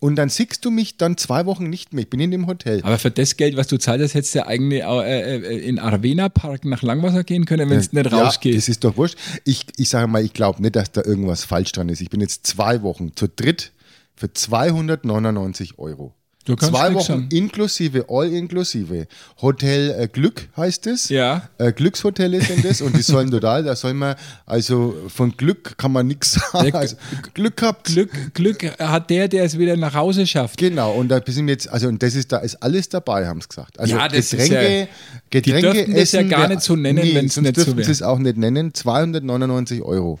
Und 0.00 0.14
dann 0.16 0.28
siehst 0.28 0.64
du 0.64 0.70
mich 0.70 0.96
dann 0.96 1.16
zwei 1.16 1.44
Wochen 1.46 1.68
nicht 1.68 1.92
mehr. 1.92 2.02
Ich 2.04 2.10
bin 2.10 2.20
in 2.20 2.30
dem 2.30 2.46
Hotel. 2.46 2.80
Aber 2.84 2.98
für 2.98 3.10
das 3.10 3.36
Geld, 3.36 3.56
was 3.56 3.66
du 3.66 3.78
zahlst, 3.78 4.14
hättest 4.14 4.34
du 4.34 4.38
ja 4.38 4.46
eigentlich 4.46 4.82
äh, 4.84 5.36
äh, 5.36 5.58
in 5.68 5.80
Arvena 5.80 6.28
Park 6.28 6.64
nach 6.64 6.82
Langwasser 6.82 7.24
gehen 7.24 7.46
können, 7.46 7.68
wenn 7.68 7.80
du 7.80 7.88
nicht 7.96 8.12
Ja, 8.12 8.22
rausgehst. 8.24 8.56
das 8.58 8.68
ist 8.68 8.84
doch 8.84 8.96
wurscht. 8.96 9.18
Ich, 9.44 9.66
ich 9.76 9.88
sage 9.88 10.06
mal, 10.06 10.24
ich 10.24 10.32
glaube 10.32 10.62
nicht, 10.62 10.76
dass 10.76 10.92
da 10.92 11.02
irgendwas 11.02 11.42
falsch 11.44 11.72
dran 11.72 11.88
ist. 11.88 12.00
Ich 12.00 12.10
bin 12.10 12.20
jetzt 12.20 12.46
zwei 12.46 12.82
Wochen 12.82 13.16
zu 13.16 13.26
dritt 13.28 13.72
für 14.14 14.32
299 14.32 15.78
Euro. 15.78 16.14
Du 16.44 16.56
kannst 16.56 16.74
Zwei 16.74 16.94
Wochen 16.94 17.04
sagen. 17.04 17.28
inklusive, 17.30 18.06
all 18.08 18.32
inklusive. 18.32 19.06
Hotel 19.42 19.90
äh, 19.98 20.08
Glück 20.08 20.48
heißt 20.56 20.86
es. 20.86 21.10
Ja. 21.10 21.46
Äh, 21.58 21.72
Glückshotelle 21.72 22.40
sind 22.40 22.64
das 22.64 22.80
und 22.80 22.96
die 22.96 23.02
sollen 23.02 23.30
total, 23.30 23.64
da 23.64 23.76
soll 23.76 23.92
man, 23.92 24.14
also 24.46 24.96
von 25.08 25.36
Glück 25.36 25.76
kann 25.76 25.92
man 25.92 26.06
nichts 26.06 26.32
sagen. 26.52 26.74
Also, 26.74 26.96
Glück 27.34 27.58
gehabt. 27.58 27.84
Glück, 27.88 28.10
Glück 28.32 28.62
hat 28.80 29.10
der, 29.10 29.28
der 29.28 29.44
es 29.44 29.58
wieder 29.58 29.76
nach 29.76 29.92
Hause 29.94 30.26
schafft. 30.26 30.56
Genau, 30.58 30.92
und 30.94 31.08
da 31.08 31.20
sind 31.26 31.46
wir 31.46 31.52
jetzt, 31.52 31.68
also 31.68 31.86
und 31.88 32.02
das 32.02 32.14
ist, 32.14 32.32
da 32.32 32.38
ist 32.38 32.54
alles 32.62 32.88
dabei, 32.88 33.26
haben 33.26 33.42
sie 33.42 33.48
gesagt. 33.48 33.78
Also 33.78 33.96
Ja, 33.96 34.08
das 34.08 34.18
ist 34.18 34.30
Getränke, 34.30 34.78
ja- 34.80 34.86
Getränke, 35.28 35.72
dürften 35.72 35.94
das 35.96 36.12
ja 36.12 36.20
Essen, 36.20 36.30
gar 36.30 36.48
nicht 36.48 36.62
so 36.62 36.76
nennen, 36.76 37.04
nee, 37.04 37.14
wenn's 37.14 37.34
sonst 37.34 37.46
nicht 37.46 37.56
so 37.56 37.64
dürften 37.64 37.76
wär. 37.78 37.84
sie 37.84 37.92
es 37.92 38.00
auch 38.02 38.18
nicht 38.18 38.38
nennen. 38.38 38.72
299 38.72 39.82
Euro. 39.82 40.18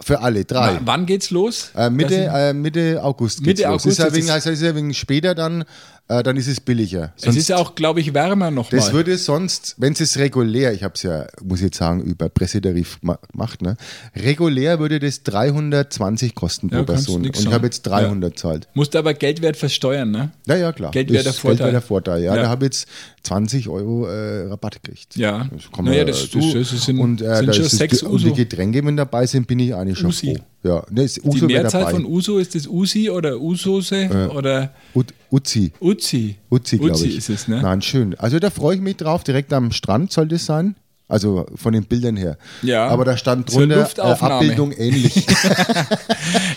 Für 0.00 0.20
alle, 0.20 0.44
drei. 0.44 0.74
W- 0.76 0.80
Wann 0.84 1.06
geht's 1.06 1.30
los? 1.30 1.70
Äh, 1.76 1.90
Mitte, 1.90 2.14
äh, 2.32 2.52
Mitte 2.52 3.00
August 3.02 3.42
Mitte 3.44 3.62
los. 3.64 3.82
August, 3.82 3.86
ist 3.86 3.98
ja 3.98 4.12
wegen, 4.12 4.26
ist- 4.26 4.30
also 4.30 4.50
ist 4.50 4.62
ja 4.62 4.74
wegen 4.74 4.94
später 4.94 5.34
dann, 5.34 5.64
äh, 6.08 6.22
dann 6.22 6.36
ist 6.36 6.46
es 6.48 6.60
billiger. 6.60 7.12
ist, 7.16 7.26
es 7.26 7.36
ist 7.36 7.52
auch, 7.52 7.74
glaube 7.74 8.00
ich, 8.00 8.14
wärmer 8.14 8.50
nochmal. 8.50 8.80
Das 8.80 8.92
würde 8.92 9.16
sonst, 9.18 9.74
wenn 9.78 9.92
es 9.92 10.18
regulär, 10.18 10.72
ich 10.72 10.82
habe 10.82 10.94
es 10.94 11.02
ja, 11.02 11.26
muss 11.44 11.58
ich 11.60 11.64
jetzt 11.66 11.78
sagen, 11.78 12.02
über 12.02 12.28
Pressetarif 12.28 12.98
gema- 13.02 13.18
gemacht, 13.30 13.62
ne? 13.62 13.76
regulär 14.16 14.78
würde 14.78 14.98
das 14.98 15.22
320 15.22 16.34
kosten 16.34 16.68
pro 16.68 16.76
Ja, 16.76 16.82
du 16.82 16.92
Person. 16.92 17.26
Und 17.26 17.38
ich 17.38 17.46
habe 17.52 17.66
jetzt 17.66 17.82
300 17.82 18.38
zahlt. 18.38 18.68
Musst 18.74 18.96
aber 18.96 19.14
Geldwert 19.14 19.56
versteuern, 19.56 20.10
ne? 20.10 20.30
Ja, 20.46 20.56
ja, 20.56 20.72
klar. 20.72 20.90
Geld 20.90 21.10
wäre 21.10 21.24
Das 21.24 21.34
der 21.34 21.40
Vorteil. 21.42 21.58
wäre 21.60 21.70
der 21.72 21.82
Vorteil, 21.82 22.22
ja. 22.22 22.34
Ja. 22.34 22.42
Da 22.42 22.48
habe 22.48 22.64
ich 22.64 22.68
jetzt 22.72 22.88
20 23.24 23.68
Euro 23.68 24.06
äh, 24.06 24.46
Rabatt 24.48 24.82
gekriegt. 24.82 25.16
Ja. 25.16 25.48
Das 25.52 25.84
Naja, 25.84 26.04
das- 26.04 26.24
äh, 26.34 26.38
das- 26.54 26.70
das 26.70 26.84
sind- 26.84 26.98
und, 27.00 27.20
äh, 27.20 27.36
sind 27.36 27.46
da 27.48 27.52
schon 27.52 27.64
ist 27.64 27.76
sechs 27.76 28.02
Und 28.02 28.22
die. 28.24 28.32
Getränke, 28.32 28.84
wenn 28.84 28.96
dabei 28.96 29.26
sind, 29.26 29.46
bin 29.46 29.58
ich 29.58 29.74
eigentlich 29.74 29.98
schon 29.98 30.08
Usi. 30.10 30.36
froh. 30.36 30.44
Ja, 30.64 30.84
ne, 30.90 31.02
ist 31.04 31.16
Die 31.16 31.20
Uso 31.22 31.48
wäre 31.48 31.62
Mehrzahl 31.62 31.82
dabei. 31.82 31.92
von 31.92 32.04
Uso 32.04 32.38
ist 32.38 32.54
das 32.54 32.66
Usi 32.66 33.10
oder 33.10 33.38
Usose 33.40 34.30
oder 34.34 34.70
Ut- 34.94 35.14
Uzi. 35.30 35.72
Uzi. 35.80 36.36
Uzi, 36.50 36.78
glaube 36.78 36.92
Uzi 36.94 37.08
ich. 37.08 37.18
ist 37.18 37.28
es, 37.28 37.48
ne? 37.48 37.60
Nein, 37.60 37.82
schön. 37.82 38.14
Also 38.18 38.38
da 38.38 38.50
freue 38.50 38.76
ich 38.76 38.80
mich 38.80 38.96
drauf. 38.96 39.24
Direkt 39.24 39.52
am 39.52 39.72
Strand 39.72 40.12
soll 40.12 40.28
das 40.28 40.46
sein. 40.46 40.76
Also 41.08 41.46
von 41.54 41.72
den 41.72 41.84
Bildern 41.84 42.16
her. 42.16 42.36
Ja. 42.62 42.86
Aber 42.88 43.06
da 43.06 43.16
stand 43.16 43.52
drunter 43.52 43.88
äh. 43.96 44.00
Abbildung 44.00 44.72
ähnlich. 44.72 45.26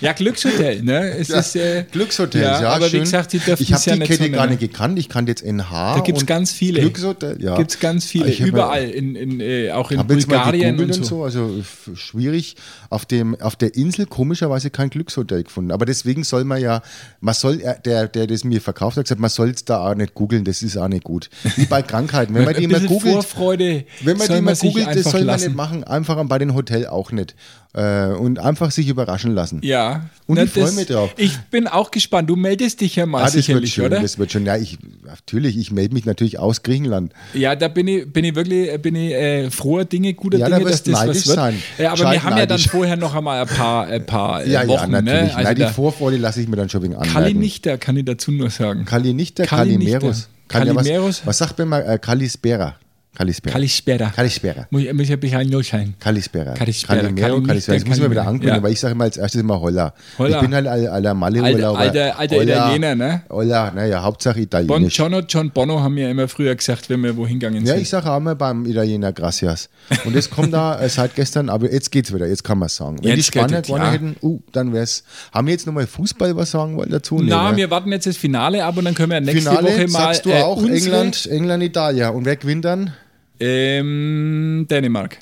Ja, 0.02 0.14
Glückshotel, 0.14 0.82
ne? 0.82 1.12
Es 1.12 1.30
ist, 1.30 1.56
äh, 1.56 1.86
Glückshotels, 1.92 2.60
ja, 2.62 2.70
aber 2.70 2.90
schön. 2.90 3.00
wie 3.00 3.04
gesagt, 3.04 3.34
die 3.34 3.40
dürfen 3.40 3.62
ich 3.62 3.72
es 3.72 3.88
habe 3.88 4.00
ja 4.00 4.06
die 4.06 4.12
Kette 4.12 4.26
so 4.26 4.32
gar 4.32 4.48
nicht 4.48 4.60
gekannt. 4.60 4.98
Ich 4.98 5.10
kannte 5.10 5.32
jetzt 5.32 5.44
NH. 5.44 5.96
Da 5.96 6.02
gibt's 6.02 6.22
und 6.22 6.28
ganz 6.28 6.52
viele. 6.52 6.82
Glückshotel, 6.82 7.38
ja. 7.40 7.56
Gibt's 7.56 7.80
ganz 7.80 8.06
viele, 8.06 8.30
Ich 8.30 8.40
überall, 8.40 8.90
in, 8.90 9.16
in, 9.16 9.40
äh, 9.40 9.72
auch 9.72 9.92
in 9.92 10.06
Bulgarien 10.08 10.76
gegoogelt 10.76 10.98
und 10.98 11.06
so. 11.06 11.24
Also 11.24 11.64
schwierig. 11.94 12.56
Auf, 12.90 13.06
dem, 13.06 13.40
auf 13.40 13.56
der 13.56 13.76
Insel 13.76 14.06
komischerweise 14.08 14.70
kein 14.70 14.90
Glückshotel 14.90 15.44
gefunden. 15.44 15.72
Aber 15.72 15.86
deswegen 15.86 16.24
soll 16.24 16.44
man 16.44 16.60
ja, 16.60 16.82
man 17.20 17.36
soll, 17.36 17.62
äh, 17.62 17.76
der, 17.86 18.08
der 18.08 18.28
das 18.28 18.44
mir 18.44 18.60
verkauft 18.60 18.98
hat, 18.98 19.06
gesagt, 19.06 19.22
man 19.22 19.30
soll 19.30 19.52
es 19.52 19.66
da 19.66 19.88
auch 19.88 19.96
nicht 19.96 20.16
googeln, 20.16 20.44
das 20.44 20.64
ist 20.64 20.78
auch 20.78 20.88
nicht 20.88 21.04
gut. 21.04 21.30
Wie 21.56 21.66
bei 21.66 21.84
Krankheiten. 21.84 22.34
Wenn 22.34 22.46
man 22.46 22.56
die 22.56 22.64
immer 22.64 22.80
googelt, 22.80 23.14
Vorfreude 23.14 23.86
wenn 24.04 24.18
man 24.18 24.28
die 24.28 24.41
mal 24.42 24.56
sich 24.56 24.74
googelt, 24.74 24.96
das 24.96 25.04
soll 25.12 25.22
man 25.22 25.28
lassen. 25.28 25.46
nicht 25.48 25.56
machen. 25.56 25.84
Einfach 25.84 26.24
bei 26.26 26.38
den 26.40 26.54
Hotel 26.54 26.88
auch 26.88 27.12
nicht. 27.12 27.36
Äh, 27.74 28.08
und 28.08 28.38
einfach 28.38 28.70
sich 28.72 28.90
überraschen 28.90 29.32
lassen. 29.34 29.62
Ja. 29.64 30.10
Und 30.28 30.36
Na, 30.36 30.44
ich 30.44 30.50
freu 30.52 30.62
das- 30.62 30.76
mich 30.76 30.88
drauf. 30.88 31.14
Ich 31.16 31.38
bin 31.52 31.68
auch 31.68 31.90
gespannt. 31.90 32.30
Du 32.30 32.36
meldest 32.36 32.82
dich 32.82 32.98
ja 32.98 33.06
mal 33.06 33.20
Ah, 33.22 33.26
das 33.26 33.36
wird 33.36 33.46
sicherlich, 33.46 33.74
schön, 33.74 33.86
oder? 33.86 34.02
das 34.02 34.18
wird 34.20 34.30
schon. 34.32 34.46
Ja, 34.46 34.58
ich, 34.58 34.78
natürlich, 35.06 35.58
ich 35.58 35.72
melde 35.72 35.94
mich 35.94 36.04
natürlich 36.06 36.38
aus 36.38 36.64
Griechenland. 36.64 37.14
Ja, 37.34 37.56
da 37.56 37.70
bin 37.70 37.88
ich, 37.88 38.12
bin 38.12 38.26
ich 38.26 38.36
wirklich 38.36 38.82
bin 38.82 38.96
ich, 38.96 39.14
äh, 39.14 39.50
froher 39.52 39.86
Dinge, 39.86 40.14
guter 40.14 40.38
Ja, 40.38 40.50
da 40.50 40.58
Dinge, 40.58 40.70
dass 40.70 40.80
wirst 40.80 40.88
das 40.88 40.94
was 40.96 41.06
neidisch 41.08 41.28
wird. 41.28 41.36
sein. 41.38 41.62
Äh, 41.78 41.86
aber 41.86 41.98
Schalt 41.98 42.14
wir 42.14 42.24
haben 42.24 42.38
ja 42.38 42.46
dann 42.46 42.50
neidisch. 42.58 42.68
vorher 42.72 42.98
noch 42.98 43.16
einmal 43.16 43.42
ein 43.42 43.48
paar, 43.48 43.86
ein 43.88 44.06
paar 44.06 44.44
äh, 44.44 44.52
Ja, 44.52 44.68
Wochen. 44.68 44.92
ja, 44.92 45.02
natürlich. 45.02 45.14
Ne? 45.30 45.36
Also 45.36 45.44
Nein, 45.48 45.56
die 45.56 45.62
da, 45.62 45.70
Vorfreude 45.70 46.18
lasse 46.18 46.42
ich 46.42 46.50
mir 46.50 46.58
dann 46.58 46.68
schon 46.70 46.82
wegen 46.84 46.96
anmerken. 46.96 47.14
Kalinichter 47.14 47.78
kann 47.78 47.96
ich 47.96 48.04
dazu 48.04 48.32
nur 48.34 48.50
sagen. 48.50 48.84
Kalinichter, 48.84 49.46
Kalinichter. 49.46 50.00
Kalimeros. 50.00 50.30
Kali- 50.50 50.76
was- 50.76 50.84
Kalimeros. 50.86 51.22
Was 51.24 51.38
sagt 51.38 51.58
man 51.60 51.70
mal? 51.70 51.82
Äh, 51.88 51.98
Kalispera. 52.00 52.76
Kalispera. 53.14 53.52
Kalispera. 53.54 54.10
Kalispera. 54.16 54.68
Muss 54.70 54.84
ich, 54.84 54.94
muss 54.94 55.10
ich 55.10 55.36
ein 55.36 55.52
sein. 55.64 55.94
Kalispera. 56.00 56.54
Kalispera. 56.54 56.96
Kalinichter, 56.96 57.42
Kalispera. 57.42 57.78
Das 57.78 57.86
muss 57.86 57.98
ich 57.98 58.04
mir 58.04 58.10
wieder 58.12 58.26
angewöhnen, 58.26 58.56
Ja. 58.56 58.64
weil 58.64 58.72
ich 58.72 58.80
sage 58.80 58.94
immer 58.94 59.04
als 59.04 59.18
erstes 59.18 59.42
immer 59.42 59.60
Holla. 59.60 59.94
Holla. 60.18 60.38
Ich 60.38 60.42
bin 60.42 60.56
halt 60.56 60.66
al- 60.66 60.88
aller 60.88 61.14
Malle 61.14 61.44
Alter- 61.44 61.56
Urlauber. 61.58 61.80
alter- 61.80 62.18
alter 62.18 62.36
Holla. 62.38 62.54
Italiener, 62.68 62.96
ne? 62.96 63.22
Holla, 63.30 63.72
naja, 63.72 64.02
Hauptsache 64.02 64.36
Bon 64.36 64.44
Italienisch. 64.44 64.98
Jono, 64.98 65.20
John 65.28 65.52
Bono 65.52 65.82
haben 65.82 65.98
ja 65.98 66.10
immer 66.10 66.30
früher 66.30 66.56
gesagt, 66.56 66.90
wenn 66.90 67.04
wir 67.04 67.18
wohin 67.18 67.38
gegangen 67.40 67.66
Ja, 67.66 67.74
sind. 67.74 67.82
ich 67.82 67.90
sage 67.90 68.10
auch 68.10 68.18
immer 68.18 68.36
beim 68.36 68.66
Italiener 68.66 69.12
Gracias. 69.12 69.68
Und 70.06 70.16
das 70.16 70.30
kommt 70.30 70.54
da 70.54 70.80
seit 70.88 71.14
gestern, 71.16 71.50
aber 71.50 71.70
jetzt 71.70 71.92
geht's 71.92 72.14
wieder, 72.14 72.28
jetzt 72.28 72.46
kann 72.46 72.60
man 72.60 72.70
sagen. 72.70 72.96
Wenn 73.04 73.12
die 73.12 73.18
Jetzt 73.18 73.34
geht 73.34 73.42
Spanier 73.44 73.60
es, 73.60 73.68
gewonnen 73.68 73.84
ja. 73.84 73.92
hätten, 73.92 74.16
uh, 74.22 74.40
dann 74.54 74.72
wär's. 74.72 75.04
Haben 75.34 75.48
wir 75.48 75.52
jetzt 75.52 75.68
nochmal 75.68 75.86
Fußball 75.86 76.34
was 76.38 76.52
sagen 76.52 76.78
wollen 76.78 76.90
dazu? 76.90 77.16
Nee, 77.22 77.26
Na, 77.30 77.52
ne? 77.52 77.58
wir 77.58 77.70
warten 77.70 77.92
jetzt 77.92 78.08
das 78.08 78.16
Finale 78.16 78.64
ab 78.64 78.78
und 78.78 78.86
dann 78.86 78.96
können 78.96 79.12
wir 79.12 79.20
nächste 79.20 79.42
Finale, 79.50 79.68
Woche 79.68 79.88
mal 79.90 79.90
sagst 79.90 80.26
du 80.26 80.30
äh, 80.30 80.42
auch 80.44 80.64
England, 80.64 81.26
England, 81.30 81.62
Italien. 81.64 82.12
Und 82.12 82.24
wer 82.26 82.38
gewinnt 82.38 82.64
dann? 82.64 82.94
Ähm, 83.42 84.68
Dänemark. 84.70 85.18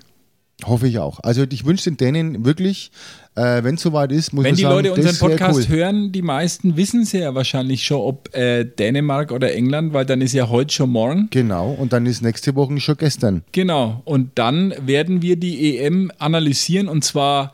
Hoffe 0.66 0.88
ich 0.88 1.00
auch. 1.00 1.22
Also 1.24 1.46
ich 1.50 1.66
wünsche 1.66 1.86
den 1.86 1.96
Dänen 1.96 2.44
wirklich, 2.44 2.92
äh, 3.36 3.64
wenn 3.64 3.76
es 3.76 3.82
soweit 3.82 4.12
ist, 4.12 4.34
muss 4.34 4.44
Wenn 4.44 4.52
man 4.52 4.58
die 4.58 4.64
sagen, 4.64 4.76
Leute 4.76 4.92
unseren 4.92 5.06
das 5.08 5.22
wär 5.22 5.30
Podcast 5.30 5.70
cool. 5.70 5.76
hören, 5.76 6.12
die 6.12 6.22
meisten 6.22 6.76
wissen 6.76 7.06
sie 7.06 7.20
ja 7.20 7.34
wahrscheinlich 7.34 7.84
schon, 7.84 8.02
ob 8.02 8.36
äh, 8.36 8.66
Dänemark 8.66 9.32
oder 9.32 9.54
England, 9.54 9.94
weil 9.94 10.06
dann 10.06 10.20
ist 10.20 10.34
ja 10.34 10.50
heute 10.50 10.74
schon 10.74 10.90
morgen. 10.90 11.30
Genau, 11.32 11.72
und 11.72 11.94
dann 11.94 12.06
ist 12.06 12.22
nächste 12.22 12.56
Woche 12.56 12.78
schon 12.82 12.98
gestern. 12.98 13.44
Genau. 13.54 14.02
Und 14.04 14.32
dann 14.36 14.74
werden 14.86 15.22
wir 15.22 15.38
die 15.38 15.78
EM 15.78 16.12
analysieren 16.18 16.90
und 16.90 17.06
zwar 17.06 17.54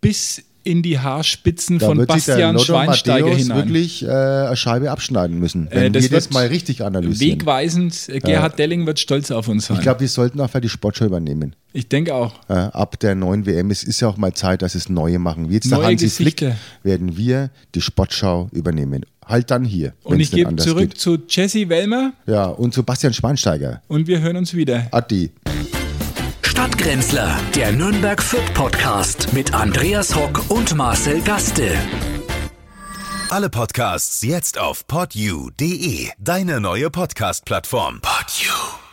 bis 0.00 0.44
in 0.64 0.82
die 0.82 0.98
Haarspitzen 0.98 1.78
Da 1.78 1.86
von 1.86 1.98
der 1.98 2.06
Bastian 2.06 2.58
Schweinsteiger 2.58 3.26
Matthäus 3.26 3.42
hinein. 3.42 3.56
wirklich 3.58 4.02
äh, 4.02 4.08
eine 4.08 4.56
Scheibe 4.56 4.90
abschneiden 4.90 5.38
müssen, 5.38 5.68
wenn 5.70 5.92
das 5.92 6.02
wir 6.04 6.10
das 6.10 6.30
mal 6.30 6.46
richtig 6.46 6.82
analysieren. 6.82 7.40
Wegweisend. 7.40 8.08
Äh, 8.08 8.18
Gerhard 8.20 8.58
Delling 8.58 8.86
wird 8.86 8.98
stolz 8.98 9.30
auf 9.30 9.48
uns 9.48 9.66
sein. 9.66 9.76
Ich 9.76 9.82
glaube, 9.82 10.00
wir 10.00 10.08
sollten 10.08 10.40
auch 10.40 10.50
für 10.50 10.60
die 10.60 10.68
Sportschau 10.68 11.04
übernehmen. 11.04 11.54
ich 11.72 11.88
denke 11.88 12.14
auch. 12.14 12.32
Äh, 12.48 12.54
ab 12.54 12.98
der 13.00 13.14
neuen 13.14 13.46
WM. 13.46 13.70
Es 13.70 13.84
ist 13.84 14.00
ja 14.00 14.08
auch 14.08 14.16
mal 14.16 14.32
Zeit, 14.34 14.62
dass 14.62 14.74
es 14.74 14.88
neue 14.88 15.18
machen. 15.18 15.50
Wie 15.50 15.54
jetzt 15.54 15.70
der 15.70 15.78
Neue 15.78 15.86
Hansi 15.88 16.08
Flick 16.08 16.38
Gesichter. 16.38 16.56
werden 16.82 17.16
wir 17.16 17.50
die 17.74 17.80
Sportschau 17.80 18.48
übernehmen. 18.52 19.04
Halt 19.26 19.50
dann 19.50 19.64
hier. 19.64 19.92
Und 20.02 20.20
ich 20.20 20.30
gebe 20.30 20.54
zurück 20.56 20.90
Geht. 20.90 20.98
zu 21.00 21.18
Jesse 21.28 21.68
Wellmer 21.68 22.12
Ja, 22.26 22.44
und 22.46 22.74
zu 22.74 22.82
Bastian 22.82 23.12
Schweinsteiger. 23.14 23.82
und 23.88 24.06
wir 24.06 24.20
hören 24.20 24.36
uns 24.36 24.52
wieder. 24.54 24.86
Adi. 24.90 25.30
Stadtgrenzler, 26.54 27.36
der 27.56 27.72
Nürnberg 27.72 28.22
Fürth 28.22 28.54
Podcast 28.54 29.32
mit 29.32 29.52
Andreas 29.54 30.14
Hock 30.14 30.40
und 30.50 30.72
Marcel 30.76 31.20
Gaste. 31.20 31.76
Alle 33.28 33.50
Podcasts 33.50 34.22
jetzt 34.22 34.56
auf 34.58 34.86
podyou.de, 34.86 36.10
deine 36.16 36.60
neue 36.60 36.90
Podcast-Plattform. 36.90 38.00
Podyou. 38.02 38.83